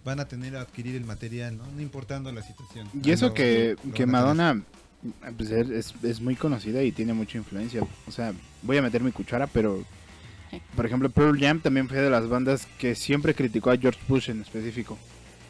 [0.06, 1.66] van a tener a adquirir el material, ¿no?
[1.76, 2.90] No importando la situación.
[3.02, 4.06] Y eso Lo- que, lo que.
[4.06, 4.62] Madonna
[5.38, 7.82] pues, es, es- es muy conocida y tiene mucha influencia.
[8.08, 9.84] O sea, voy a meter mi cuchara, pero
[10.76, 14.30] por ejemplo Pearl Jam también fue de las bandas que siempre criticó a George Bush
[14.30, 14.98] en específico.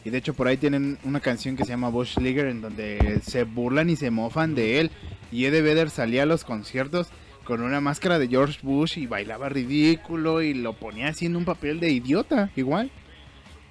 [0.04, 3.20] Y de hecho por ahí tienen una canción que se llama Bush Leaguer en donde
[3.24, 4.90] se burlan y se mofan de él.
[5.32, 7.08] Y Eddie Vedder salía a los conciertos
[7.44, 11.80] con una máscara de George Bush y bailaba ridículo y lo ponía haciendo un papel
[11.80, 12.90] de idiota, igual.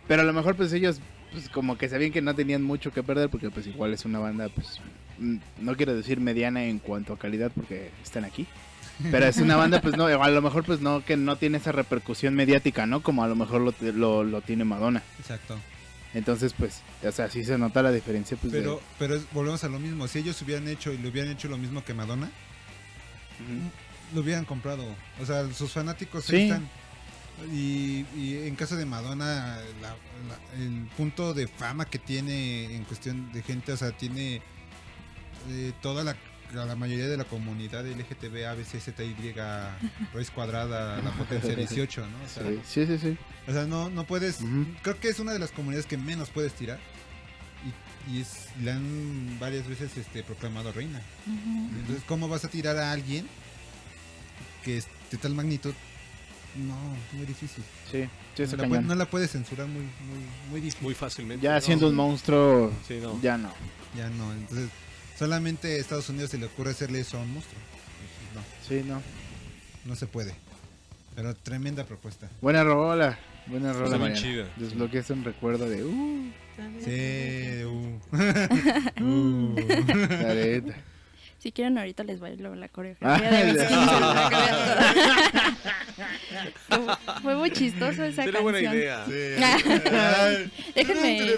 [0.07, 0.99] Pero a lo mejor pues ellos
[1.31, 4.19] pues como que sabían que no tenían mucho que perder porque pues igual es una
[4.19, 4.80] banda pues
[5.18, 8.47] mm, no quiero decir mediana en cuanto a calidad porque están aquí.
[9.11, 11.72] Pero es una banda pues no, a lo mejor pues no que no tiene esa
[11.72, 13.01] repercusión mediática, ¿no?
[13.01, 15.01] Como a lo mejor lo, lo, lo tiene Madonna.
[15.19, 15.57] Exacto.
[16.14, 19.64] Entonces pues, o sea, sí se nota la diferencia pues de- Pero, pero es- volvemos
[19.64, 20.07] a lo mismo.
[20.07, 22.30] Si ellos hubieran hecho y le hubieran hecho lo mismo que Madonna,
[24.14, 24.84] lo hubieran comprado.
[25.22, 26.44] O sea, sus fanáticos ahí Sí.
[26.44, 26.69] están.
[27.52, 29.90] Y, y en caso de Madonna, la-
[30.27, 34.41] la- el punto de fama que tiene en cuestión de gente, o sea, tiene
[35.49, 36.15] eh, toda la,
[36.53, 39.34] la mayoría de la comunidad LGTB, ABCZY,
[40.13, 42.07] raíz cuadrada, la potencia 18, ¿no?
[42.23, 43.17] O sea, Sí, sí, sí,
[43.47, 44.39] o sea, no, no puedes.
[44.81, 46.80] Creo que es una de las comunidades que menos puedes tirar.
[48.07, 51.01] Y, y es, le han varias veces este, proclamado reina.
[51.80, 53.25] Entonces, ¿cómo vas a tirar a alguien
[54.63, 55.73] que es de tal magnitud?
[56.55, 56.75] No,
[57.13, 57.63] muy difícil.
[57.91, 60.84] Sí, sí, no, la puede- no la puedes censurar muy, muy, muy difícil.
[60.84, 61.43] Muy fácilmente.
[61.43, 61.61] Ya ¿no?
[61.61, 63.19] siendo un monstruo, Sí, no.
[63.21, 63.49] ya no.
[63.97, 64.31] Ya no.
[64.34, 64.69] Entonces,
[65.18, 67.60] solamente a Estados Unidos se le ocurre hacerle eso a un monstruo.
[68.35, 68.41] No.
[68.68, 69.02] Sí, no.
[69.85, 70.34] No se puede.
[71.15, 72.30] Pero tremenda propuesta.
[72.41, 73.95] Buena rola, buena rola.
[74.07, 74.52] Está chida.
[74.57, 76.31] Desbloqueaste un recuerdo de uh,
[76.84, 77.99] Sí, uh.
[79.03, 79.56] Uh.
[81.44, 83.68] Si quieren ahorita les bailo la Ah, coreografía de mis ya.
[83.68, 85.57] 15 para que vean
[86.70, 86.98] todo.
[87.22, 88.44] Fue muy chistoso esa Sería canción.
[88.44, 89.06] buena idea.
[90.76, 91.22] Déjenme.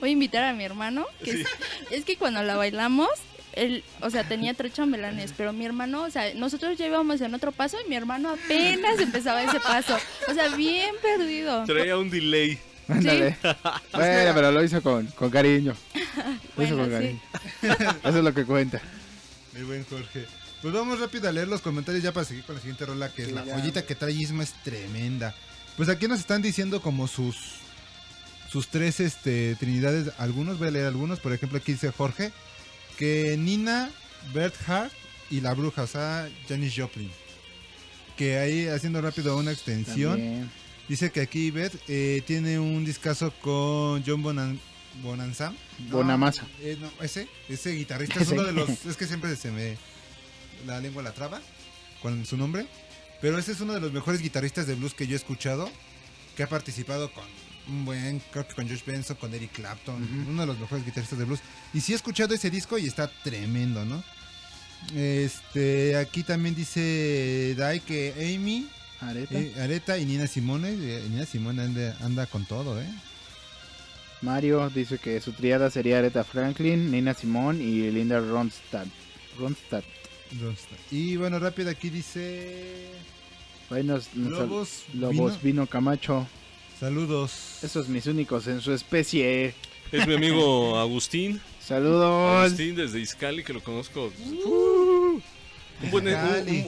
[0.00, 1.06] Voy a invitar a mi hermano.
[1.24, 1.46] Que es,
[1.92, 3.08] es que cuando la bailamos,
[3.52, 7.32] él, o sea, tenía tres chambelanes, pero mi hermano, o sea, nosotros ya íbamos en
[7.34, 9.96] otro paso y mi hermano apenas empezaba ese paso.
[10.28, 11.64] O sea, bien perdido.
[11.64, 12.58] Traía un delay.
[12.98, 13.36] Ándale.
[13.92, 15.74] Bueno, pero lo hizo con, con cariño.
[16.56, 16.90] Lo hizo con sí.
[16.92, 17.20] cariño.
[18.04, 18.80] Eso es lo que cuenta.
[19.54, 20.26] Mi buen Jorge.
[20.62, 23.22] Pues vamos rápido a leer los comentarios ya para seguir con la siguiente rola, que
[23.22, 23.54] es Sí, la ya.
[23.54, 25.34] joyita que trae Isma, es tremenda.
[25.76, 27.36] Pues aquí nos están diciendo como sus
[28.50, 32.32] sus tres este, trinidades, algunos, voy a leer algunos, por ejemplo aquí dice Jorge,
[32.96, 33.90] que Nina,
[34.32, 34.92] Bert Hart
[35.30, 37.10] y la bruja, o sea, Janis Joplin.
[38.16, 40.50] Que ahí haciendo rápido una extensión, También.
[40.88, 44.60] Dice que aquí Bert eh, tiene un discazo con John Bonan
[45.02, 45.52] Bonanza.
[45.90, 46.46] Bonamassa.
[46.60, 48.68] Eh, no, ese, ese guitarrista es uno de los.
[48.86, 49.76] Es que siempre se me.
[50.66, 51.40] La lengua la traba
[52.02, 52.66] con su nombre.
[53.20, 55.70] Pero ese es uno de los mejores guitarristas de blues que yo he escuchado.
[56.36, 57.24] Que ha participado con
[57.68, 58.20] un buen.
[58.32, 60.26] Creo que con Josh Benson, con Eric Clapton.
[60.28, 61.40] Uno de los mejores guitarristas de blues.
[61.72, 64.02] Y sí he escuchado ese disco y está tremendo, ¿no?
[64.94, 65.96] Este.
[65.96, 68.68] Aquí también dice Dai que Amy.
[69.00, 69.38] Areta.
[69.38, 70.70] eh, Areta y Nina Simone.
[70.70, 72.86] eh, Nina Simone anda, anda con todo, ¿eh?
[74.20, 78.88] Mario dice que su triada sería Aretha Franklin, Nina Simone y Linda Ronstadt.
[79.38, 79.84] Ronstadt.
[80.90, 82.90] Y bueno, rápido aquí dice.
[83.70, 85.60] Ahí nos- nos- Lobos Lobos Vino.
[85.62, 86.26] Vino Camacho.
[86.80, 87.58] Saludos.
[87.62, 89.54] Esos mis únicos en su especie.
[89.92, 91.40] Es mi amigo Agustín.
[91.64, 92.44] Saludos.
[92.46, 94.12] Agustín desde Iscali, que lo conozco.
[94.44, 94.97] Uh,
[95.82, 96.06] un, buen,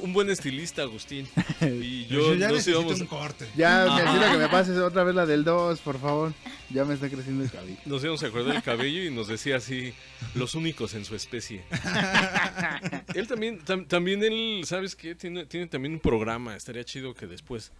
[0.02, 1.28] un- buen estilista, Agustín.
[1.60, 3.46] Y Yo yo, ya nos necesito íbamos, un corte.
[3.56, 4.02] Ya, Ajá.
[4.02, 6.32] necesito que me pases otra vez la del 2, por favor.
[6.70, 7.76] Ya me está creciendo el cabello.
[7.84, 9.92] nos íbamos a acordar del cabello y nos decía así,
[10.34, 11.62] los únicos en su especie.
[13.14, 15.14] él también, tam- también él, ¿sabes qué?
[15.14, 17.72] Tiene, tiene también un programa, estaría chido que después...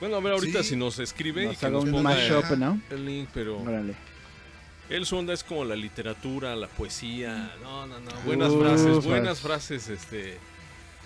[0.00, 0.70] Bueno, a ver ahorita Sí.
[0.70, 2.80] si nos escribe y Nos que haga nos un ponga mashup, el, ¿no?
[2.90, 3.60] el link, pero...
[3.60, 3.94] Órale.
[4.90, 7.52] Él su onda es como la literatura, la poesía.
[7.62, 8.10] No, no, no.
[8.26, 10.36] Buenas Uf, frases, buenas frases, este.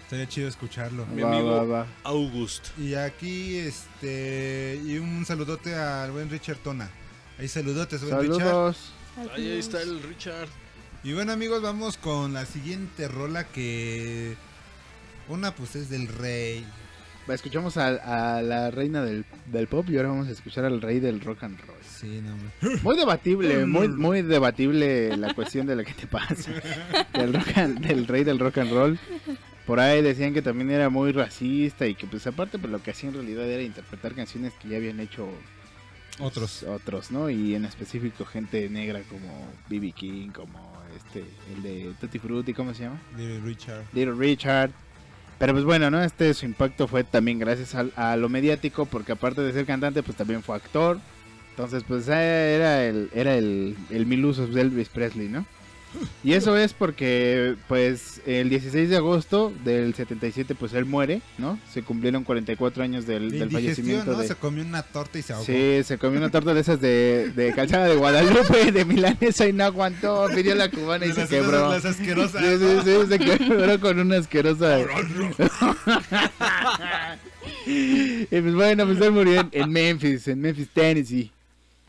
[0.08, 1.04] Estaría chido escucharlo.
[1.06, 1.86] Mi Va, amigo va, va.
[2.04, 2.68] August.
[2.78, 4.80] Y aquí, este.
[4.82, 6.88] Y un saludote al buen Richard Tona.
[7.38, 8.38] Ahí saludotes, buen Richard.
[8.38, 8.92] Saludos.
[9.36, 10.48] Ahí, ahí está el Richard.
[11.04, 14.34] Y bueno, amigos, vamos con la siguiente rola que.
[15.28, 16.64] Una, pues es del rey.
[17.28, 20.80] Va, Escuchamos a, a la reina del, del pop y ahora vamos a escuchar al
[20.80, 21.76] rey del rock and roll.
[21.86, 22.80] Sí, no, hombre.
[22.82, 26.50] Muy debatible, muy, muy debatible la cuestión de la que te pasa.
[27.12, 28.98] Del, rock and- del rey del rock and roll.
[29.68, 32.90] Por ahí decían que también era muy racista y que pues aparte pues lo que
[32.90, 35.28] hacía en realidad era interpretar canciones que ya habían hecho
[36.16, 36.62] pues, Otros.
[36.62, 37.28] otros, ¿no?
[37.28, 39.92] Y en específico gente negra como B.B.
[39.92, 41.22] King, como este,
[41.54, 42.98] el de Tutti Frutti, ¿cómo se llama?
[43.18, 43.84] Little Richard.
[43.92, 44.70] Little Richard.
[45.38, 46.02] Pero pues bueno, ¿no?
[46.02, 50.16] Este su impacto fue también gracias a, lo mediático, porque aparte de ser cantante, pues
[50.16, 50.98] también fue actor.
[51.50, 55.44] Entonces, pues eh, era el, era el, el mil usos de Elvis Presley, ¿no?
[56.22, 61.58] Y eso es porque, pues, el 16 de agosto del 77, pues él muere, ¿no?
[61.72, 64.18] Se cumplieron 44 años del, De del fallecimiento ¿no?
[64.18, 64.28] de...
[64.28, 65.44] Se comió una torta y se ahogó.
[65.46, 69.52] Sí, se comió una torta de esas de, de calzada de Guadalupe, de Milanesa y
[69.52, 71.70] no aguantó, pidió la cubana y se las- quebró.
[71.70, 74.78] las asquerosas, Sí, sí, sí, se quebró con una asquerosa.
[77.66, 81.30] y pues bueno, pues él murió en, en Memphis, en Memphis, Tennessee,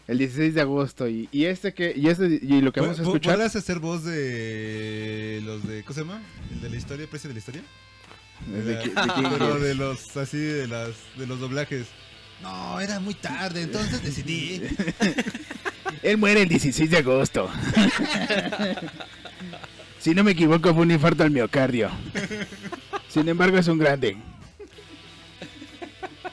[0.10, 1.08] el 16 de agosto.
[1.08, 3.36] Y, y este que, y este, y lo que vamos a ¿Po- escuchar.
[3.36, 5.84] ¿Podrás hacer voz de los de.
[5.84, 6.22] ¿Cómo se llama?
[6.52, 7.08] ¿El de la historia?
[7.08, 7.62] ¿Precio de la historia?
[8.48, 8.92] ¿De de
[9.38, 11.86] Pero de los, así, de, las, de los doblajes.
[12.42, 14.62] No, era muy tarde, entonces decidí.
[16.04, 17.50] Él muere el 16 de agosto.
[20.00, 21.90] si no me equivoco, fue un infarto al miocardio.
[23.10, 24.16] Sin embargo, es un grande.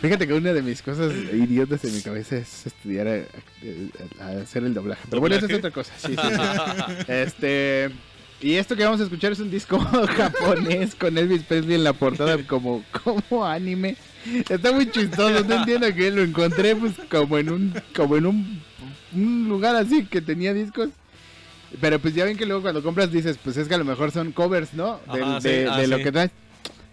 [0.00, 3.14] Fíjate que una de mis cosas idiotas en mi cabeza es estudiar a,
[4.20, 5.02] a- a hacer el doblaje.
[5.08, 5.92] Pero bueno, eso es otra cosa.
[5.98, 7.04] Sí, sí, sí.
[7.08, 7.90] Este.
[8.40, 9.78] Y esto que vamos a escuchar es un disco
[10.16, 13.96] japonés con Elvis Presley en la portada como, como anime.
[14.50, 18.62] Está muy chistoso, no entiendo que lo encontré pues como en un como en un,
[19.14, 20.90] un lugar así que tenía discos.
[21.80, 24.10] Pero pues ya ven que luego cuando compras dices, pues es que a lo mejor
[24.12, 25.00] son covers, ¿no?
[25.08, 26.30] Ajá, sí, de ah, de lo que traes.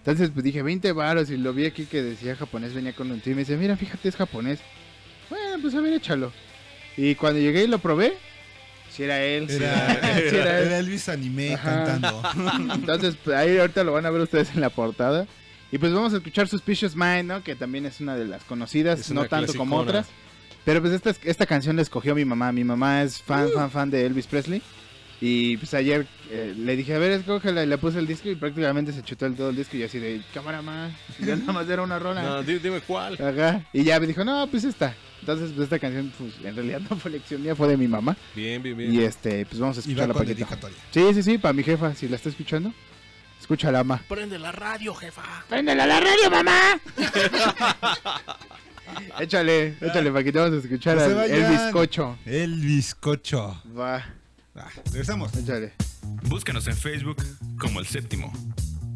[0.04, 3.22] Entonces pues dije 20 varos y lo vi aquí que decía japonés, venía con un
[3.22, 4.60] tío y me dice, mira, fíjate, es japonés.
[5.30, 6.34] Bueno, pues a ver, échalo.
[6.98, 8.14] Y cuando llegué y lo probé,
[8.92, 9.48] si era él.
[9.50, 10.68] sí Era, sí era él.
[10.68, 11.86] era Elvis Anime Ajá.
[11.86, 12.22] cantando.
[12.76, 15.26] Entonces, pues, ahí ahorita lo van a ver ustedes en la portada.
[15.72, 17.42] Y pues vamos a escuchar Suspicious Mind, ¿no?
[17.42, 20.00] Que también es una de las conocidas, Es no tanto como clasicona.
[20.02, 20.08] otras.
[20.66, 22.52] Pero pues esta, esta canción la escogió mi mamá.
[22.52, 24.62] Mi mamá es fan, fan, fan de Elvis Presley.
[25.26, 28.36] Y pues ayer eh, le dije, a ver, escógela, y le puse el disco y
[28.36, 31.70] prácticamente se chutó el todo el disco y así de, cámara más, ya nada más
[31.70, 32.22] era una rola.
[32.34, 33.14] No, di- dime cuál.
[33.22, 33.62] Ajá.
[33.72, 34.94] Y ya me dijo, no, pues esta.
[35.22, 38.18] Entonces, pues esta canción, pues en realidad no fue elección mía, fue de mi mamá.
[38.36, 38.94] Bien, bien, bien.
[38.94, 40.78] Y este, pues vamos a escucharla dedicatoria.
[40.92, 42.74] Sí, sí, sí, para mi jefa, si la está escuchando,
[43.40, 44.02] escúchala, ama.
[44.10, 45.22] Prende la radio, jefa.
[45.48, 46.82] ¡Préndela la radio, mamá!
[49.22, 52.18] échale, échale, para que te vamos a escuchar No se al- el bizcocho.
[52.26, 53.62] El bizcocho.
[53.78, 54.04] Va.
[54.56, 55.36] Ah, regresamos.
[55.36, 55.74] Échale.
[56.24, 57.18] Búscanos en Facebook
[57.60, 58.32] como El Séptimo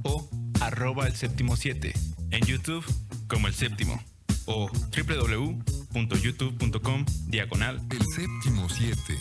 [0.04, 0.30] o
[0.62, 1.94] arroba El Séptimo 7.
[2.32, 2.86] En YouTube
[3.28, 4.02] como El Séptimo
[4.46, 9.18] o www.youtube.com diagonal El Séptimo 7.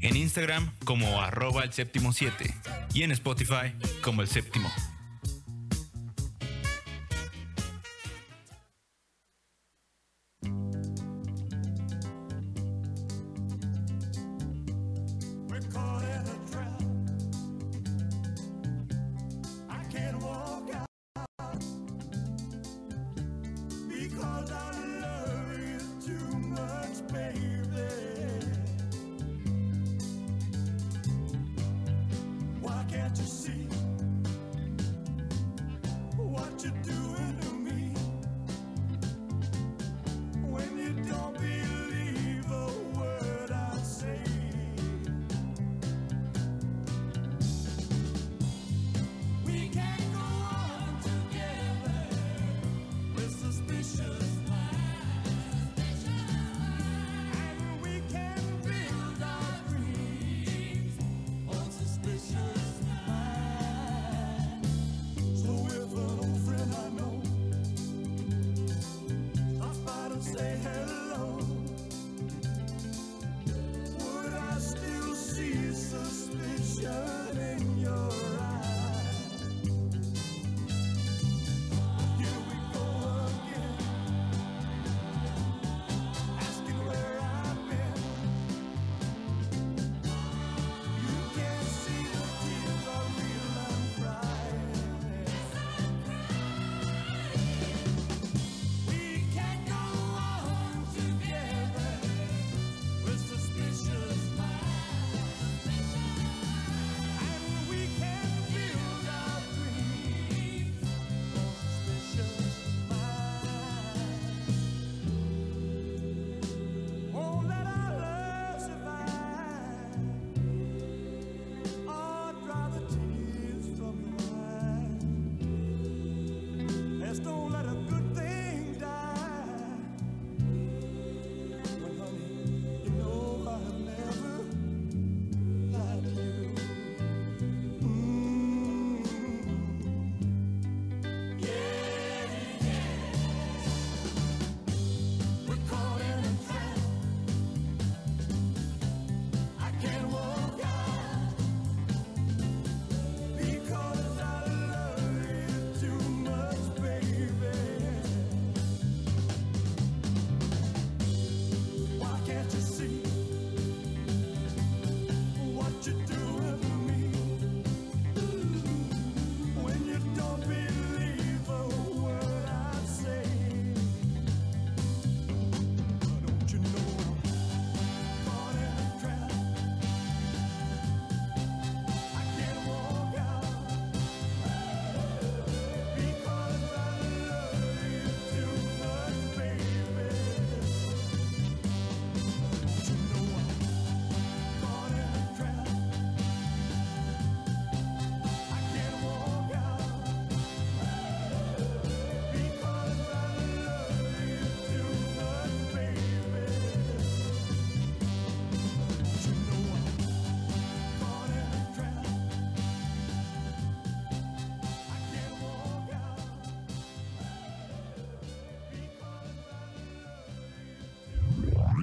[0.00, 2.54] En Instagram como arroba El Séptimo 7
[2.94, 4.70] y en Spotify como El Séptimo.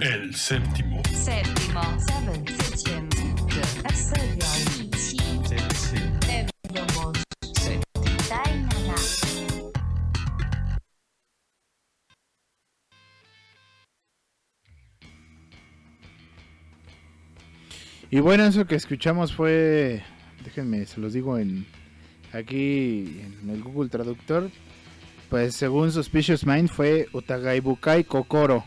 [0.02, 1.02] El Séptimo.
[1.12, 1.82] Séptimo.
[2.00, 2.46] Seven.
[2.48, 3.10] Septième.
[18.12, 20.02] Y bueno, eso que escuchamos fue,
[20.44, 21.68] déjenme, se los digo en
[22.34, 24.50] aquí en el Google Traductor,
[25.30, 28.64] pues según Suspicious Mind fue Utagaibukai Kokoro,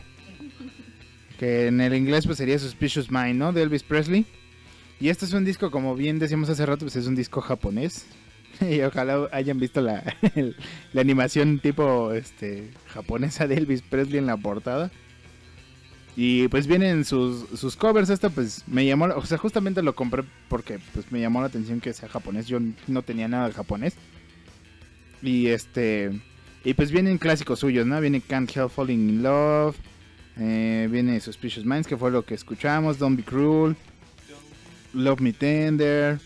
[1.43, 3.51] que en el inglés pues sería Suspicious Mind, ¿no?
[3.51, 4.25] De Elvis Presley.
[5.01, 8.05] Y este es un disco, como bien decíamos hace rato, pues es un disco japonés.
[8.61, 10.03] Y ojalá hayan visto la,
[10.93, 14.89] la animación tipo este japonesa de Elvis Presley en la portada.
[16.15, 18.09] Y pues vienen sus, sus covers.
[18.09, 21.81] Esto pues me llamó, o sea, justamente lo compré porque pues me llamó la atención
[21.81, 22.47] que sea japonés.
[22.47, 23.95] Yo no tenía nada de japonés.
[25.21, 26.21] Y este,
[26.63, 27.99] y pues vienen clásicos suyos, ¿no?
[27.99, 29.75] Viene Can't Help Falling in Love.
[30.39, 32.97] Eh, viene Suspicious Minds, que fue lo que escuchamos.
[32.99, 33.75] Don't Be Cruel.
[34.93, 36.19] Love Me Tender.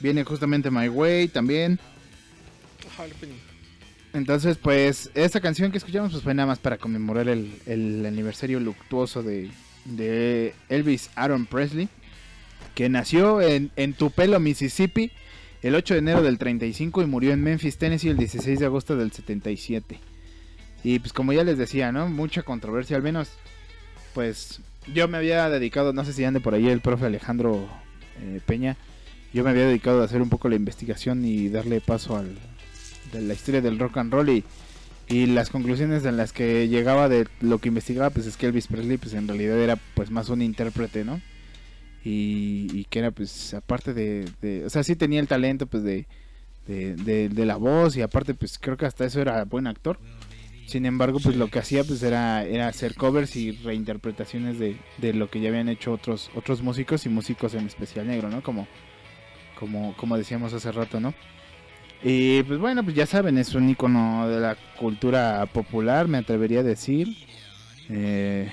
[0.00, 1.78] Viene justamente My Way también.
[4.12, 8.58] Entonces, pues, esta canción que escuchamos pues fue nada más para conmemorar el, el aniversario
[8.58, 9.50] luctuoso de,
[9.84, 11.88] de Elvis Aaron Presley,
[12.74, 15.12] que nació en, en Tupelo, Mississippi,
[15.62, 18.96] el 8 de enero del 35 y murió en Memphis, Tennessee, el 16 de agosto
[18.96, 20.00] del 77.
[20.82, 22.08] Y pues como ya les decía, ¿no?
[22.08, 23.30] Mucha controversia, al menos,
[24.14, 24.60] pues
[24.94, 27.66] yo me había dedicado, no sé si ande por ahí el profe Alejandro
[28.20, 28.76] eh, Peña,
[29.32, 32.36] yo me había dedicado a hacer un poco la investigación y darle paso al,
[33.12, 34.44] de la historia del rock and roll y,
[35.08, 38.66] y las conclusiones en las que llegaba de lo que investigaba pues es que Elvis
[38.66, 41.20] Presley pues en realidad era pues más un intérprete no
[42.04, 46.06] y, y que era pues aparte de, o sea sí tenía el talento pues de,
[46.66, 49.98] de, de- de la voz y aparte pues creo que hasta eso era buen actor
[50.70, 55.12] sin embargo pues lo que hacía pues era era hacer covers y reinterpretaciones de, de
[55.12, 58.66] lo que ya habían hecho otros otros músicos y músicos en especial negro no como
[59.58, 61.12] como como decíamos hace rato no
[62.02, 66.60] y pues bueno, pues ya saben, es un icono de la cultura popular, me atrevería
[66.60, 67.08] a decir.
[67.90, 68.50] Eh,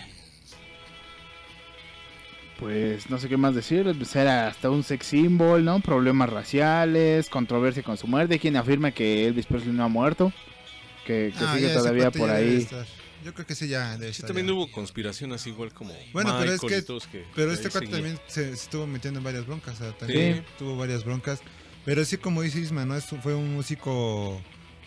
[2.59, 5.79] pues no sé qué más decir, pues era hasta un sex symbol, ¿no?
[5.79, 10.33] Problemas raciales, controversia con su muerte, quien afirma que Elvis Presley no ha muerto,
[11.07, 12.67] que, que Ah, sigue todavía por ahí.
[13.25, 14.53] Yo creo que sí ya debe Sí, estar también ya.
[14.53, 18.63] hubo conspiración así igual como Bueno, pero es que, pero este cuate también se, se
[18.65, 20.41] estuvo metiendo en varias broncas, o sea, también Sí.
[20.59, 21.39] tuvo varias broncas.
[21.83, 22.95] Pero sí, como dice Isma, ¿no?
[22.95, 24.39] Es- fue un músico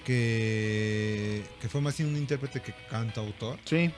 [0.05, 3.59] que, que fue más bien un intérprete que cantautor.
[3.65, 3.91] Sí.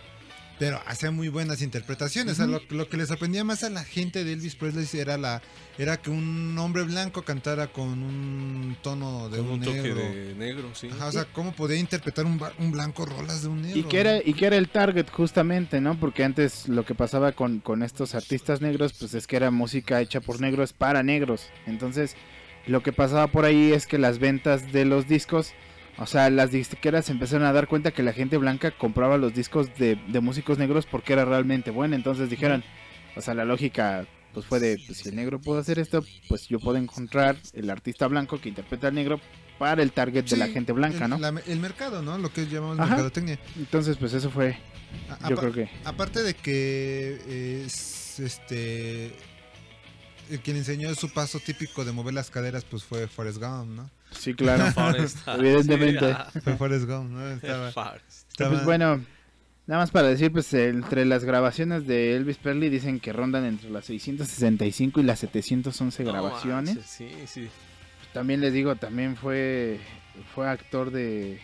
[0.58, 2.34] Pero hacía muy buenas interpretaciones.
[2.34, 5.18] O sea, lo, lo que le sorprendía más a la gente de Elvis Presley era
[5.18, 5.42] la
[5.78, 10.00] era que un hombre blanco cantara con un tono de Con un, un toque negro.
[10.00, 10.88] de negro, sí.
[10.92, 13.78] Ajá, o sea, ¿cómo podía interpretar un blanco rolas de un negro?
[13.80, 15.98] Y que, era, y que era el target justamente, ¿no?
[15.98, 20.00] Porque antes lo que pasaba con, con estos artistas negros, pues es que era música
[20.00, 21.46] hecha por negros para negros.
[21.66, 22.14] Entonces,
[22.66, 25.52] lo que pasaba por ahí es que las ventas de los discos,
[25.98, 29.68] o sea, las disqueras empezaron a dar cuenta que la gente blanca compraba los discos
[29.78, 31.96] de, de músicos negros porque era realmente buena.
[31.96, 32.64] Entonces dijeron,
[33.16, 36.48] o sea, la lógica pues fue de, pues si el negro puede hacer esto, pues
[36.48, 39.20] yo puedo encontrar el artista blanco que interpreta al negro
[39.58, 41.18] para el target de la gente blanca, el, ¿no?
[41.18, 42.16] la- el mercado, ¿no?
[42.16, 42.88] Lo que llamamos Ajá.
[42.88, 43.38] mercadotecnia.
[43.58, 44.56] Entonces, pues eso fue,
[45.20, 45.68] A- yo creo que...
[45.84, 49.12] Aparte de que es este
[50.30, 53.90] el quien enseñó su paso típico de mover las caderas pues fue Forrest Gump, ¿no?
[54.14, 54.64] Sí, claro.
[54.72, 56.06] Forrest, Evidentemente.
[56.08, 56.30] sí, ah.
[56.42, 57.28] Fue Forrest Gump, ¿no?
[57.30, 57.98] Estaba, estaba-
[58.50, 59.04] Pues bueno,
[59.66, 63.70] nada más para decir, pues entre las grabaciones de Elvis Presley dicen que rondan entre
[63.70, 66.74] las 665 y las 711 No grabaciones.
[66.76, 67.48] manches, sí, sí.
[68.12, 69.80] También les digo, también fue
[70.34, 71.40] fue actor de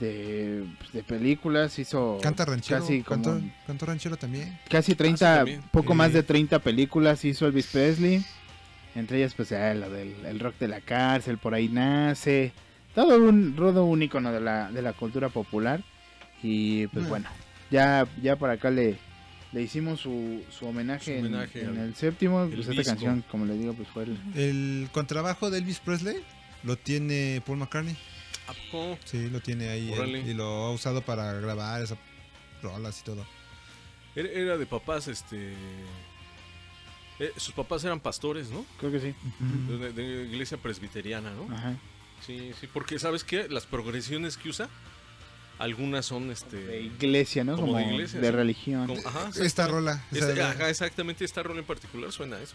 [0.00, 4.58] de, pues, de películas, hizo canta ranchero, casi como cantó, cantó ranchero también.
[4.68, 5.62] casi Ah, 30, también.
[5.72, 5.96] poco Sí.
[5.96, 8.24] más de 30 películas hizo Elvis Presley.
[8.94, 12.52] Entre ellas, pues, ah, lo del el rock de la cárcel, por ahí nace.
[12.94, 15.82] Todo un, todo un icono de la, de la cultura popular.
[16.42, 17.08] Y pues Mm.
[17.08, 17.28] bueno,
[17.70, 18.96] ya, ya por acá le,
[19.52, 22.42] le hicimos su, su homenaje, Su en- homenaje en, al- el séptimo.
[22.44, 24.18] el Pues esta canción, como le digo, pues fue el.
[24.34, 26.16] El contrabajo de Elvis Presley
[26.64, 27.96] lo tiene Paul McCartney.
[29.04, 31.98] Sí, lo tiene ahí él, y lo ha usado para grabar esas
[32.62, 33.26] rolas y todo.
[34.16, 35.52] Era de papás, este...
[37.20, 38.64] eh, sus papás eran pastores, ¿no?
[38.78, 39.14] Creo que sí.
[39.68, 41.52] De, de iglesia presbiteriana, ¿no?
[41.54, 41.76] Ajá.
[42.26, 43.48] Sí, sí, porque ¿sabes qué?
[43.48, 44.68] Las progresiones que usa,
[45.58, 46.56] algunas son, este...
[46.56, 47.54] De iglesia, ¿no?
[47.56, 48.30] Como Como, de de, iglesia, sí.
[48.30, 48.86] religión.
[48.86, 50.04] como- ajá, Esta rola.
[50.12, 52.54] Esta- ajá, exactamente, esta rola en particular suena a eso.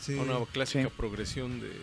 [0.00, 0.18] Sí.
[0.18, 0.92] A una clásica Sí.
[0.96, 1.74] progresión de, de,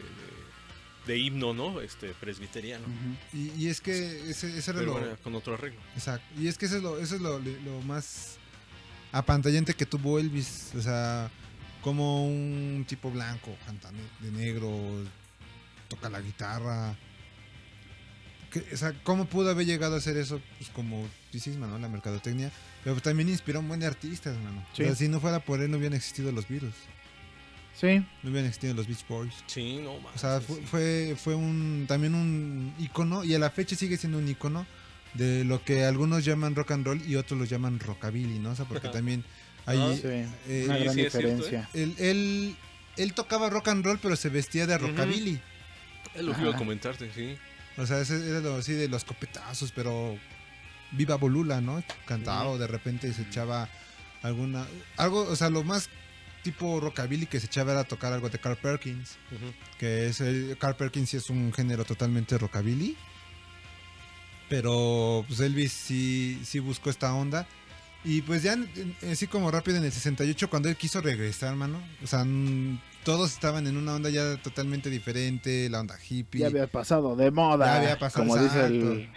[1.08, 1.82] de himno, ¿no?
[1.82, 2.86] Este, presbiteriano.
[3.34, 5.00] Y, y es que ese, ese era Pero lo...
[5.00, 5.80] bueno, con otro arreglo.
[5.96, 6.26] Exacto.
[6.40, 8.38] Y es que eso es lo, eso es lo, lo más
[9.12, 10.72] apantallante que tuvo Elvis.
[10.78, 11.30] O sea,
[11.82, 14.70] como un tipo blanco, cantando de negro,
[15.88, 16.96] toca la guitarra.
[18.52, 20.42] Que- o sea, ¿cómo pudo haber llegado a hacer eso?
[20.58, 22.52] Pues como dices, mano, la mercadotecnia.
[22.84, 24.66] Pero también inspiró a un buen de artistas, mano.
[24.74, 24.84] Sí.
[24.84, 26.74] O sea, si no fuera por él, no hubieran existido los Beatles.
[27.74, 29.34] Sí, No hubieran existido los Beach Boys.
[29.48, 30.16] Sí, no más.
[30.16, 34.18] O sea, fue, fue, fue un también un icono y a la fecha sigue siendo
[34.18, 34.66] un icono
[35.14, 38.52] de lo que algunos llaman rock and roll y otros lo llaman rockabilly, ¿no?
[38.52, 39.24] O sea, porque también
[39.66, 40.02] hay Ah, sí.
[40.48, 41.70] eh, una gran sí, es cierto, diferencia.
[41.74, 42.56] él, él
[42.98, 45.40] él tocaba rock and roll, pero se vestía de rockabilly.
[46.14, 47.38] Es lo que iba a comentarte, sí.
[47.78, 50.18] O sea, ese era lo así de los copetazos, pero
[50.92, 51.82] viva Bolula, ¿no?
[52.06, 53.70] Cantaba o de repente se echaba
[54.24, 54.68] alguna
[54.98, 55.90] algo, o sea, lo más
[56.44, 59.18] tipo rockabilly que se echaba era tocar algo de Carl Perkins,
[59.80, 62.98] que es el Carl Perkins sí es un género totalmente rockabilly.
[64.50, 67.48] Pero pues Elvis sí sí buscó esta onda
[68.04, 68.56] y pues ya
[69.12, 72.26] así como rápido en el 68 cuando él quiso regresar, mano, o sea,
[73.04, 76.42] todos estaban en una onda ya totalmente diferente, la onda hippie.
[76.42, 77.66] Ya había pasado de moda.
[77.66, 79.10] Ya había pasado, como dice el,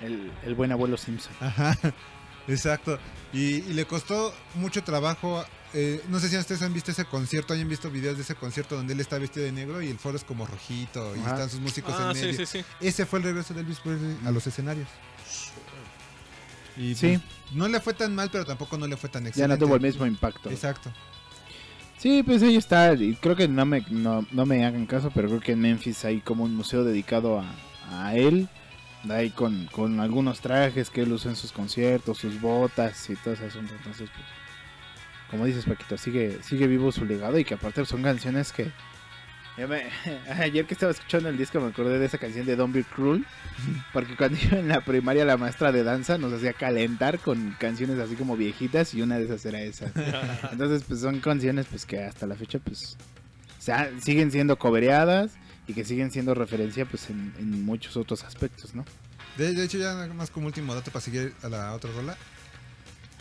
[0.00, 1.32] el, el buen abuelo Simpson.
[1.40, 1.76] Ajá,
[2.48, 2.98] exacto.
[3.32, 5.44] Y, y le costó mucho trabajo.
[5.74, 8.76] eh, no sé si ustedes han visto ese concierto, hayan visto videos de ese concierto
[8.76, 11.30] donde él está vestido de negro y el foro es como rojito y Ajá.
[11.32, 12.46] están sus músicos Ah, en sí, medio.
[12.46, 12.64] sí, sí.
[12.80, 14.88] Ese fue el regreso de Elvis Presley a los escenarios.
[16.76, 17.18] Y Sí.
[17.18, 19.54] pues, no le fue tan mal, pero tampoco no le fue tan Ya excelente.
[19.60, 20.50] no tuvo el mismo impacto.
[20.50, 20.90] Exacto.
[21.98, 22.94] Sí, pues ahí está.
[22.94, 26.04] Y creo que no me, no, no me hagan caso, pero creo que en Memphis
[26.04, 28.48] hay como un museo dedicado a, a él.
[29.08, 33.34] Ahí con, con algunos trajes que él usa en sus conciertos, sus botas y todo
[33.34, 33.74] ese asunto.
[33.76, 34.26] Entonces, pues,
[35.30, 38.70] como dices, Paquito, sigue, sigue vivo su legado y que aparte son canciones que...
[40.38, 43.26] ayer que estaba escuchando el disco me acordé de esa canción de Don't Be Cruel.
[43.92, 47.98] Porque cuando iba en la primaria la maestra de danza nos hacía calentar con canciones
[47.98, 49.92] así como viejitas y una de esas era esa.
[50.52, 52.96] Entonces, pues son canciones pues que hasta la fecha pues
[53.58, 55.32] o sea, siguen siendo cobereadas
[55.68, 58.84] y que siguen siendo referencia pues en, en muchos otros aspectos, ¿no?
[59.36, 62.16] De, de hecho, ya nada más como último dato para seguir a la otra rola.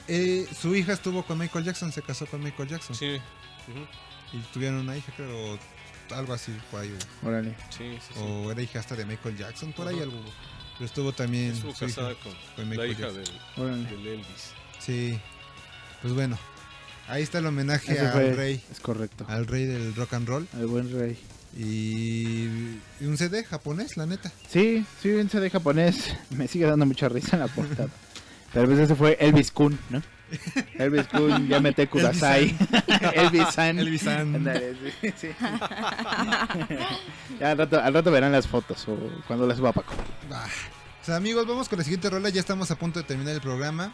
[0.07, 2.95] Eh, su hija estuvo con Michael Jackson, se casó con Michael Jackson.
[2.95, 3.17] Sí.
[4.33, 5.57] Y tuvieron una hija, creo,
[6.13, 6.95] algo así por ahí.
[7.23, 7.55] o- Órale.
[7.69, 8.19] Sí, sí, sí.
[8.19, 10.21] O era hija hasta de Michael Jackson, por ahí algo.
[10.73, 11.51] Pero estuvo también.
[11.51, 13.83] Estuvo su hija casada con, con la Michael hija Jackson.
[13.89, 14.53] del, Elvis.
[14.79, 15.19] Sí.
[16.01, 16.37] Pues bueno.
[17.07, 18.63] Ahí está el homenaje Ese al fue- rey.
[18.71, 19.25] Es correcto.
[19.27, 20.47] Al rey del rock and roll.
[20.53, 21.17] Al buen rey.
[21.57, 22.45] Y,
[23.01, 24.31] y un CD japonés, la neta.
[24.49, 26.15] Sí, sí, un CD japonés.
[26.29, 27.89] Me sigue dando mucha risa en la portada.
[28.53, 30.01] Pero pues ese fue Elvis Kun, ¿no?
[30.77, 32.55] Elvis Kun, Yamete Kudasai.
[33.13, 33.79] Elvis San.
[33.79, 34.35] Elvis San.
[34.35, 35.27] Ándale, sí, sí.
[37.39, 38.97] ya al rato, al rato verán las fotos o
[39.27, 39.93] cuando las suba Paco.
[40.29, 40.47] Bah.
[41.01, 42.29] O sea, amigos, vamos con la siguiente rola.
[42.29, 43.93] Ya estamos a punto de terminar el programa.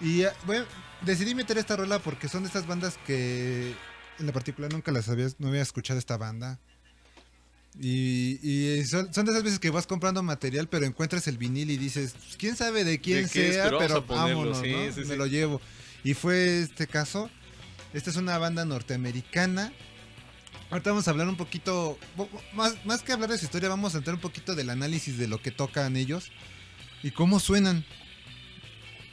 [0.00, 0.64] Y eh, bueno,
[1.02, 3.74] decidí meter esta rola porque son de estas bandas que
[4.18, 6.58] en la particular nunca las había, no había escuchado esta banda.
[7.80, 11.70] Y, y son, son de esas veces que vas comprando material, pero encuentras el vinil
[11.70, 14.92] y dices, "Pues, quién sabe de quién sea, Pero pero, ponerlo, vámonos, sí, ¿no?
[14.92, 15.16] sí, Me sí.
[15.16, 15.60] lo llevo.
[16.04, 17.30] Y fue este caso.
[17.92, 19.72] Esta es una banda norteamericana.
[20.70, 21.98] Ahorita vamos a hablar un poquito,
[22.52, 25.26] más, más que hablar de su historia, vamos a entrar un poquito del análisis de
[25.26, 26.30] lo que tocan ellos
[27.02, 27.86] y cómo suenan.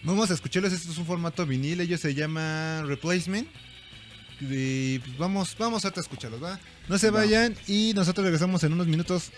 [0.03, 3.47] Vamos a escucharlos, esto es un formato vinil, ellos se llaman Replacement.
[4.41, 6.59] Y pues vamos, vamos ahorita a escucharlos, ¿va?
[6.89, 7.21] No se Va.
[7.21, 9.31] vayan y nosotros regresamos en unos minutos.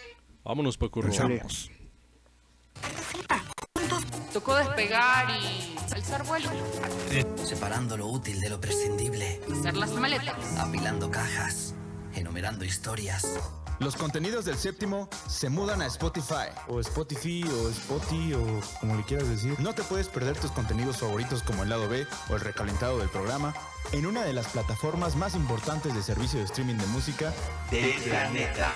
[0.43, 1.03] Vámonos, Paco.
[1.03, 1.69] Regresamos.
[4.33, 5.66] Tocó despegar y
[6.27, 6.49] vuelo.
[7.43, 9.41] Separando lo útil de lo prescindible.
[9.51, 10.57] Hacer las maletas.
[10.57, 11.73] Apilando cajas.
[12.13, 13.37] Enumerando historias.
[13.79, 16.49] Los contenidos del séptimo se mudan a Spotify.
[16.67, 19.59] O Spotify, o Spotify, o como le quieras decir.
[19.59, 23.09] No te puedes perder tus contenidos favoritos como el lado B o el recalentado del
[23.09, 23.53] programa
[23.91, 27.31] en una de las plataformas más importantes de servicio de streaming de música
[27.69, 28.73] Del planeta.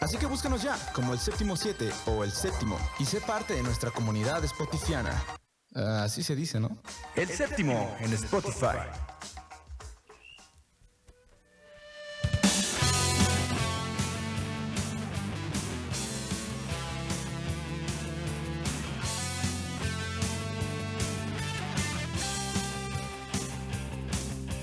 [0.00, 3.62] Así que búscanos ya como el séptimo 7 o el séptimo y sé parte de
[3.62, 5.39] nuestra comunidad spotifiana.
[5.74, 6.78] Ah, así se dice, ¿no?
[7.14, 8.78] El séptimo en Spotify.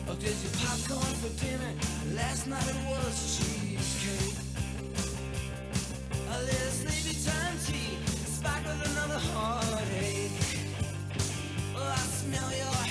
[0.09, 1.73] Oh, did you popcorn for dinner?
[2.15, 4.35] Last night it was cheesecake.
[6.29, 9.66] A little sleepy time tea, spiked with another heartache.
[12.39, 12.86] Oh, I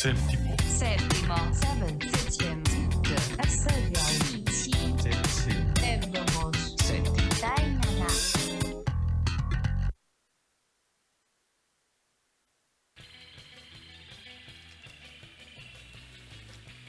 [0.00, 0.56] séptimo.
[0.66, 1.34] Séptimo.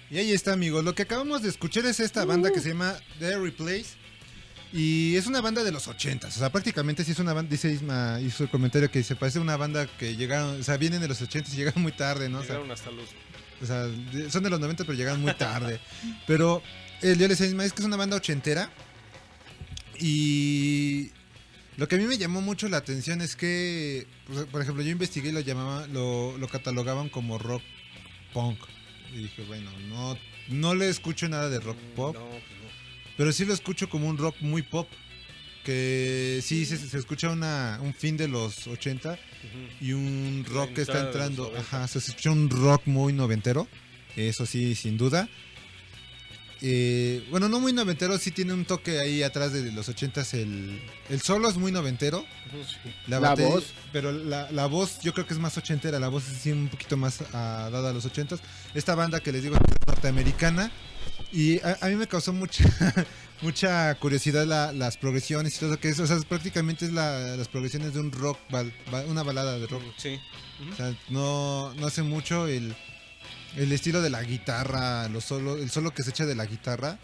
[0.09, 0.83] Y ahí está, amigos.
[0.83, 4.00] Lo que acabamos de escuchar es esta banda que se llama The Replace.
[4.73, 7.51] Y es una banda de los 80 O sea, prácticamente sí es una banda.
[7.51, 10.59] Dice Isma, hizo el comentario que se parece a una banda que llegaron.
[10.59, 12.39] O sea, vienen de los 80 y llegaron muy tarde, ¿no?
[12.39, 13.09] O sea, Llegaron hasta los.
[13.61, 13.85] o sea,
[14.29, 15.79] son de los 90, pero llegaron muy tarde.
[16.27, 16.61] pero
[17.01, 18.71] eh, yo les decía a Isma, es que es una banda ochentera.
[19.99, 21.11] Y
[21.77, 24.89] lo que a mí me llamó mucho la atención es que, pues, por ejemplo, yo
[24.91, 27.61] investigué y lo llamaban, lo, lo catalogaban como rock
[28.33, 28.57] punk.
[29.13, 30.17] Y dije, bueno, no,
[30.49, 32.80] no le escucho nada de rock pop, No, pues no.
[33.17, 34.87] Pero sí lo escucho como un rock muy pop.
[35.63, 39.19] Que sí se, se escucha una, un fin de los 80
[39.79, 41.43] y un rock que está entrando.
[41.51, 41.59] 90.
[41.61, 43.67] Ajá, se escucha un rock muy noventero.
[44.15, 45.29] Eso sí, sin duda.
[46.63, 50.33] Eh, bueno, no muy noventero, sí tiene un toque ahí atrás de los 80s.
[50.35, 50.79] El,
[51.09, 52.23] el solo es muy noventero.
[52.67, 52.89] Sí.
[53.07, 53.65] La batería- voz.
[53.91, 55.99] Pero la, la voz yo creo que es más ochentera.
[55.99, 58.39] La voz es sí un poquito más ah, dada a los 80s.
[58.75, 60.71] Esta banda que les digo es norteamericana.
[61.31, 62.63] Y a, a mí me causó mucha
[63.41, 65.99] mucha curiosidad la- las progresiones y todo lo que es.
[65.99, 68.73] O sea, prácticamente es la- las progresiones de un rock, bal-
[69.07, 69.83] una balada de rock.
[69.97, 70.19] Sí.
[70.71, 72.75] O sea, no, no hace mucho el,
[73.55, 76.99] el estilo de la guitarra, los solo, el solo que se echa de la guitarra.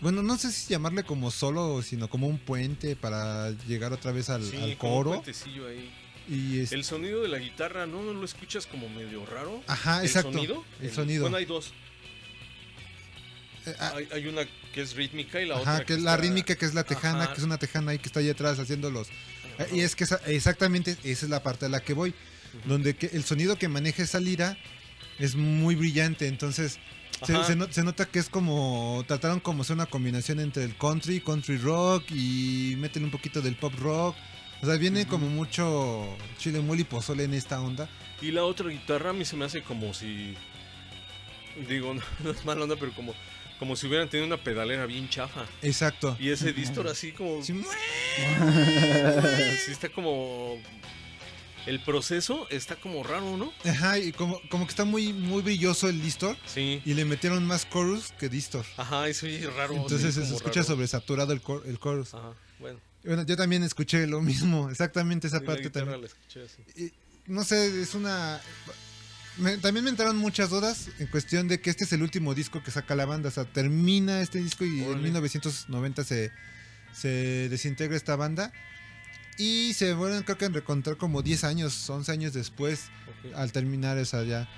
[0.00, 4.30] Bueno, no sé si llamarle como solo, sino como un puente para llegar otra vez
[4.30, 5.10] al, Sí, al un coro.
[5.10, 5.90] puentecillo ahí.
[6.28, 8.02] Y es- El sonido de la guitarra, ¿no?
[8.02, 9.62] ¿No lo escuchas como medio raro?
[9.66, 10.64] Ajá, ¿El exacto, Sonido?
[10.80, 11.22] el sonido.
[11.22, 11.72] Bueno, hay dos.
[13.66, 16.16] Eh, ah, Hay, hay una que es rítmica y la Ajá, otra que es la
[16.16, 17.32] rítmica, que es la tejana, Ajá.
[17.34, 19.08] que es una tejana ahí que está ahí atrás haciendo los...
[19.72, 22.14] Y es que esa- exactamente esa es la parte a la que voy,
[22.64, 24.56] donde que el sonido que maneja esa lira
[25.18, 26.78] es muy brillante, entonces
[27.72, 32.04] se nota que es como, trataron como ser una combinación entre el country, country rock
[32.10, 34.16] y meten un poquito del pop rock,
[34.62, 37.88] o sea, viene como mucho chile mole y pozole en esta onda.
[38.20, 40.34] Y la otra guitarra a mí se me hace como si.
[41.68, 43.14] Digo, no, no es mala onda, pero como,
[43.62, 45.46] como si hubieran tenido una pedalera bien chafa.
[45.62, 46.16] Exacto.
[46.18, 47.40] Y ese distor así como.
[47.44, 47.54] Sí.
[49.70, 50.60] Está como.
[51.64, 53.52] El proceso está como raro, ¿no?
[53.64, 56.36] Ajá, y como, como que está muy, muy brilloso el distor.
[56.44, 56.82] Sí.
[56.84, 58.66] Y le metieron más chorus que distor.
[58.76, 59.74] Ajá, eso es raro.
[59.76, 60.64] Entonces sí, se escucha raro.
[60.74, 62.14] sobresaturado el, cor- el chorus.
[62.14, 62.80] Ajá, bueno.
[63.04, 66.00] Bueno, yo también escuché lo mismo, exactamente esa Sí, parte también.
[66.00, 66.62] la escuché así.
[66.82, 66.92] Y,
[67.30, 68.40] no sé, es una...
[69.38, 72.62] me- también me entraron muchas dudas en cuestión de que este es el último disco
[72.62, 73.28] que saca la banda.
[73.28, 75.02] O sea, termina este disco y en Órale.
[75.04, 76.30] 1990 se,
[76.92, 78.52] se desintegra esta banda.
[79.38, 82.90] Y se vuelven creo que a reencontrar como 10 años, 11 años después,
[83.26, 83.34] Ok.
[83.34, 84.48] al terminar esa ya.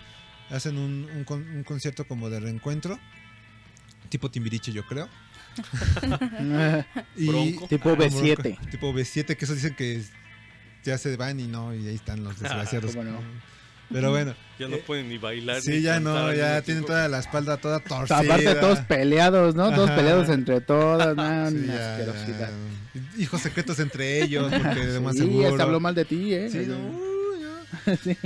[0.51, 2.99] Hacen un, un con- un concierto como de reencuentro.
[4.09, 5.09] Tipo Timbiriche, yo creo.
[7.17, 7.69] Y- Bronco.
[7.69, 8.37] Tipo Ah, B7.
[8.43, 8.67] Bronco.
[8.71, 10.03] Tipo B7, que eso dicen que
[10.85, 12.91] ya se van y no, y ahí están los desgraciados.
[12.95, 13.21] ¿Cómo no?
[13.93, 14.35] Pero bueno.
[14.59, 15.61] Ya no eh, pueden ni bailar.
[15.61, 18.19] Sí, ni ya cantar no, ya tienen toda la espalda toda torcida.
[18.21, 19.73] Aparte todos peleados, ¿no?
[19.75, 19.97] Todos Ajá.
[19.97, 22.51] peleados entre todos, no, Sí, una ya, asquerosidad.
[22.95, 23.23] ya.
[23.23, 25.49] Hijos secretos entre ellos, porque de más Sí, seguro.
[25.49, 26.49] hasta habló mal de ti, ¿eh?
[26.51, 28.17] Sí, no, Sí.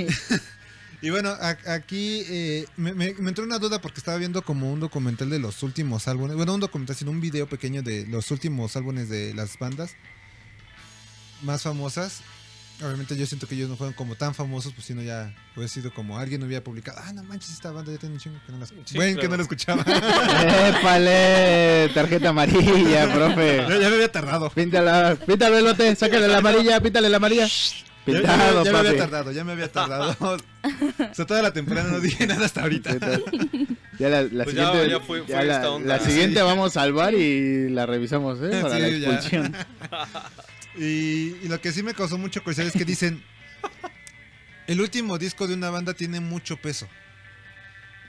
[1.01, 4.73] Y bueno, a- aquí eh, me, me- me entró una duda porque estaba viendo como
[4.73, 6.37] un documental de los últimos álbumes.
[6.37, 9.95] Bueno, un documental, sino un video pequeño de los últimos álbumes de las bandas
[11.43, 12.21] más famosas.
[12.81, 15.69] Obviamente yo siento que ellos no fueron como tan famosos, pues si no ya hubiera
[15.69, 18.53] sido como alguien hubiera publicado, ah, no manches, esta banda ya tiene un chingo que
[18.53, 19.83] no la Sí, Bueno, que no la escuchaba.
[20.69, 21.89] ¡Épale!
[21.93, 23.57] Tarjeta amarilla, profe.
[23.69, 24.51] ya, ya me había tardado.
[24.51, 27.47] Píntala, píntale el lote, sácale la amarilla, píntale la amarilla.
[27.47, 27.53] Ya,
[28.15, 30.17] ya- Pintado, ya me había tardado, ya me había tardado.
[30.21, 30.37] o
[31.15, 32.97] sea, toda la temporada no dije nada hasta ahorita.
[33.99, 35.97] Ya la, la Pues ya- siguiente, ya fue- ya fue la, esta onda.
[35.99, 38.61] la siguiente vamos al bar y la revisamos, ¿eh?
[38.63, 39.57] Para Sí, la expulsión.
[40.79, 43.23] Y, y lo que sí me causó mucha curiosidad es que dicen,
[44.67, 46.89] el último disco de una banda tiene mucho peso.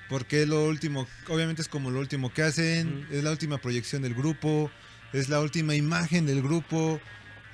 [0.10, 4.02] Porque es lo último, obviamente es como lo último que hacen, es la última proyección
[4.02, 4.72] del grupo,
[5.14, 7.00] es la última imagen del grupo,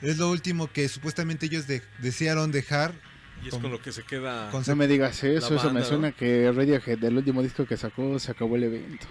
[0.02, 2.94] es lo último que supuestamente ellos de- desearon dejar.
[3.44, 4.50] Y es Con- con lo que se queda.
[4.52, 6.16] con- No me digas eso, eso me suena ¿no?
[6.16, 9.08] que Radiohead, el último disco que sacó, se acabó el evento.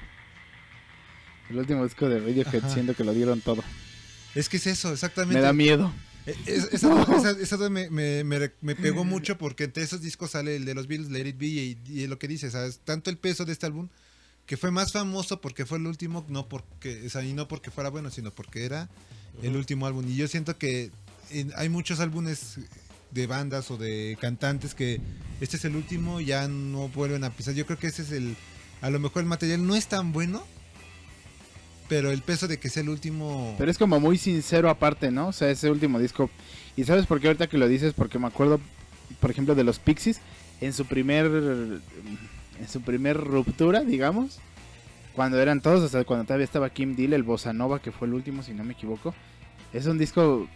[1.50, 2.70] El último disco de Radiohead, Ajá.
[2.70, 3.62] siento que lo dieron todo.
[4.34, 5.34] Es que es eso, exactamente.
[5.36, 5.92] Me da miedo.
[6.46, 10.30] Es- esa, esa- esa duda me, me- me- me pegó mucho porque entre esos discos
[10.32, 12.80] sale el de los Beatles, Let It Be, y, y lo que dices, ¿sabes?
[12.84, 13.88] Tanto el peso de este álbum,
[14.46, 17.70] que fue más famoso porque fue el último, no porque, o sea, y no porque
[17.70, 18.88] fuera bueno, sino porque era
[19.42, 20.06] el último álbum.
[20.08, 20.90] Y yo siento que
[21.30, 22.56] en- hay muchos álbumes
[23.10, 25.00] de bandas o de cantantes que
[25.40, 27.54] este es el último y ya no vuelven a pisar.
[27.54, 28.34] Yo creo que ese es el,
[28.80, 30.44] a lo mejor el material no es tan bueno,
[31.88, 33.54] pero el peso de que sea el último...
[33.58, 35.28] Pero es como muy sincero aparte, ¿no?
[35.28, 36.30] O sea, ese último disco.
[36.76, 37.92] ¿Y sabes por qué ahorita que lo dices?
[37.94, 38.60] Porque me acuerdo,
[39.20, 40.20] por ejemplo, de los Pixies,
[40.60, 41.26] en su primer
[42.60, 44.38] en su primer ruptura, digamos,
[45.14, 48.08] cuando eran todos, o sea, cuando todavía estaba Kim Deal, el Bossa Nova, que fue
[48.08, 49.14] el último, si no me equivoco.
[49.72, 50.48] Es un disco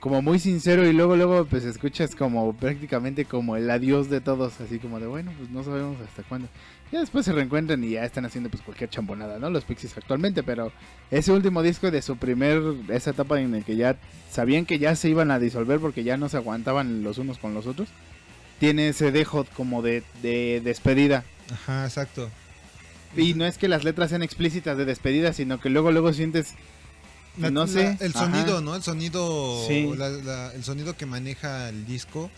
[0.00, 4.60] como muy sincero y luego luego pues escuchas como prácticamente como el adiós de todos,
[4.60, 6.48] así como de bueno, pues no sabemos hasta cuándo.
[6.92, 9.50] Ya después se reencuentran y ya están haciendo pues cualquier chambonada, ¿no?
[9.50, 10.70] Los Pixies actualmente, pero
[11.10, 13.96] ese último disco de su primer, esa etapa en la que ya
[14.30, 17.54] sabían que ya se iban a disolver porque ya no se aguantaban los unos con
[17.54, 17.88] los otros,
[18.60, 21.24] tiene ese dejo como de, de despedida.
[21.52, 22.30] Ajá, exacto.
[23.16, 26.54] Y no es que las letras sean explícitas de despedida, sino que luego luego sientes
[27.38, 27.96] La- no la- sé.
[28.00, 28.20] el Ajá.
[28.26, 28.74] sonido, ¿no?
[28.76, 29.92] El sonido, Sí.
[29.96, 32.30] la- la- el sonido que maneja el disco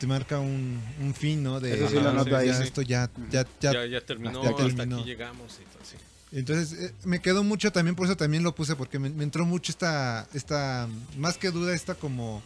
[0.00, 1.60] te marca un, un fin, ¿no?
[1.60, 2.62] De sí noto ahí, ya sí.
[2.64, 5.96] esto ya, ya, ya, Ya, ya terminó, ya hasta aquí llegamos y todo, sí.
[6.32, 9.44] Entonces eh, me quedó mucho también, por eso también lo puse, porque me, me entró
[9.44, 10.88] mucho esta, esta,
[11.18, 12.42] más que duda, esta como,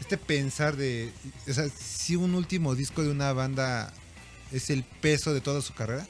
[0.00, 1.12] este pensar de,
[1.48, 3.92] o sea, si un último disco de una banda
[4.50, 6.06] es el peso de toda su carrera,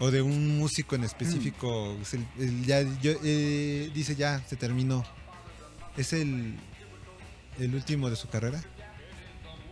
[0.00, 4.56] o de un músico en específico, es el, el ya, yo- eh, dice ya, se
[4.56, 5.04] terminó,
[5.96, 6.54] es el,
[7.58, 8.62] el último de su carrera.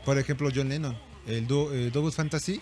[0.05, 0.97] Por ejemplo, John Lennon,
[1.27, 2.61] el eh, Double Fantasy,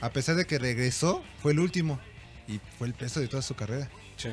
[0.00, 1.98] a pesar de que regresó, fue el último.
[2.46, 3.90] Y fue el peso de toda su carrera.
[4.16, 4.30] Sí.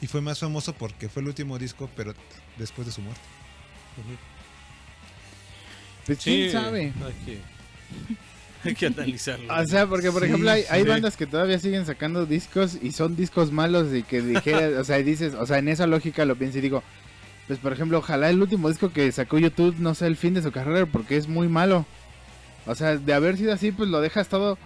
[0.00, 2.14] Y fue más famoso porque fue el último disco, pero
[2.56, 3.20] después de su muerte.
[6.06, 6.80] Pues Sí, quién sabe.
[7.04, 7.40] Hay que,
[8.68, 9.52] hay que analizarlo.
[9.54, 10.88] O sea, porque por Sí, ejemplo hay, hay sí.
[10.88, 14.96] bandas que todavía siguen sacando discos y son discos malos y que dijeras, o sea,
[14.98, 16.82] dices, o sea, en esa lógica lo pienso y digo,
[17.46, 20.42] pues por ejemplo, ojalá el último disco que sacó YouTube no sea el fin de
[20.42, 21.84] su carrera porque es muy malo.
[22.66, 24.56] O sea, de haber sido así, pues lo dejas todo,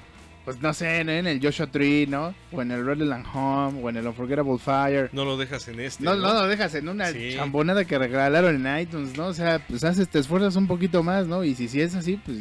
[0.44, 1.10] pues no sé, ¿no?
[1.10, 2.32] en el Joshua Tree, ¿no?
[2.52, 5.10] O en el Rattle and Home, o en el Unforgettable Fire.
[5.12, 6.04] No lo dejas en este.
[6.04, 7.32] No, no lo dejas en una Sí.
[7.34, 9.26] chambonada que regalaron en iTunes, ¿no?
[9.26, 11.42] O sea, pues haces, te esfuerzas un poquito más, ¿no?
[11.42, 12.38] Y si, si es así, pues...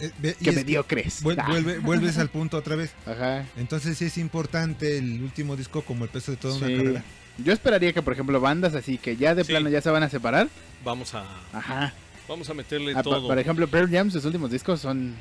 [0.00, 1.22] Eh, Que es mediocres.
[1.22, 1.46] vuel- Ah.
[1.48, 2.92] vuelve- vuelves al punto otra vez.
[3.06, 3.44] Ajá.
[3.56, 6.76] Entonces sí es importante el último disco como el peso de toda una Sí.
[6.76, 7.04] carrera.
[7.44, 9.50] Yo esperaría que, por ejemplo, bandas así que ya de Sí.
[9.52, 10.48] plano ya se van a separar.
[10.84, 11.92] Vamos a, Ajá.
[12.28, 13.26] vamos a meterle Ah, todo.
[13.28, 15.14] por ejemplo, Pearl Jam, sus últimos discos son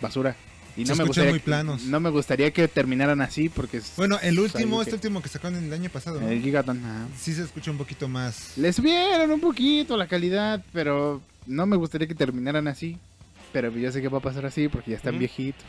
[0.00, 0.36] basura.
[0.76, 1.82] Y Se no me escuchan gustaría, muy planos.
[1.84, 5.62] No me gustaría que terminaran así porque Bueno, el último, este que- último que sacaron
[5.64, 6.28] el año pasado, ¿no?
[6.28, 7.06] el Gigaton, ajá.
[7.18, 8.56] Sí se escucha un poquito más.
[8.56, 12.98] Le subieron un poquito la calidad, pero no me gustaría que terminaran así.
[13.52, 15.64] Pero yo sé que va a pasar así porque ya están viejitos.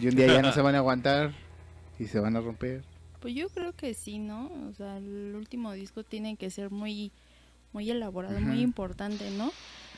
[0.00, 1.32] Y un día ya no se van a aguantar
[1.98, 2.82] y se van a romper.
[3.20, 4.50] Pues yo creo que sí, ¿no?
[4.70, 7.10] O sea, el último disco tiene que ser muy,
[7.72, 9.50] muy elaborado, muy importante, ¿no?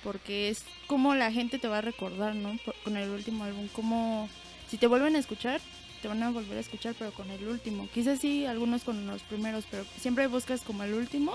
[0.02, 2.56] Porque es como la gente te va a recordar, ¿no?
[2.64, 4.28] Por- con el último álbum, como
[4.68, 5.60] si te vuelven a escuchar,
[6.00, 7.86] te van a volver a escuchar, pero con el último.
[7.92, 11.34] Quizás sí, algunos con los primeros, pero siempre buscas como el último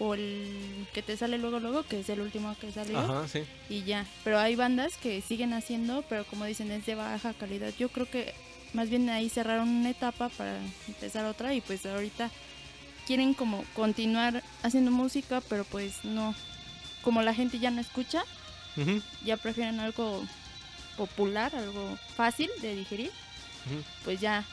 [0.00, 3.44] o el que te sale luego, luego, que es el último que salió Ajá, sí.
[3.68, 4.06] y ya.
[4.24, 7.72] Pero hay bandas que siguen haciendo, pero como dicen, es de baja calidad.
[7.78, 8.34] Yo creo que
[8.72, 10.58] más bien ahí cerraron una etapa para
[10.88, 12.30] empezar otra y pues ahorita
[13.06, 16.34] quieren como continuar haciendo música, pero pues no.
[17.02, 18.24] Como la gente ya no escucha,
[19.24, 20.22] ya prefieren algo
[20.96, 23.10] popular, algo fácil de digerir,
[24.04, 24.44] pues ya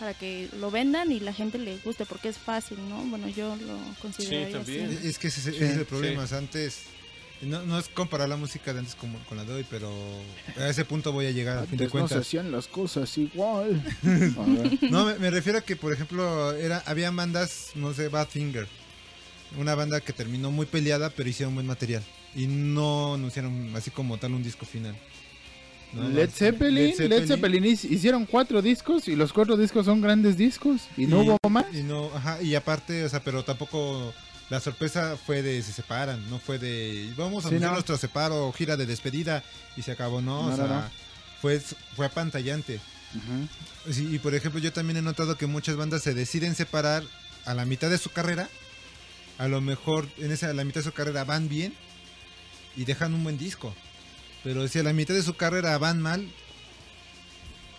[0.00, 2.96] para que lo vendan y la gente le guste porque es fácil, ¿no?
[3.04, 4.98] Bueno, yo lo considero también.
[5.04, 6.26] Es que ese, ese Sí, es el problema.
[6.26, 6.34] sí.
[6.34, 6.80] antes.
[7.42, 9.90] No, no es comparar la música de antes como, con la de hoy, pero
[10.58, 12.26] a ese punto voy a llegar a fin de Antes no se cuentas.
[12.26, 13.82] hacían las cosas igual.
[14.02, 14.90] A ver.
[14.90, 18.66] No, me, me refiero a que, por ejemplo, era había bandas, no sé, Badfinger.
[19.58, 22.02] Una banda que terminó muy peleada, pero hicieron buen material.
[22.36, 24.94] Y no anunciaron así como tal un disco final.
[25.92, 30.82] Led Zeppelin, Led Zeppelin, hic- hicieron cuatro discos y los cuatro discos son grandes discos
[30.96, 31.64] y no hubo más.
[31.72, 34.14] Y no, ajá, y aparte, o sea, pero tampoco
[34.50, 37.72] la sorpresa fue de se separan, no fue de vamos a Sí, no.
[37.72, 39.42] nuestro separo, gira de despedida
[39.76, 40.84] y se acabó, no, No, o sea, no.
[41.40, 41.60] fue
[41.96, 42.80] fue apantallante.
[43.90, 47.02] Sí, y por ejemplo, yo también he notado que muchas bandas se deciden separar
[47.44, 48.48] a la mitad de su carrera.
[49.38, 51.74] A lo mejor en esa a la mitad de su carrera van bien
[52.76, 53.74] y dejan un buen disco.
[54.42, 56.26] Pero si a la mitad de su carrera van mal,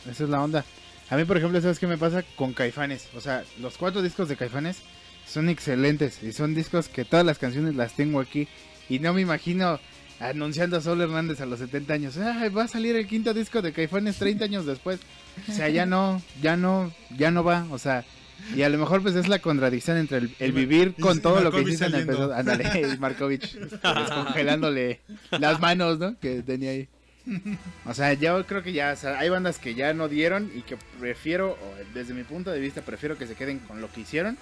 [0.10, 0.66] Esa es la onda.
[1.10, 3.08] A mí, por ejemplo, ¿sabes qué me pasa con Caifanes?
[3.16, 4.78] O sea, los cuatro discos de Caifanes
[5.28, 8.48] son excelentes y son discos que todas las canciones las tengo aquí
[8.90, 9.80] y no me imagino
[10.20, 12.18] anunciando a Sol Hernández a los 70 años.
[12.18, 15.00] Ay, va a salir el quinto disco de Caifanes 30 años después.
[15.48, 17.68] O sea, ya no, ya no, ya no va.
[17.72, 18.06] O sea,
[18.56, 21.52] Y a lo mejor pues es la contradicción entre el, vivir con y todo lo
[21.52, 22.34] que hiciste en el peso.
[22.34, 25.02] Ándale, Markovich descongelándole
[25.32, 26.18] las manos, ¿no?
[26.20, 26.88] Que tenía ahí.
[27.86, 30.62] O sea, yo creo que ya, o sea, hay bandas que ya no dieron y
[30.62, 34.02] que prefiero, o desde mi punto de vista, prefiero que se queden con lo que
[34.02, 34.38] hicieron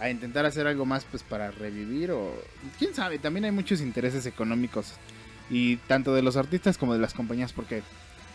[0.00, 2.34] a intentar hacer algo más pues para revivir o
[2.78, 4.94] quién sabe, también hay muchos intereses económicos
[5.48, 7.82] y tanto de los artistas como de las compañías porque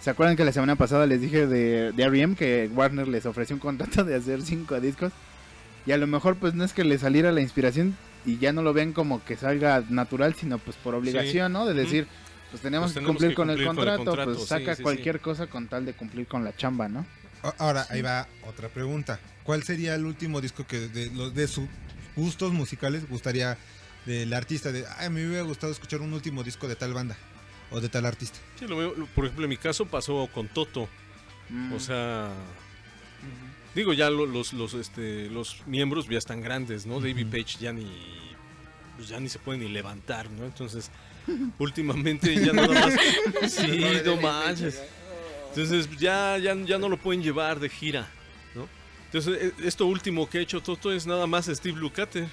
[0.07, 2.38] ¿se acuerdan que la semana pasada les dije de, de R.E.M.
[2.38, 5.11] que Warner les ofreció un contrato de hacer cinco discos
[5.85, 8.61] y a lo mejor pues no es que le saliera la inspiración y ya no
[8.61, 11.65] lo ven como que salga natural sino pues por obligación, ¿no?
[11.65, 12.07] De decir
[12.51, 14.47] pues tenemos, Pues que tenemos cumplir que con, el cumplir con el contrato, pues sí,
[14.47, 14.84] saca sí, sí.
[14.84, 17.05] cualquier cosa con tal de cumplir con la chamba, ¿no?
[17.57, 19.19] Ahora, ahí va otra pregunta.
[19.43, 21.67] ¿Cuál sería el último disco que de, los de sus
[22.15, 23.57] gustos musicales gustaría
[24.05, 24.71] del artista?
[24.71, 27.17] De, Ay, me hubiera gustado escuchar un último disco de tal banda
[27.72, 28.39] o de tal artista.
[28.60, 30.88] Sí, lo veo- lo- por ejemplo, en mi caso pasó con Toto.
[31.49, 31.73] Mm.
[31.73, 32.30] O sea,
[33.76, 36.99] digo, ya lo- los, los, este, los miembros ya están grandes, ¿no?
[36.99, 37.85] David Page ya ni,
[38.95, 40.45] pues ya ni se puede ni levantar, ¿no?
[40.45, 40.91] Entonces,
[41.60, 42.94] últimamente ya nada más...
[43.52, 44.81] sí, no manches.
[45.49, 48.07] Entonces ya, ya, ya no lo pueden llevar de gira,
[48.56, 48.68] ¿no?
[49.06, 52.27] Entonces, e- esto último que ha hecho Toto es nada más Steve Lukather.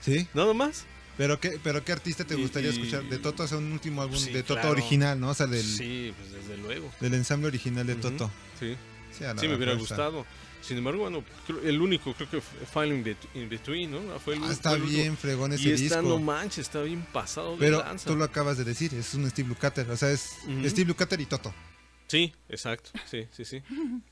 [0.00, 0.26] ¿Sí?
[0.34, 0.84] Nada más.
[1.16, 3.04] ¿Pero qué, pero qué artista te gustaría y- escuchar?
[3.04, 4.70] De Toto hacer un último álbum Sí, de Toto claro.
[4.70, 5.30] original, ¿no?
[5.30, 6.92] O sea, del, Sí, pues desde luego.
[7.00, 8.30] del ensamble original de Toto.
[8.60, 8.76] Sí.
[9.12, 10.26] Sí, me hubiera gustado.
[10.60, 14.18] Sin embargo, bueno, creo- el único creo que fue Final in, Bet- in Between, ¿no?
[14.18, 15.02] Fue el, Ah, está fue el último.
[15.02, 16.02] bien fregón ese y está, disco.
[16.02, 18.10] no manches, está bien pasado de Pero lanza.
[18.10, 19.88] tú lo acabas de decir, es un Steve Lukather.
[19.90, 20.32] O sea, es.
[20.66, 21.54] Steve Lukather y Toto.
[22.08, 23.62] Sí, exacto, sí, sí, sí.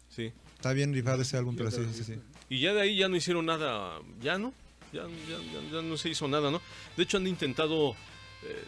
[0.08, 0.32] sí.
[0.56, 2.14] Está bien rifado ese álbum, pero sí, sí, sí.
[2.48, 4.54] Y ya de ahí ya no hicieron nada, ya no,
[4.94, 6.60] ya, ya, ya- ya no se hizo nada, ¿no?
[6.96, 7.96] De hecho han intentado,
[8.44, 8.64] eh,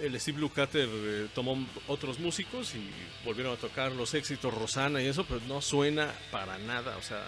[0.00, 1.58] el Steve Lukather eh, tomó
[1.88, 2.88] otros músicos y
[3.24, 7.22] volvieron a tocar los éxitos Rosana y eso, pero no suena para nada, o sea,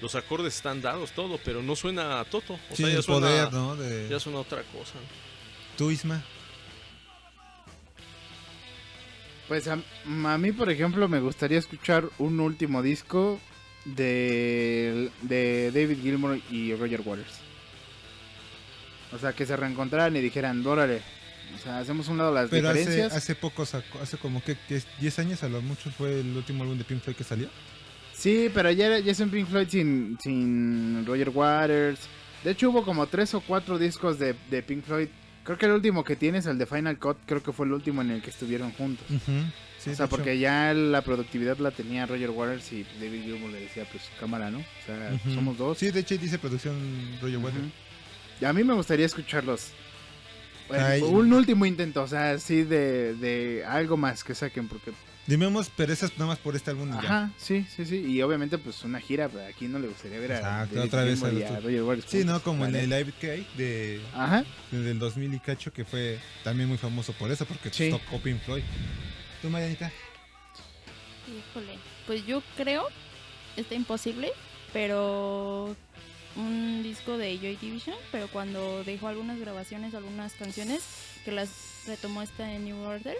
[0.00, 2.54] los acordes están dados, todo, pero no suena a Toto.
[2.70, 3.76] O Sí, sea, ya suena, poder, ¿no?
[3.76, 4.94] De- Ya suena otra cosa.
[5.78, 6.22] ¿Tú, Isma?
[9.48, 13.38] Pues a, a mí, por ejemplo, me gustaría escuchar un último disco
[13.84, 17.40] de, de David Gilmour y Roger Waters.
[19.14, 21.00] O sea, que se reencontraran y dijeran, órale,
[21.54, 23.12] o sea, hacemos un lado las Pero hace, diferencias.
[23.14, 26.34] hace poco, sacó- hace como que que es 10 años a lo mucho fue el
[26.36, 27.48] último álbum de Pink Floyd que salió.
[28.14, 32.00] Sí, pero ya, ya es un Pink Floyd sin, sin Roger Waters.
[32.44, 35.08] De hecho, hubo como tres o cuatro discos de, de Pink Floyd.
[35.44, 38.00] Creo que el último que tienes, el de Final Cut, creo que fue el último
[38.00, 39.04] en el que estuvieron juntos.
[39.08, 40.08] Sí, o sea, hecho.
[40.08, 44.50] porque ya la productividad la tenía Roger Waters y David Gilmour le decía, pues cámara,
[44.52, 44.58] ¿no?
[44.60, 45.78] O sea, somos dos.
[45.78, 46.74] Sí, de hecho dice producción
[47.20, 47.38] Roger.
[47.38, 47.64] Waters.
[48.44, 49.68] A mí me gustaría escucharlos.
[50.68, 51.02] Bueno, Ay.
[51.02, 54.92] un último intento, o sea, sí, de, de algo más que saquen, porque...
[55.26, 56.98] Dimemos perezas nada más por este álbum y ya.
[56.98, 57.96] Ajá, sí, sí, sí.
[57.98, 61.22] Y obviamente, pues una gira, pero aquí no le gustaría ver a Exacto, otra vez
[61.22, 61.30] a.
[61.60, 64.44] Roger Waters Sí, no, como en el Live que hay de, Ajá.
[64.72, 67.90] de- del 2000 y cacho, que fue también muy famoso por eso, porque pues, Sí.
[67.90, 68.64] tocó Pink Floyd.
[69.40, 69.92] ¿Tú, Marianita?
[71.28, 72.88] Híjole, pues yo creo,
[73.56, 74.32] está imposible,
[74.72, 75.76] pero
[76.36, 80.82] un disco de Joy Division, pero cuando dejó algunas grabaciones, algunas canciones,
[81.24, 83.16] que las retomó esta en New Order,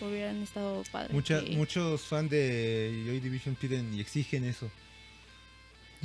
[0.00, 1.12] hubieran estado padres.
[1.12, 4.70] Mucha- que- Muchos fans de Joy Division piden y exigen eso.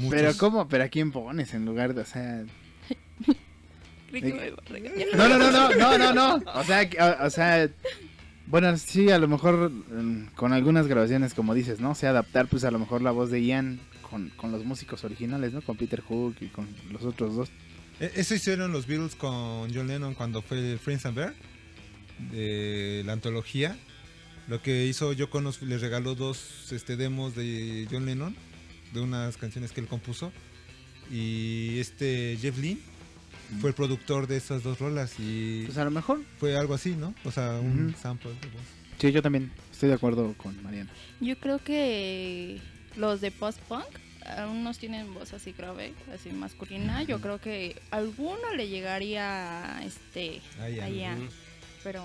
[0.10, 0.32] Pero.
[0.38, 0.68] ¿cómo?
[0.68, 2.44] ¿Pero a quién pones en lugar de, o sea...
[4.12, 4.54] Regañar.
[5.16, 6.52] No, no, no, no, no, no, no.
[6.54, 7.70] O sea, que- o, o sea,
[8.46, 11.92] bueno, sí, a lo mejor mm, con algunas grabaciones, como dices, ¿no?
[11.92, 13.80] O sea, adaptar pues a lo mejor la voz de Ian
[14.10, 15.62] con, con los músicos originales, ¿no?
[15.62, 17.50] Con Peter Hook y con los otros dos.
[18.00, 21.34] E- Eso hicieron los Beatles con John Lennon cuando fue el Friends and Bear
[22.32, 23.78] de la antología.
[24.48, 28.36] Lo que hizo Yoko Ono les regaló dos este, demos de John Lennon
[28.94, 30.32] de unas canciones que él compuso
[31.12, 32.80] y este Jeff Lynne
[33.60, 36.22] fue el productor de esas dos rolas y Pues a lo mejor.
[36.40, 37.14] fue algo así, ¿no?
[37.26, 38.62] O sea, un sample de voz.
[39.00, 40.90] Sí, yo también estoy de acuerdo con Mariana.
[41.22, 42.60] Yo creo que
[42.98, 43.86] los de post-punk,
[44.26, 47.04] algunos tienen voz así grave, así masculina.
[47.04, 50.84] Yo creo que alguno le llegaría a este, A Ian.
[50.86, 51.32] a Ian, Ujú.
[51.84, 52.04] pero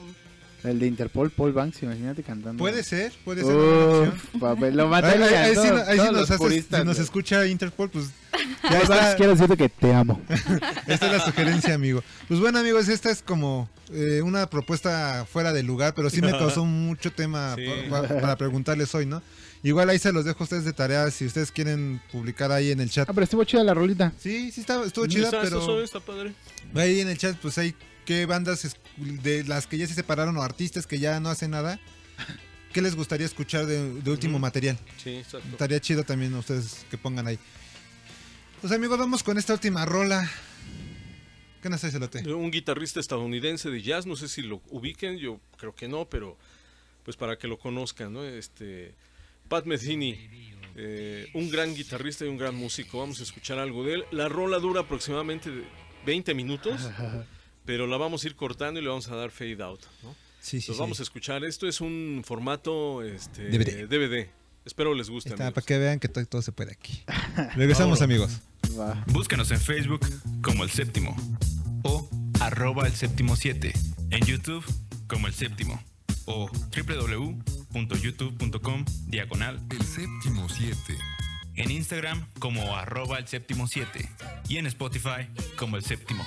[0.64, 2.58] El de Interpol, Paul Banks, imagínate cantando.
[2.62, 6.12] Puede ser, puede ser Uf, papel, lo Ahí- matarían ahí- ahí todos- ahí sí todos
[6.12, 8.10] nos los haces- puristas, si nos escucha Interpol, pues
[8.62, 8.94] ya Paul está.
[8.96, 10.20] Banks, quiero decirte que te amo.
[10.86, 12.04] Esta es la sugerencia, amigo.
[12.28, 16.30] Pues bueno, amigos, esta es como eh, una propuesta fuera de lugar, pero sí me
[16.38, 17.64] causó mucho tema Sí.
[17.90, 19.20] para preguntarles hoy, ¿no?
[19.64, 22.80] Igual ahí se los dejo a ustedes de tarea si ustedes quieren publicar ahí en
[22.80, 23.08] el chat.
[23.08, 24.12] Ah, pero estuvo chida la rolita.
[24.18, 26.32] Sí, sí estaba, estuvo chida, Está- está pero está padre.
[26.74, 27.74] ahí en el chat pues hay
[28.04, 31.78] qué bandas de las que ya se separaron o artistas que ya no hacen nada.
[32.72, 34.78] ¿Qué les gustaría escuchar de, de último material?
[34.96, 35.46] Sí, exacto.
[35.50, 37.38] Estaría chido también ustedes que pongan ahí.
[38.60, 40.28] Pues amigos, vamos con esta última rola.
[41.62, 42.26] ¿Qué nos hace Celote?
[42.32, 46.36] Un guitarrista estadounidense de jazz, no sé si lo ubiquen, yo creo que no, pero
[47.04, 48.24] pues para que lo conozcan, ¿no?
[48.24, 48.94] Este,
[49.52, 50.18] Pat Metheny,
[50.76, 54.04] eh, un gran guitarrista y un gran músico, vamos a escuchar algo de él.
[54.10, 55.64] La rola dura aproximadamente de
[56.06, 56.80] 20 minutos,
[57.66, 60.16] pero la vamos a ir cortando y le vamos a dar fade out, ¿no?
[60.40, 60.78] Sí, sí, sí.
[60.78, 63.86] vamos a escuchar, esto es un formato este, DVD.
[63.86, 64.26] DVD.
[64.64, 65.28] Espero les guste.
[65.28, 67.02] Está, para que vean que todo, todo se puede aquí.
[67.54, 68.40] Regresamos, amigos.
[69.08, 70.00] Búscanos en Facebook
[70.40, 71.14] como El Séptimo
[71.82, 72.08] o
[72.40, 73.70] arroba El Séptimo 7.
[74.12, 74.64] En YouTube
[75.06, 75.78] como El Séptimo
[76.26, 80.76] o www.youtube.com diagonal El Séptimo 7.
[81.56, 84.08] En Instagram como arroba El Séptimo 7
[84.48, 86.24] y en Spotify como El Séptimo.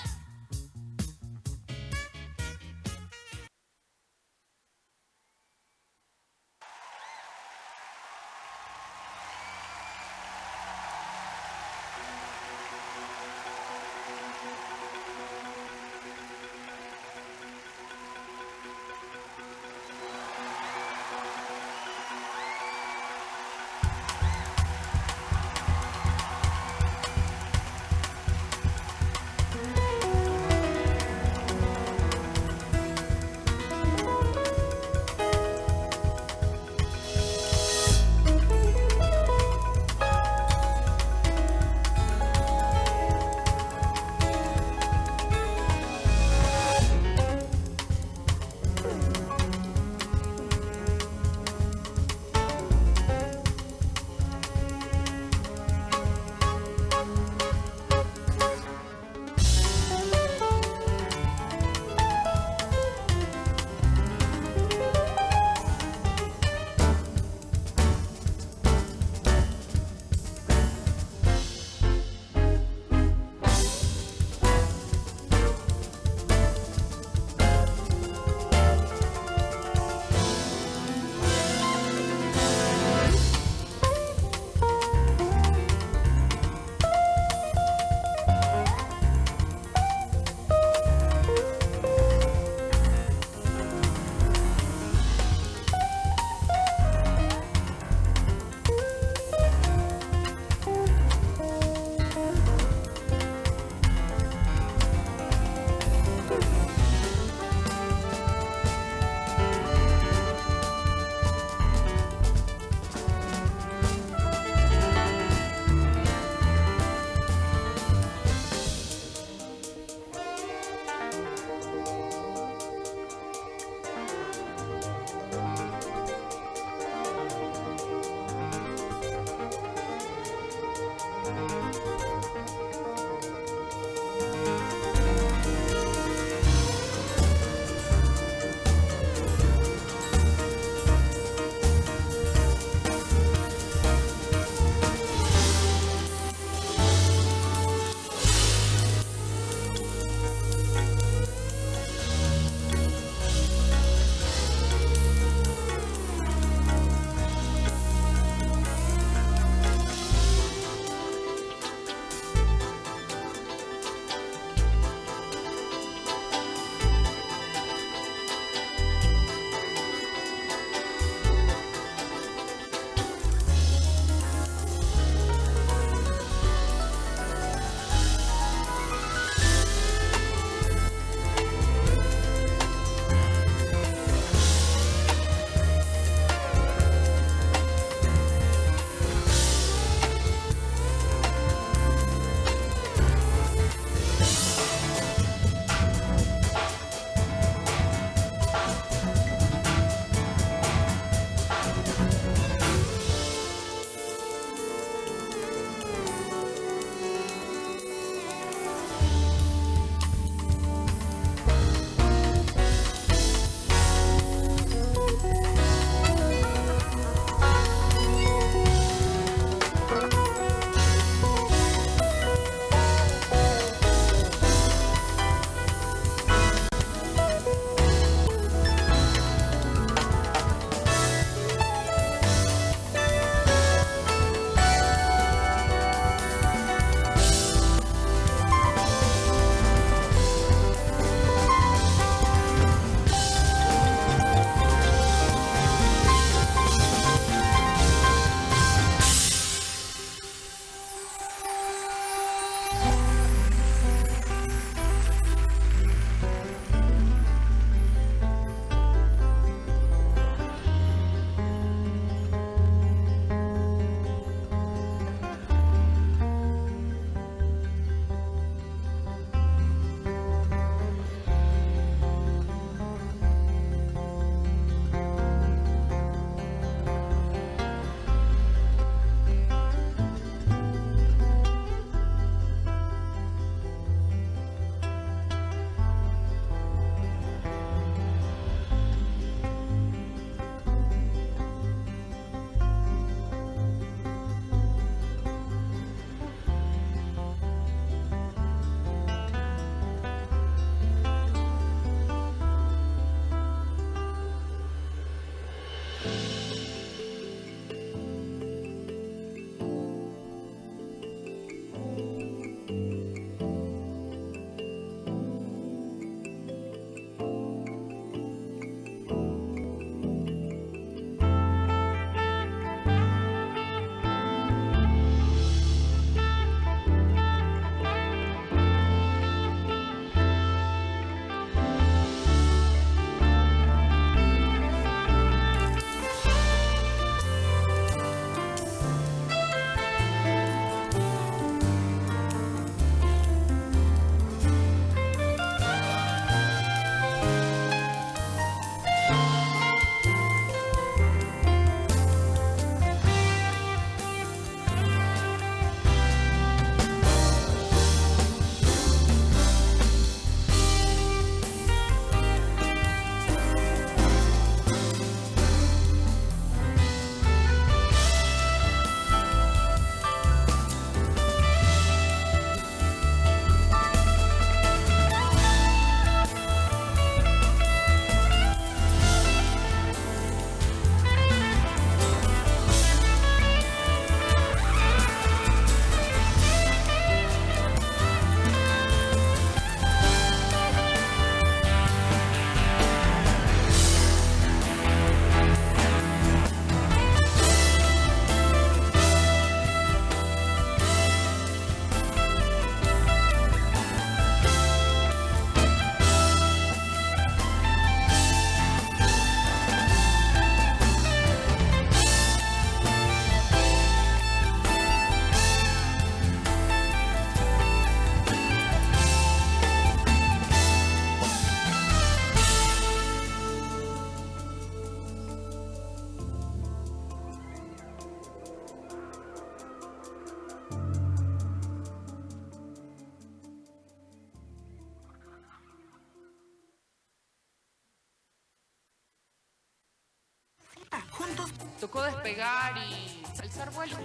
[441.96, 443.96] Tocó despegar y alzar vuelo.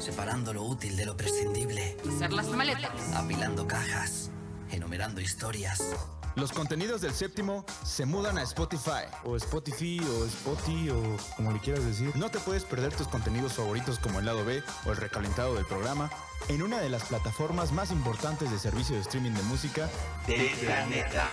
[0.00, 1.96] Separando lo útil de lo prescindible.
[2.08, 3.12] Hacer las maletas.
[3.14, 4.30] Apilando cajas.
[4.70, 5.82] Enumerando historias.
[6.34, 9.04] Los contenidos del séptimo se mudan a Spotify.
[9.24, 12.10] O Spotify, o Spotify, o como le quieras decir.
[12.16, 15.66] No te puedes perder tus contenidos favoritos como el lado B o el recalentado del
[15.66, 16.10] programa
[16.48, 19.88] en una de las plataformas más importantes de servicio de streaming de música
[20.26, 21.30] Del planeta.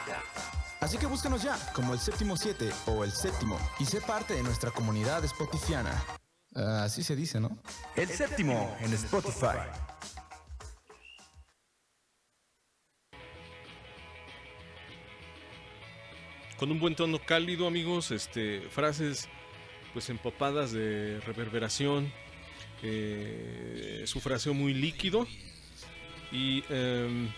[0.82, 4.42] Así que búscanos ya como el séptimo 7 o el séptimo y sé parte de
[4.42, 6.04] nuestra comunidad spotifiana.
[6.56, 7.56] Ah, así se dice, ¿no?
[7.96, 9.60] El séptimo en Spotify.
[16.58, 19.30] Con un buen tono cálido, amigos, este, frases
[19.94, 22.12] pues empapadas de reverberación,
[22.82, 25.28] eh, su fraseo muy líquido
[26.32, 27.32] y em,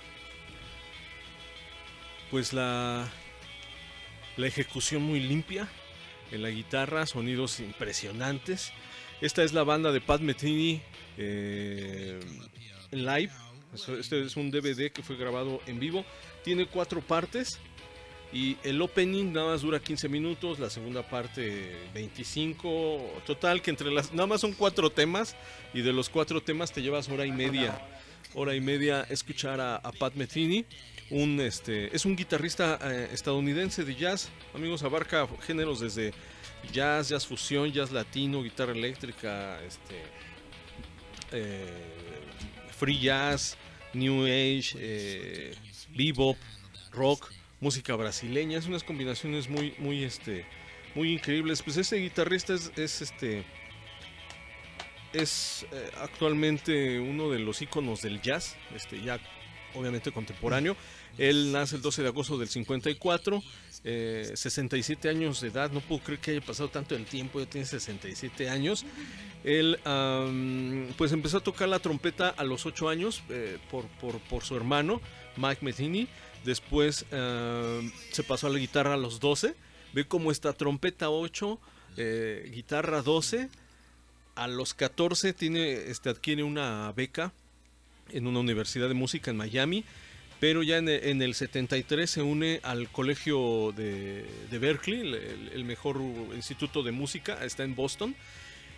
[2.32, 3.06] pues la,
[4.38, 5.68] la ejecución muy limpia
[6.31, 8.72] en la guitarra, sonidos impresionantes.
[9.22, 10.81] Esta es la banda de Pat Metheny
[11.18, 12.19] eh,
[12.91, 13.31] live.
[13.99, 16.05] Este es un DVD que fue grabado en vivo.
[16.43, 17.60] Tiene cuatro partes.
[18.31, 23.22] Y el opening nada más dura 15 minutos, la segunda parte 25.
[23.27, 24.11] Total, que entre las.
[24.11, 25.35] Nada más son cuatro temas.
[25.73, 27.80] Y de los cuatro temas te llevas hora y media.
[28.34, 30.65] Hora y media escuchar a, a Pat Metheny.
[31.09, 34.30] Un, este, es un guitarrista eh, estadounidense de jazz.
[34.53, 36.13] Amigos, abarca géneros desde
[36.71, 40.01] jazz, jazz fusión, jazz latino, guitarra eléctrica, este,
[41.31, 41.65] eh,
[42.77, 43.57] free jazz,
[43.93, 45.55] new age, eh,
[45.95, 46.38] bebop,
[46.91, 50.45] rock, música brasileña, es unas combinaciones muy, muy, este,
[50.95, 51.61] muy increíbles.
[51.61, 53.43] Pues este guitarrista es, es, este,
[55.13, 59.19] es eh, actualmente uno de los íconos del jazz, este, ya
[59.75, 60.75] obviamente contemporáneo.
[61.17, 63.43] Él nace el 12 de agosto del 54,
[63.83, 67.45] eh, 67 años de edad, no puedo creer que haya pasado tanto el tiempo, ya
[67.45, 68.85] tiene 67 años.
[69.43, 74.19] Él am, pues empezó a tocar la trompeta a los 8 años eh, por, por-
[74.21, 75.01] por su hermano,
[75.37, 76.07] Mike Metheny.
[76.45, 79.55] Después se pasó a la guitarra a los 12.
[79.93, 81.59] Ve cómo está trompeta 8,
[81.97, 83.49] eh, guitarra 12.
[84.35, 87.31] A los 14 tiene, este, adquiere una beca
[88.14, 89.84] en una universidad de música en Miami,
[90.40, 94.99] pero ya en el, en el 73 se une al colegio de, de Berkeley,
[95.53, 96.02] el, mejor
[96.35, 98.14] instituto de música, está en Boston.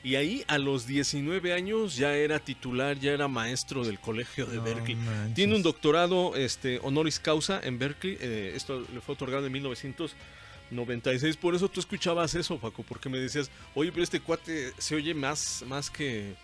[0.03, 4.57] Y ahí a los 19 años ya era titular, ya era maestro del colegio de
[4.57, 4.95] No Berkeley.
[4.95, 5.33] manches.
[5.33, 11.37] Tiene un doctorado este, honoris causa en Berkeley, eh, esto le fue otorgado en 1996,
[11.37, 15.15] por eso tú escuchabas eso, Paco, porque me decías, oye, pero este cuate se oye
[15.15, 16.35] más, más que...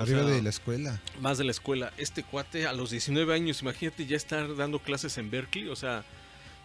[0.00, 1.00] o Arriba sea, de la escuela.
[1.20, 1.92] más de la escuela.
[1.96, 5.68] Este cuate a los 19 años, imagínate ya estar dando clases en Berkeley.
[5.68, 6.04] O sea,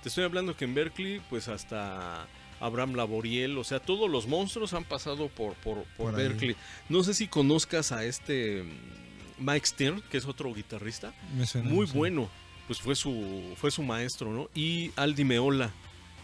[0.02, 2.28] te estoy hablando que en Berkeley, pues hasta
[2.60, 6.28] Abraham Laboriel, o sea, todos los monstruos han pasado por, por, por Por ahí.
[6.30, 6.56] Berkeley.
[6.90, 11.14] No sé si conozcas a este mm, Mike Stern, que es otro guitarrista.
[11.36, 12.00] Me suena, Muy me suena.
[12.00, 12.30] bueno.
[12.68, 14.50] Pues fue su, fue su maestro, ¿no?
[14.56, 15.72] Y Aldi Meola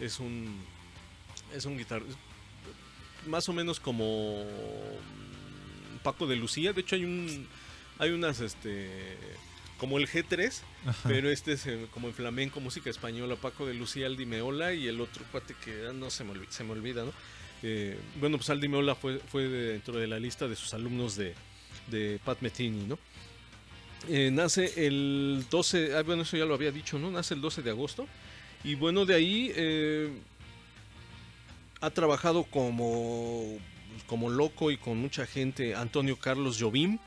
[0.00, 0.60] es un,
[1.54, 2.18] es un guitarrista
[3.28, 4.44] más o menos como
[6.02, 6.72] Paco de Lucía.
[6.72, 7.46] De hecho, hay un
[7.98, 9.16] hay unas este
[9.78, 11.08] como el G3, Ajá.
[11.08, 14.86] pero este es eh, como en flamenco, música española, Paco de Lucía, Aldi Meola y
[14.86, 17.12] el otro cuate que ah, no se me, olvi- se me olvida, ¿no?
[17.64, 21.16] Eh, bueno, pues Aldi Meola fue, fue de- dentro de la lista de sus alumnos
[21.16, 21.34] de,
[21.88, 22.96] de Pat Metheny, ¿no?
[24.08, 27.10] Eh, nace el 12, ah, bueno, eso ya lo había dicho, ¿no?
[27.10, 28.06] Nace el 12 de agosto.
[28.64, 30.12] Y bueno, de ahí eh,
[31.80, 33.58] ha trabajado como,
[34.06, 36.98] como loco y con mucha gente Antonio Carlos Jobim,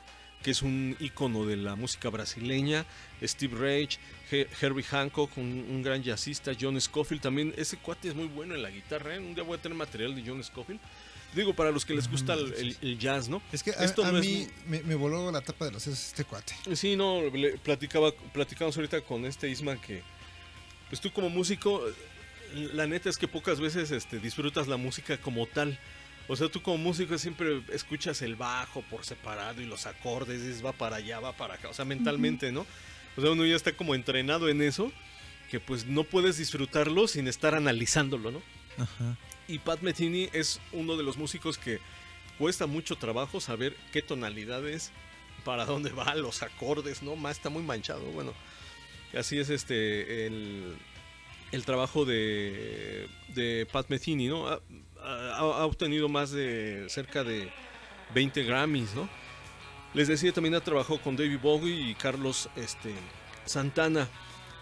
[0.42, 2.84] que es un ícono de la música brasileña,
[3.22, 3.88] Steve
[4.30, 7.54] He- Herbie Hancock, un, un gran jazzista, John Scofield también.
[7.56, 9.18] Ese cuate es muy bueno en la guitarra, ¿eh?
[9.18, 10.80] Un día voy a tener material de John Scofield.
[11.34, 13.42] Digo, para los que les gusta el, el- el jazz, ¿no?
[13.52, 15.82] Es que a, Esto a no es mí me, me voló la tapa de los
[15.82, 16.54] sesos este cuate.
[16.74, 20.02] Sí, no, le platicaba, platicamos ahorita con este Isma que,
[20.88, 21.82] pues tú como músico,
[22.54, 25.78] la neta es que pocas veces este, disfrutas la música como tal.
[26.28, 30.64] O sea, tú como músico siempre escuchas el bajo por separado y los acordes, dices,
[30.64, 32.66] va para allá, va para acá, o sea, mentalmente, ¿no?
[33.16, 34.92] O sea, uno ya está como entrenado en eso,
[35.50, 38.42] que pues no puedes disfrutarlo sin estar analizándolo, ¿no?
[38.76, 39.16] Ajá.
[39.48, 41.78] Y Pat Metheny es uno de los músicos que
[42.38, 44.92] cuesta mucho trabajo saber qué tonalidades,
[45.44, 47.14] para dónde va, los acordes, ¿no?
[47.14, 48.02] Más está muy manchado.
[48.06, 48.34] Bueno,
[49.16, 50.76] así es este el,
[51.52, 54.60] el trabajo de, de Pat Metheny, ¿no?
[55.06, 57.50] Ha, obtenido más de cerca de
[58.14, 59.08] 20 Grammys, ¿no?
[59.94, 62.92] Les decía, también ha trabajado con David Bowie y Carlos este,
[63.44, 64.08] Santana.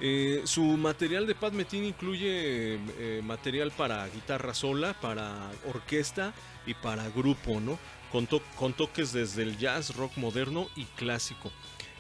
[0.00, 6.34] Eh, su material de Pat Metheny incluye eh, material para guitarra sola, para orquesta
[6.66, 7.78] y para grupo, ¿no?
[8.12, 11.50] Con, con toques desde el jazz, rock moderno y clásico.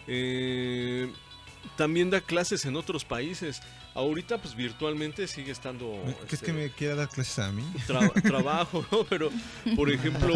[0.06, 1.10] Eh,
[1.76, 3.60] también da clases en otros países.
[3.94, 6.02] Ahorita, pues virtualmente sigue estando.
[6.04, 7.64] ¿Qué es este, que me quiera dar clases a mí?
[7.86, 9.04] tra- trabajo, ¿no?
[9.04, 9.30] Pero,
[9.76, 10.34] por ejemplo,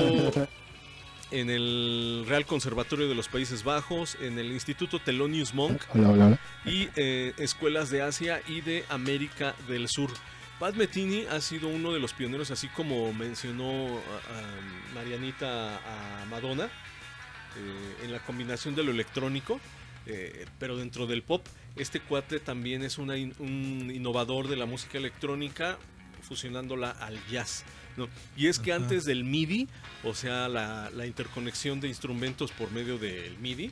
[1.31, 6.27] en el Real Conservatorio de los Países Bajos, en el Instituto Thelonious Monk Hola, hola,
[6.27, 6.39] hola.
[6.65, 10.11] y eh, escuelas de Asia y de América del Sur.
[10.59, 15.77] Pat Metheny ha sido uno de los pioneros, así como mencionó a- a Marianita
[16.23, 19.61] a Madonna, eh, en la combinación de lo electrónico,
[20.09, 21.47] eh, pero dentro del pop.
[21.77, 25.79] Este cuate también es una in- un innovador de la música electrónica,
[26.23, 27.65] fusionándola al jazz.
[27.97, 28.09] ¿no?
[28.37, 28.83] Y es que Ajá.
[28.83, 29.69] antes del MIDI,
[30.05, 33.71] o sea, la, la interconexión de instrumentos por medio del MIDI,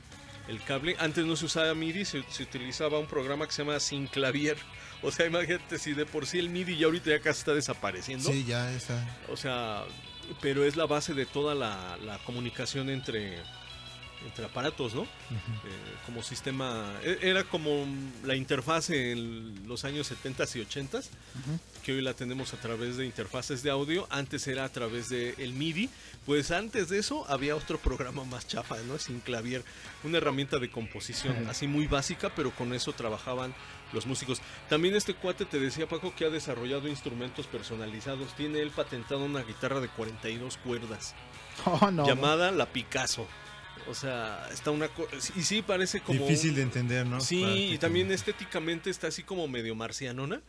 [0.48, 3.80] el cable, antes no se usaba MIDI, se, se utilizaba un programa que se llama
[3.80, 4.56] Synclavier.
[5.02, 8.30] O sea, imagínate si de por sí el MIDI ya ahorita ya casi está desapareciendo.
[8.30, 9.04] Sí, ya está.
[9.28, 9.84] O sea,
[10.40, 13.38] pero es la base de toda la, la comunicación entre,
[14.24, 15.02] entre aparatos, ¿no?
[15.02, 15.06] Eh,
[16.04, 16.92] como sistema.
[17.02, 17.86] e- Era como
[18.24, 21.00] la interfaz en los años 70 y 80
[21.84, 24.06] que hoy la tenemos a través de interfaces de audio.
[24.10, 25.88] Antes era a través de el MIDI.
[26.24, 28.98] Pues antes de eso había otro programa más chafa, ¿no?
[28.98, 29.64] Sin clavier.
[30.02, 33.54] Una herramienta de composición así muy básica, pero con eso trabajaban
[33.92, 34.40] los músicos.
[34.68, 38.34] También este cuate te decía Paco que ha desarrollado instrumentos personalizados.
[38.34, 41.14] Tiene él patentado una guitarra de 42 cuerdas
[41.64, 42.04] Oh, no.
[42.06, 43.26] llamada la Picasso.
[43.88, 47.20] O sea, está una co- y sí parece como Difícil un- de entender, ¿no?
[47.20, 50.40] Sí, y también estéticamente está así como medio marcianona.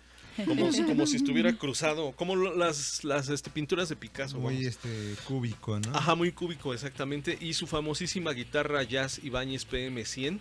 [0.45, 4.37] Como, si- como si estuviera cruzado, como lo- las, las este, pinturas de Picasso.
[4.37, 4.67] Muy vamos.
[4.67, 5.95] este cúbico, ¿no?
[5.95, 7.37] Ajá, muy cúbico, exactamente.
[7.41, 10.39] Y su famosísima guitarra Jazz Ibáñez PM100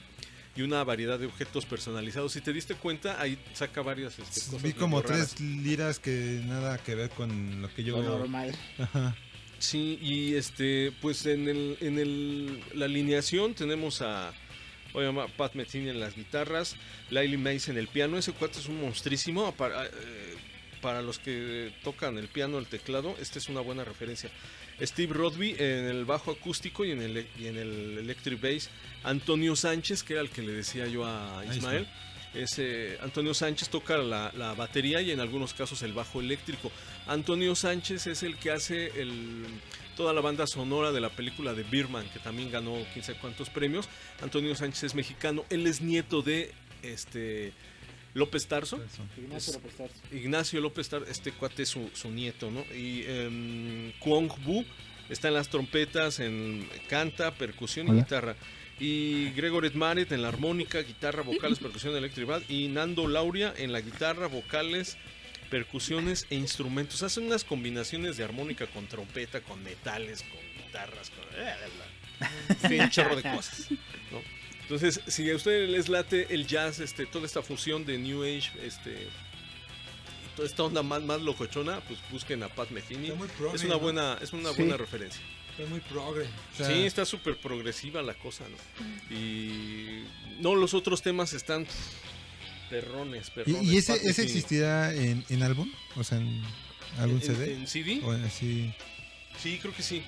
[0.55, 2.33] y una variedad de objetos personalizados.
[2.33, 4.63] Si te diste cuenta, ahí saca varias este, cosas.
[4.63, 5.35] Vi como medio raras.
[5.35, 8.55] tres liras que nada que ver con lo que yo Lo normal.
[8.79, 9.15] Ajá.
[9.59, 14.33] Sí, y este, pues en el, en el, la alineación tenemos a
[14.93, 16.77] obviamente, Pat Metheny en las guitarras,
[17.11, 19.91] Lily Mace en el piano, ese cuate es un monstrísimo, para, eh,
[20.81, 24.31] para los que tocan el piano, el teclado, esta es una buena referencia.
[24.81, 28.71] Steve Rodby en el bajo acústico y en el, y en el electric bass,
[29.05, 31.61] Antonio Sánchez, que era el que le decía yo a Ahí
[32.37, 36.71] Ismael, ese Antonio Sánchez toca la, la batería y en algunos casos el bajo eléctrico.
[37.07, 39.45] Antonio Sánchez es el que hace el,
[39.97, 43.51] toda la banda sonora de la película de Birman, que también ganó quién sabe cuántos
[43.51, 43.89] premios.
[44.23, 47.53] Antonio Sánchez es mexicano, él es nieto de este
[48.15, 48.81] López Tarso.
[49.17, 49.95] Ignacio Es- López Tarso.
[50.13, 52.61] Ignacio López Tarso, este cuate es su, su nieto, ¿no?
[52.75, 54.65] Y em, Kwong Bu
[55.09, 58.03] está en las trompetas, en canta, percusión y Hola.
[58.03, 58.37] guitarra.
[58.79, 62.43] Y Gregory Maret en la armónica, guitarra, vocales, percusión, electricidad.
[62.49, 64.99] Y Nando Lauria en la guitarra, vocales,
[65.51, 67.03] percusiones e instrumentos.
[67.03, 72.69] Hacen unas combinaciones de armónica con trompeta, con metales, con guitarras, con...
[72.69, 73.71] Sí, un chorro de cosas.
[74.11, 74.21] ¿no?
[74.63, 78.51] Entonces, si a ustedes les late el jazz, este, toda esta fusión de New Age,
[78.63, 79.07] este,
[80.35, 83.13] toda esta onda más, más locochona, pues busquen a Pat Metheny.
[83.55, 84.57] Es una buena, es una Sí.
[84.63, 85.23] buena referencia.
[85.57, 86.25] Está muy progre.
[86.25, 89.15] O sea, sí, está súper progresiva la cosa, ¿no?
[89.17, 90.05] Y
[90.41, 91.67] no, los otros temas están
[92.69, 93.63] perrones, perrones.
[93.63, 95.71] ¿Y, y ese, ese existirá en, en álbum?
[95.97, 96.43] O sea, en
[96.99, 97.55] algún ¿En- CD?
[97.55, 98.01] en CD?
[98.05, 98.73] O así.
[99.43, 100.03] Sí, creo que sí.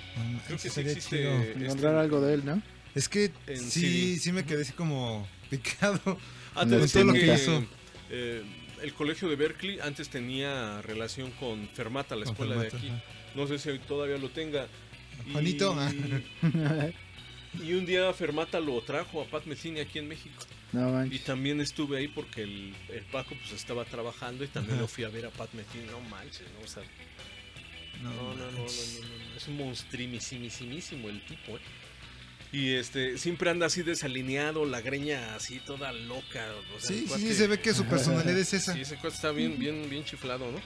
[0.46, 1.18] Creo que sí existe.
[1.18, 1.38] chido.
[1.42, 2.62] este, Encontrar algo de él, ¿no?
[2.94, 3.80] Es que En sí,
[4.14, 4.18] CD.
[4.18, 6.18] sí me quedé así como picado.
[6.54, 7.64] Ah, decía todo lo que que, hizo.
[8.10, 8.42] eh,
[8.82, 12.88] el colegio de Berkeley antes tenía relación con Fermata, la Con escuela de aquí.
[12.88, 13.02] ajá.
[13.34, 14.66] No sé si hoy todavía lo tenga.
[15.26, 15.76] Y- Juanito.
[17.62, 20.44] Y un día Fermata lo trajo a Pat Metheny aquí en México.
[20.72, 24.82] No Y también estuve ahí porque el, el Paco pues estaba trabajando y también Ajá.
[24.82, 25.86] lo fui a ver a Pat Metheny.
[25.86, 26.64] No manches, ¿no?
[26.64, 26.82] O sea,
[28.02, 28.66] no, no, no, no, no, no, no.
[29.36, 31.60] Es un monstrimísimo el tipo, ¿eh?
[32.52, 36.46] Y este, siempre anda así desalineado, la greña así toda loca.
[36.76, 38.72] o sea, Sí, sí, se ve que su personalidad es esa.
[38.74, 40.58] Sí, ese cuate está bien, bien, bien chiflado, ¿no?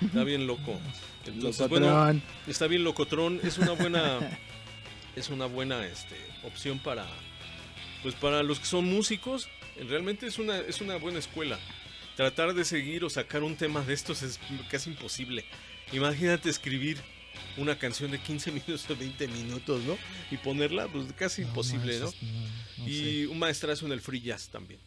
[0.00, 0.78] Está bien loco.
[1.26, 3.40] Entonces, bueno, está bien locotrón.
[3.42, 4.18] Es una buena,
[5.16, 7.06] es una buena este, opción para,
[8.02, 9.48] pues para los que son músicos.
[9.88, 11.58] Realmente es una, es una buena escuela.
[12.16, 15.44] Tratar de seguir o sacar un tema de estos es casi imposible.
[15.92, 16.98] Imagínate escribir
[17.56, 19.96] una canción de 15 minutos o 20 minutos, ¿no?
[20.30, 22.06] Y ponerla, pues casi imposible, ¿no?
[22.06, 24.80] manches, no, no y un maestrazo en el free jazz también.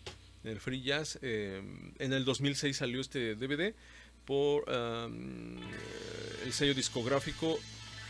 [0.44, 1.62] En el free jazz, eh,
[2.00, 3.74] en el 2006 salió este DVD
[4.26, 5.58] por um,
[6.44, 7.60] el sello discográfico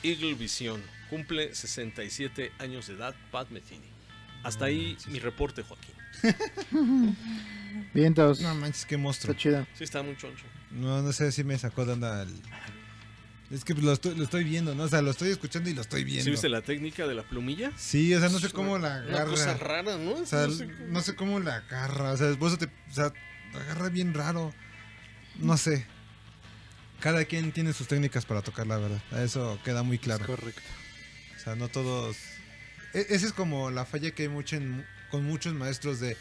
[0.03, 0.81] Eagle Vision.
[1.09, 3.81] Cumple 67 años de edad, Pat Metheny.
[4.43, 5.93] Hasta ahí mi reporte, Joaquín.
[7.93, 8.41] Vientos.
[8.41, 9.31] No manches, qué monstruo.
[9.31, 9.67] Está chido.
[9.73, 10.45] Sí, está muy choncho.
[10.71, 12.23] No, no sé si me sacó de onda.
[12.23, 12.41] el-
[13.51, 14.83] Es que lo estoy, lo estoy viendo, ¿no?
[14.83, 16.23] O sea, lo estoy escuchando y lo estoy viendo.
[16.23, 17.71] ¿Sí viste la técnica de la plumilla?
[17.77, 19.25] Sí, o sea, no sé cómo la Una agarra.
[19.29, 20.13] cosa rara, ¿no?
[20.13, 22.11] O sea, No sé cómo- no sé cómo la agarra.
[22.13, 22.65] O sea, después te.
[22.65, 23.13] O sea,
[23.53, 24.53] agarra bien raro.
[25.39, 25.85] No sé.
[27.03, 29.01] Cada quien tiene sus técnicas para tocar, la verdad.
[29.23, 30.25] Eso queda muy claro.
[30.25, 30.61] correcto.
[31.35, 32.15] O sea, no todos.
[32.93, 36.15] e- Esa es como la falla que hay mucho en- con muchos maestros de.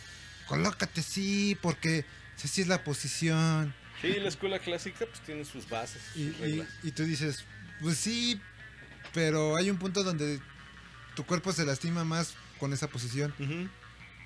[0.49, 2.05] Colócate, sí, porque
[2.43, 3.73] así es la posición.
[4.01, 6.69] Sí, la escuela clásica pues tiene sus bases, sus Y, reglas.
[6.83, 7.45] y tú dices,
[7.81, 8.41] pues sí,
[9.15, 10.41] pero hay un punto donde
[11.15, 13.33] tu cuerpo se lastima más con esa posición.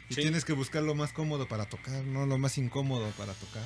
[0.08, 0.22] Y Sí.
[0.22, 3.62] tienes que buscar lo más cómodo para tocar, no lo más incómodo para tocar.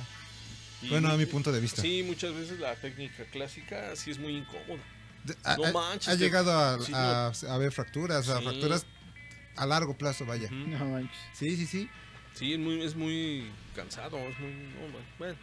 [0.81, 1.81] Y- bueno, a mi punto de vista.
[1.81, 4.81] Sí, muchas veces la técnica clásica sí es muy incómoda.
[5.43, 6.07] Ha, no manches.
[6.09, 7.49] ha llegado a, sí, a, no.
[7.49, 8.43] a ver fracturas, a Sí.
[8.43, 8.85] fracturas
[9.55, 10.49] a largo plazo, vaya.
[10.49, 11.15] No manches.
[11.33, 11.89] Sí, sí, sí.
[12.33, 14.51] Sí, es muy, es muy cansado, es muy...
[14.51, 15.35] no, bueno,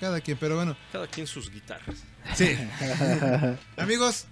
[0.00, 0.76] Cada quien, pero bueno.
[0.90, 2.02] cada quien sus guitarras.
[2.34, 2.56] Sí.
[3.76, 4.24] Amigos,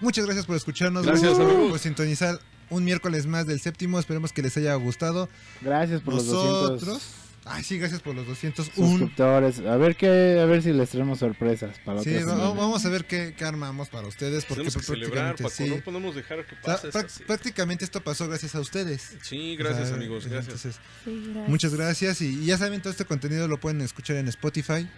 [0.00, 1.04] muchas gracias por escucharnos.
[1.04, 1.70] Gracias, por, amigos.
[1.70, 2.38] por sintonizar
[2.70, 3.98] un miércoles más del séptimo.
[3.98, 5.28] Esperemos que les haya gustado.
[5.60, 7.02] Gracias por los 200 Nosotros.
[7.48, 8.88] Ay, sí, gracias por los 201.
[8.98, 9.60] suscriptores.
[9.60, 12.42] A ver qué, a ver si les traemos sorpresas para Sí, va- semana.
[12.48, 14.44] vamos a ver qué, qué armamos para ustedes.
[14.44, 15.70] Porque Tenemos que celebrar, prácticamente Paco, sí.
[15.70, 19.16] no podemos dejar que O sea, pase esto prácticamente esto pasó gracias a ustedes.
[19.22, 20.44] Sí, gracias, O sea, amigos, gracias.
[20.66, 21.48] entonces, Sí, gracias.
[21.48, 22.20] Muchas gracias.
[22.20, 24.88] Y, y ya saben, todo este contenido lo pueden escuchar en Spotify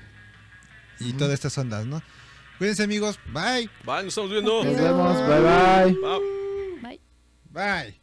[1.01, 2.03] y todas estas ondas, ¿no?
[2.57, 3.21] Cuídense, amigos.
[3.27, 3.69] Bye.
[3.85, 4.65] Bye, nos estamos viendo.
[4.65, 5.17] Nos vemos.
[5.29, 5.93] Bye bye.
[6.01, 6.81] Bye.
[6.83, 7.01] Bye.
[7.51, 8.01] Bye.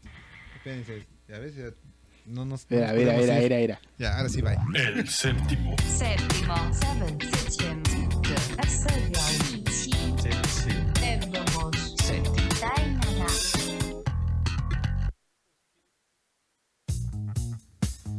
[0.58, 1.08] Espérense.
[1.28, 1.85] Ya ves, ya
[2.26, 2.70] no nos.
[2.70, 3.42] No mira, ir.
[3.42, 3.80] mira, mira.
[3.98, 4.58] Ya, ahora sí, bye.
[4.74, 5.76] El séptimo.
[5.88, 6.56] Séptimo.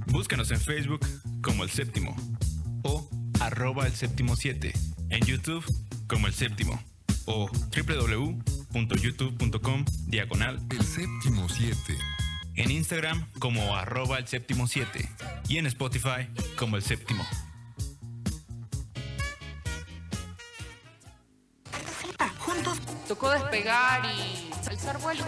[0.06, 1.06] Búscanos en Facebook
[1.42, 2.16] como El Séptimo
[2.82, 3.08] o
[3.40, 4.72] arroba El Séptimo 7.
[5.10, 5.64] En YouTube
[6.08, 6.82] como El Séptimo
[7.26, 11.76] o www.youtube.com diagonal El Séptimo 7.
[12.56, 15.08] En Instagram como arroba El Séptimo 7
[15.48, 17.24] y en Spotify como El Séptimo.
[23.06, 25.24] Tocó despegar y alzar vuelo.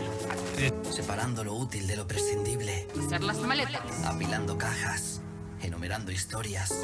[0.90, 2.88] Separando lo útil de lo prescindible.
[3.06, 4.04] Hacer las maletas.
[4.04, 5.20] Apilando cajas.
[5.60, 6.74] Enumerando historias.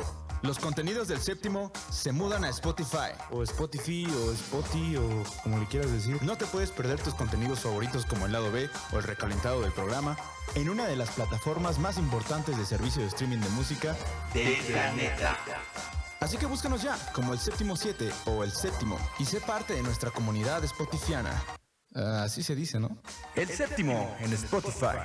[0.44, 3.16] Los contenidos del séptimo se mudan a Spotify.
[3.31, 6.23] O Spotify, o Spotify, o como le quieras decir.
[6.23, 9.73] No te puedes perder tus contenidos favoritos como el lado B o el recalentado del
[9.73, 10.18] programa
[10.55, 13.97] en una de las plataformas más importantes de servicio de streaming de música
[14.34, 15.39] Del planeta.
[16.20, 19.82] Así que búscanos ya como el séptimo 7 o el séptimo y sé parte de
[19.82, 21.42] nuestra comunidad spotifiana.
[21.94, 22.98] Ah, así se dice, ¿no?
[23.34, 24.98] El séptimo en Spotify.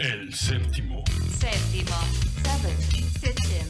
[0.00, 1.04] El séptimo.
[1.38, 1.94] Séptimo.
[2.42, 2.80] Seventh.
[3.20, 3.68] Septim.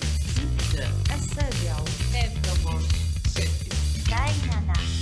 [0.71, 0.85] Sexto.
[1.13, 1.85] Asedial.
[2.13, 2.79] Séptimo.
[4.07, 5.00] Gainana.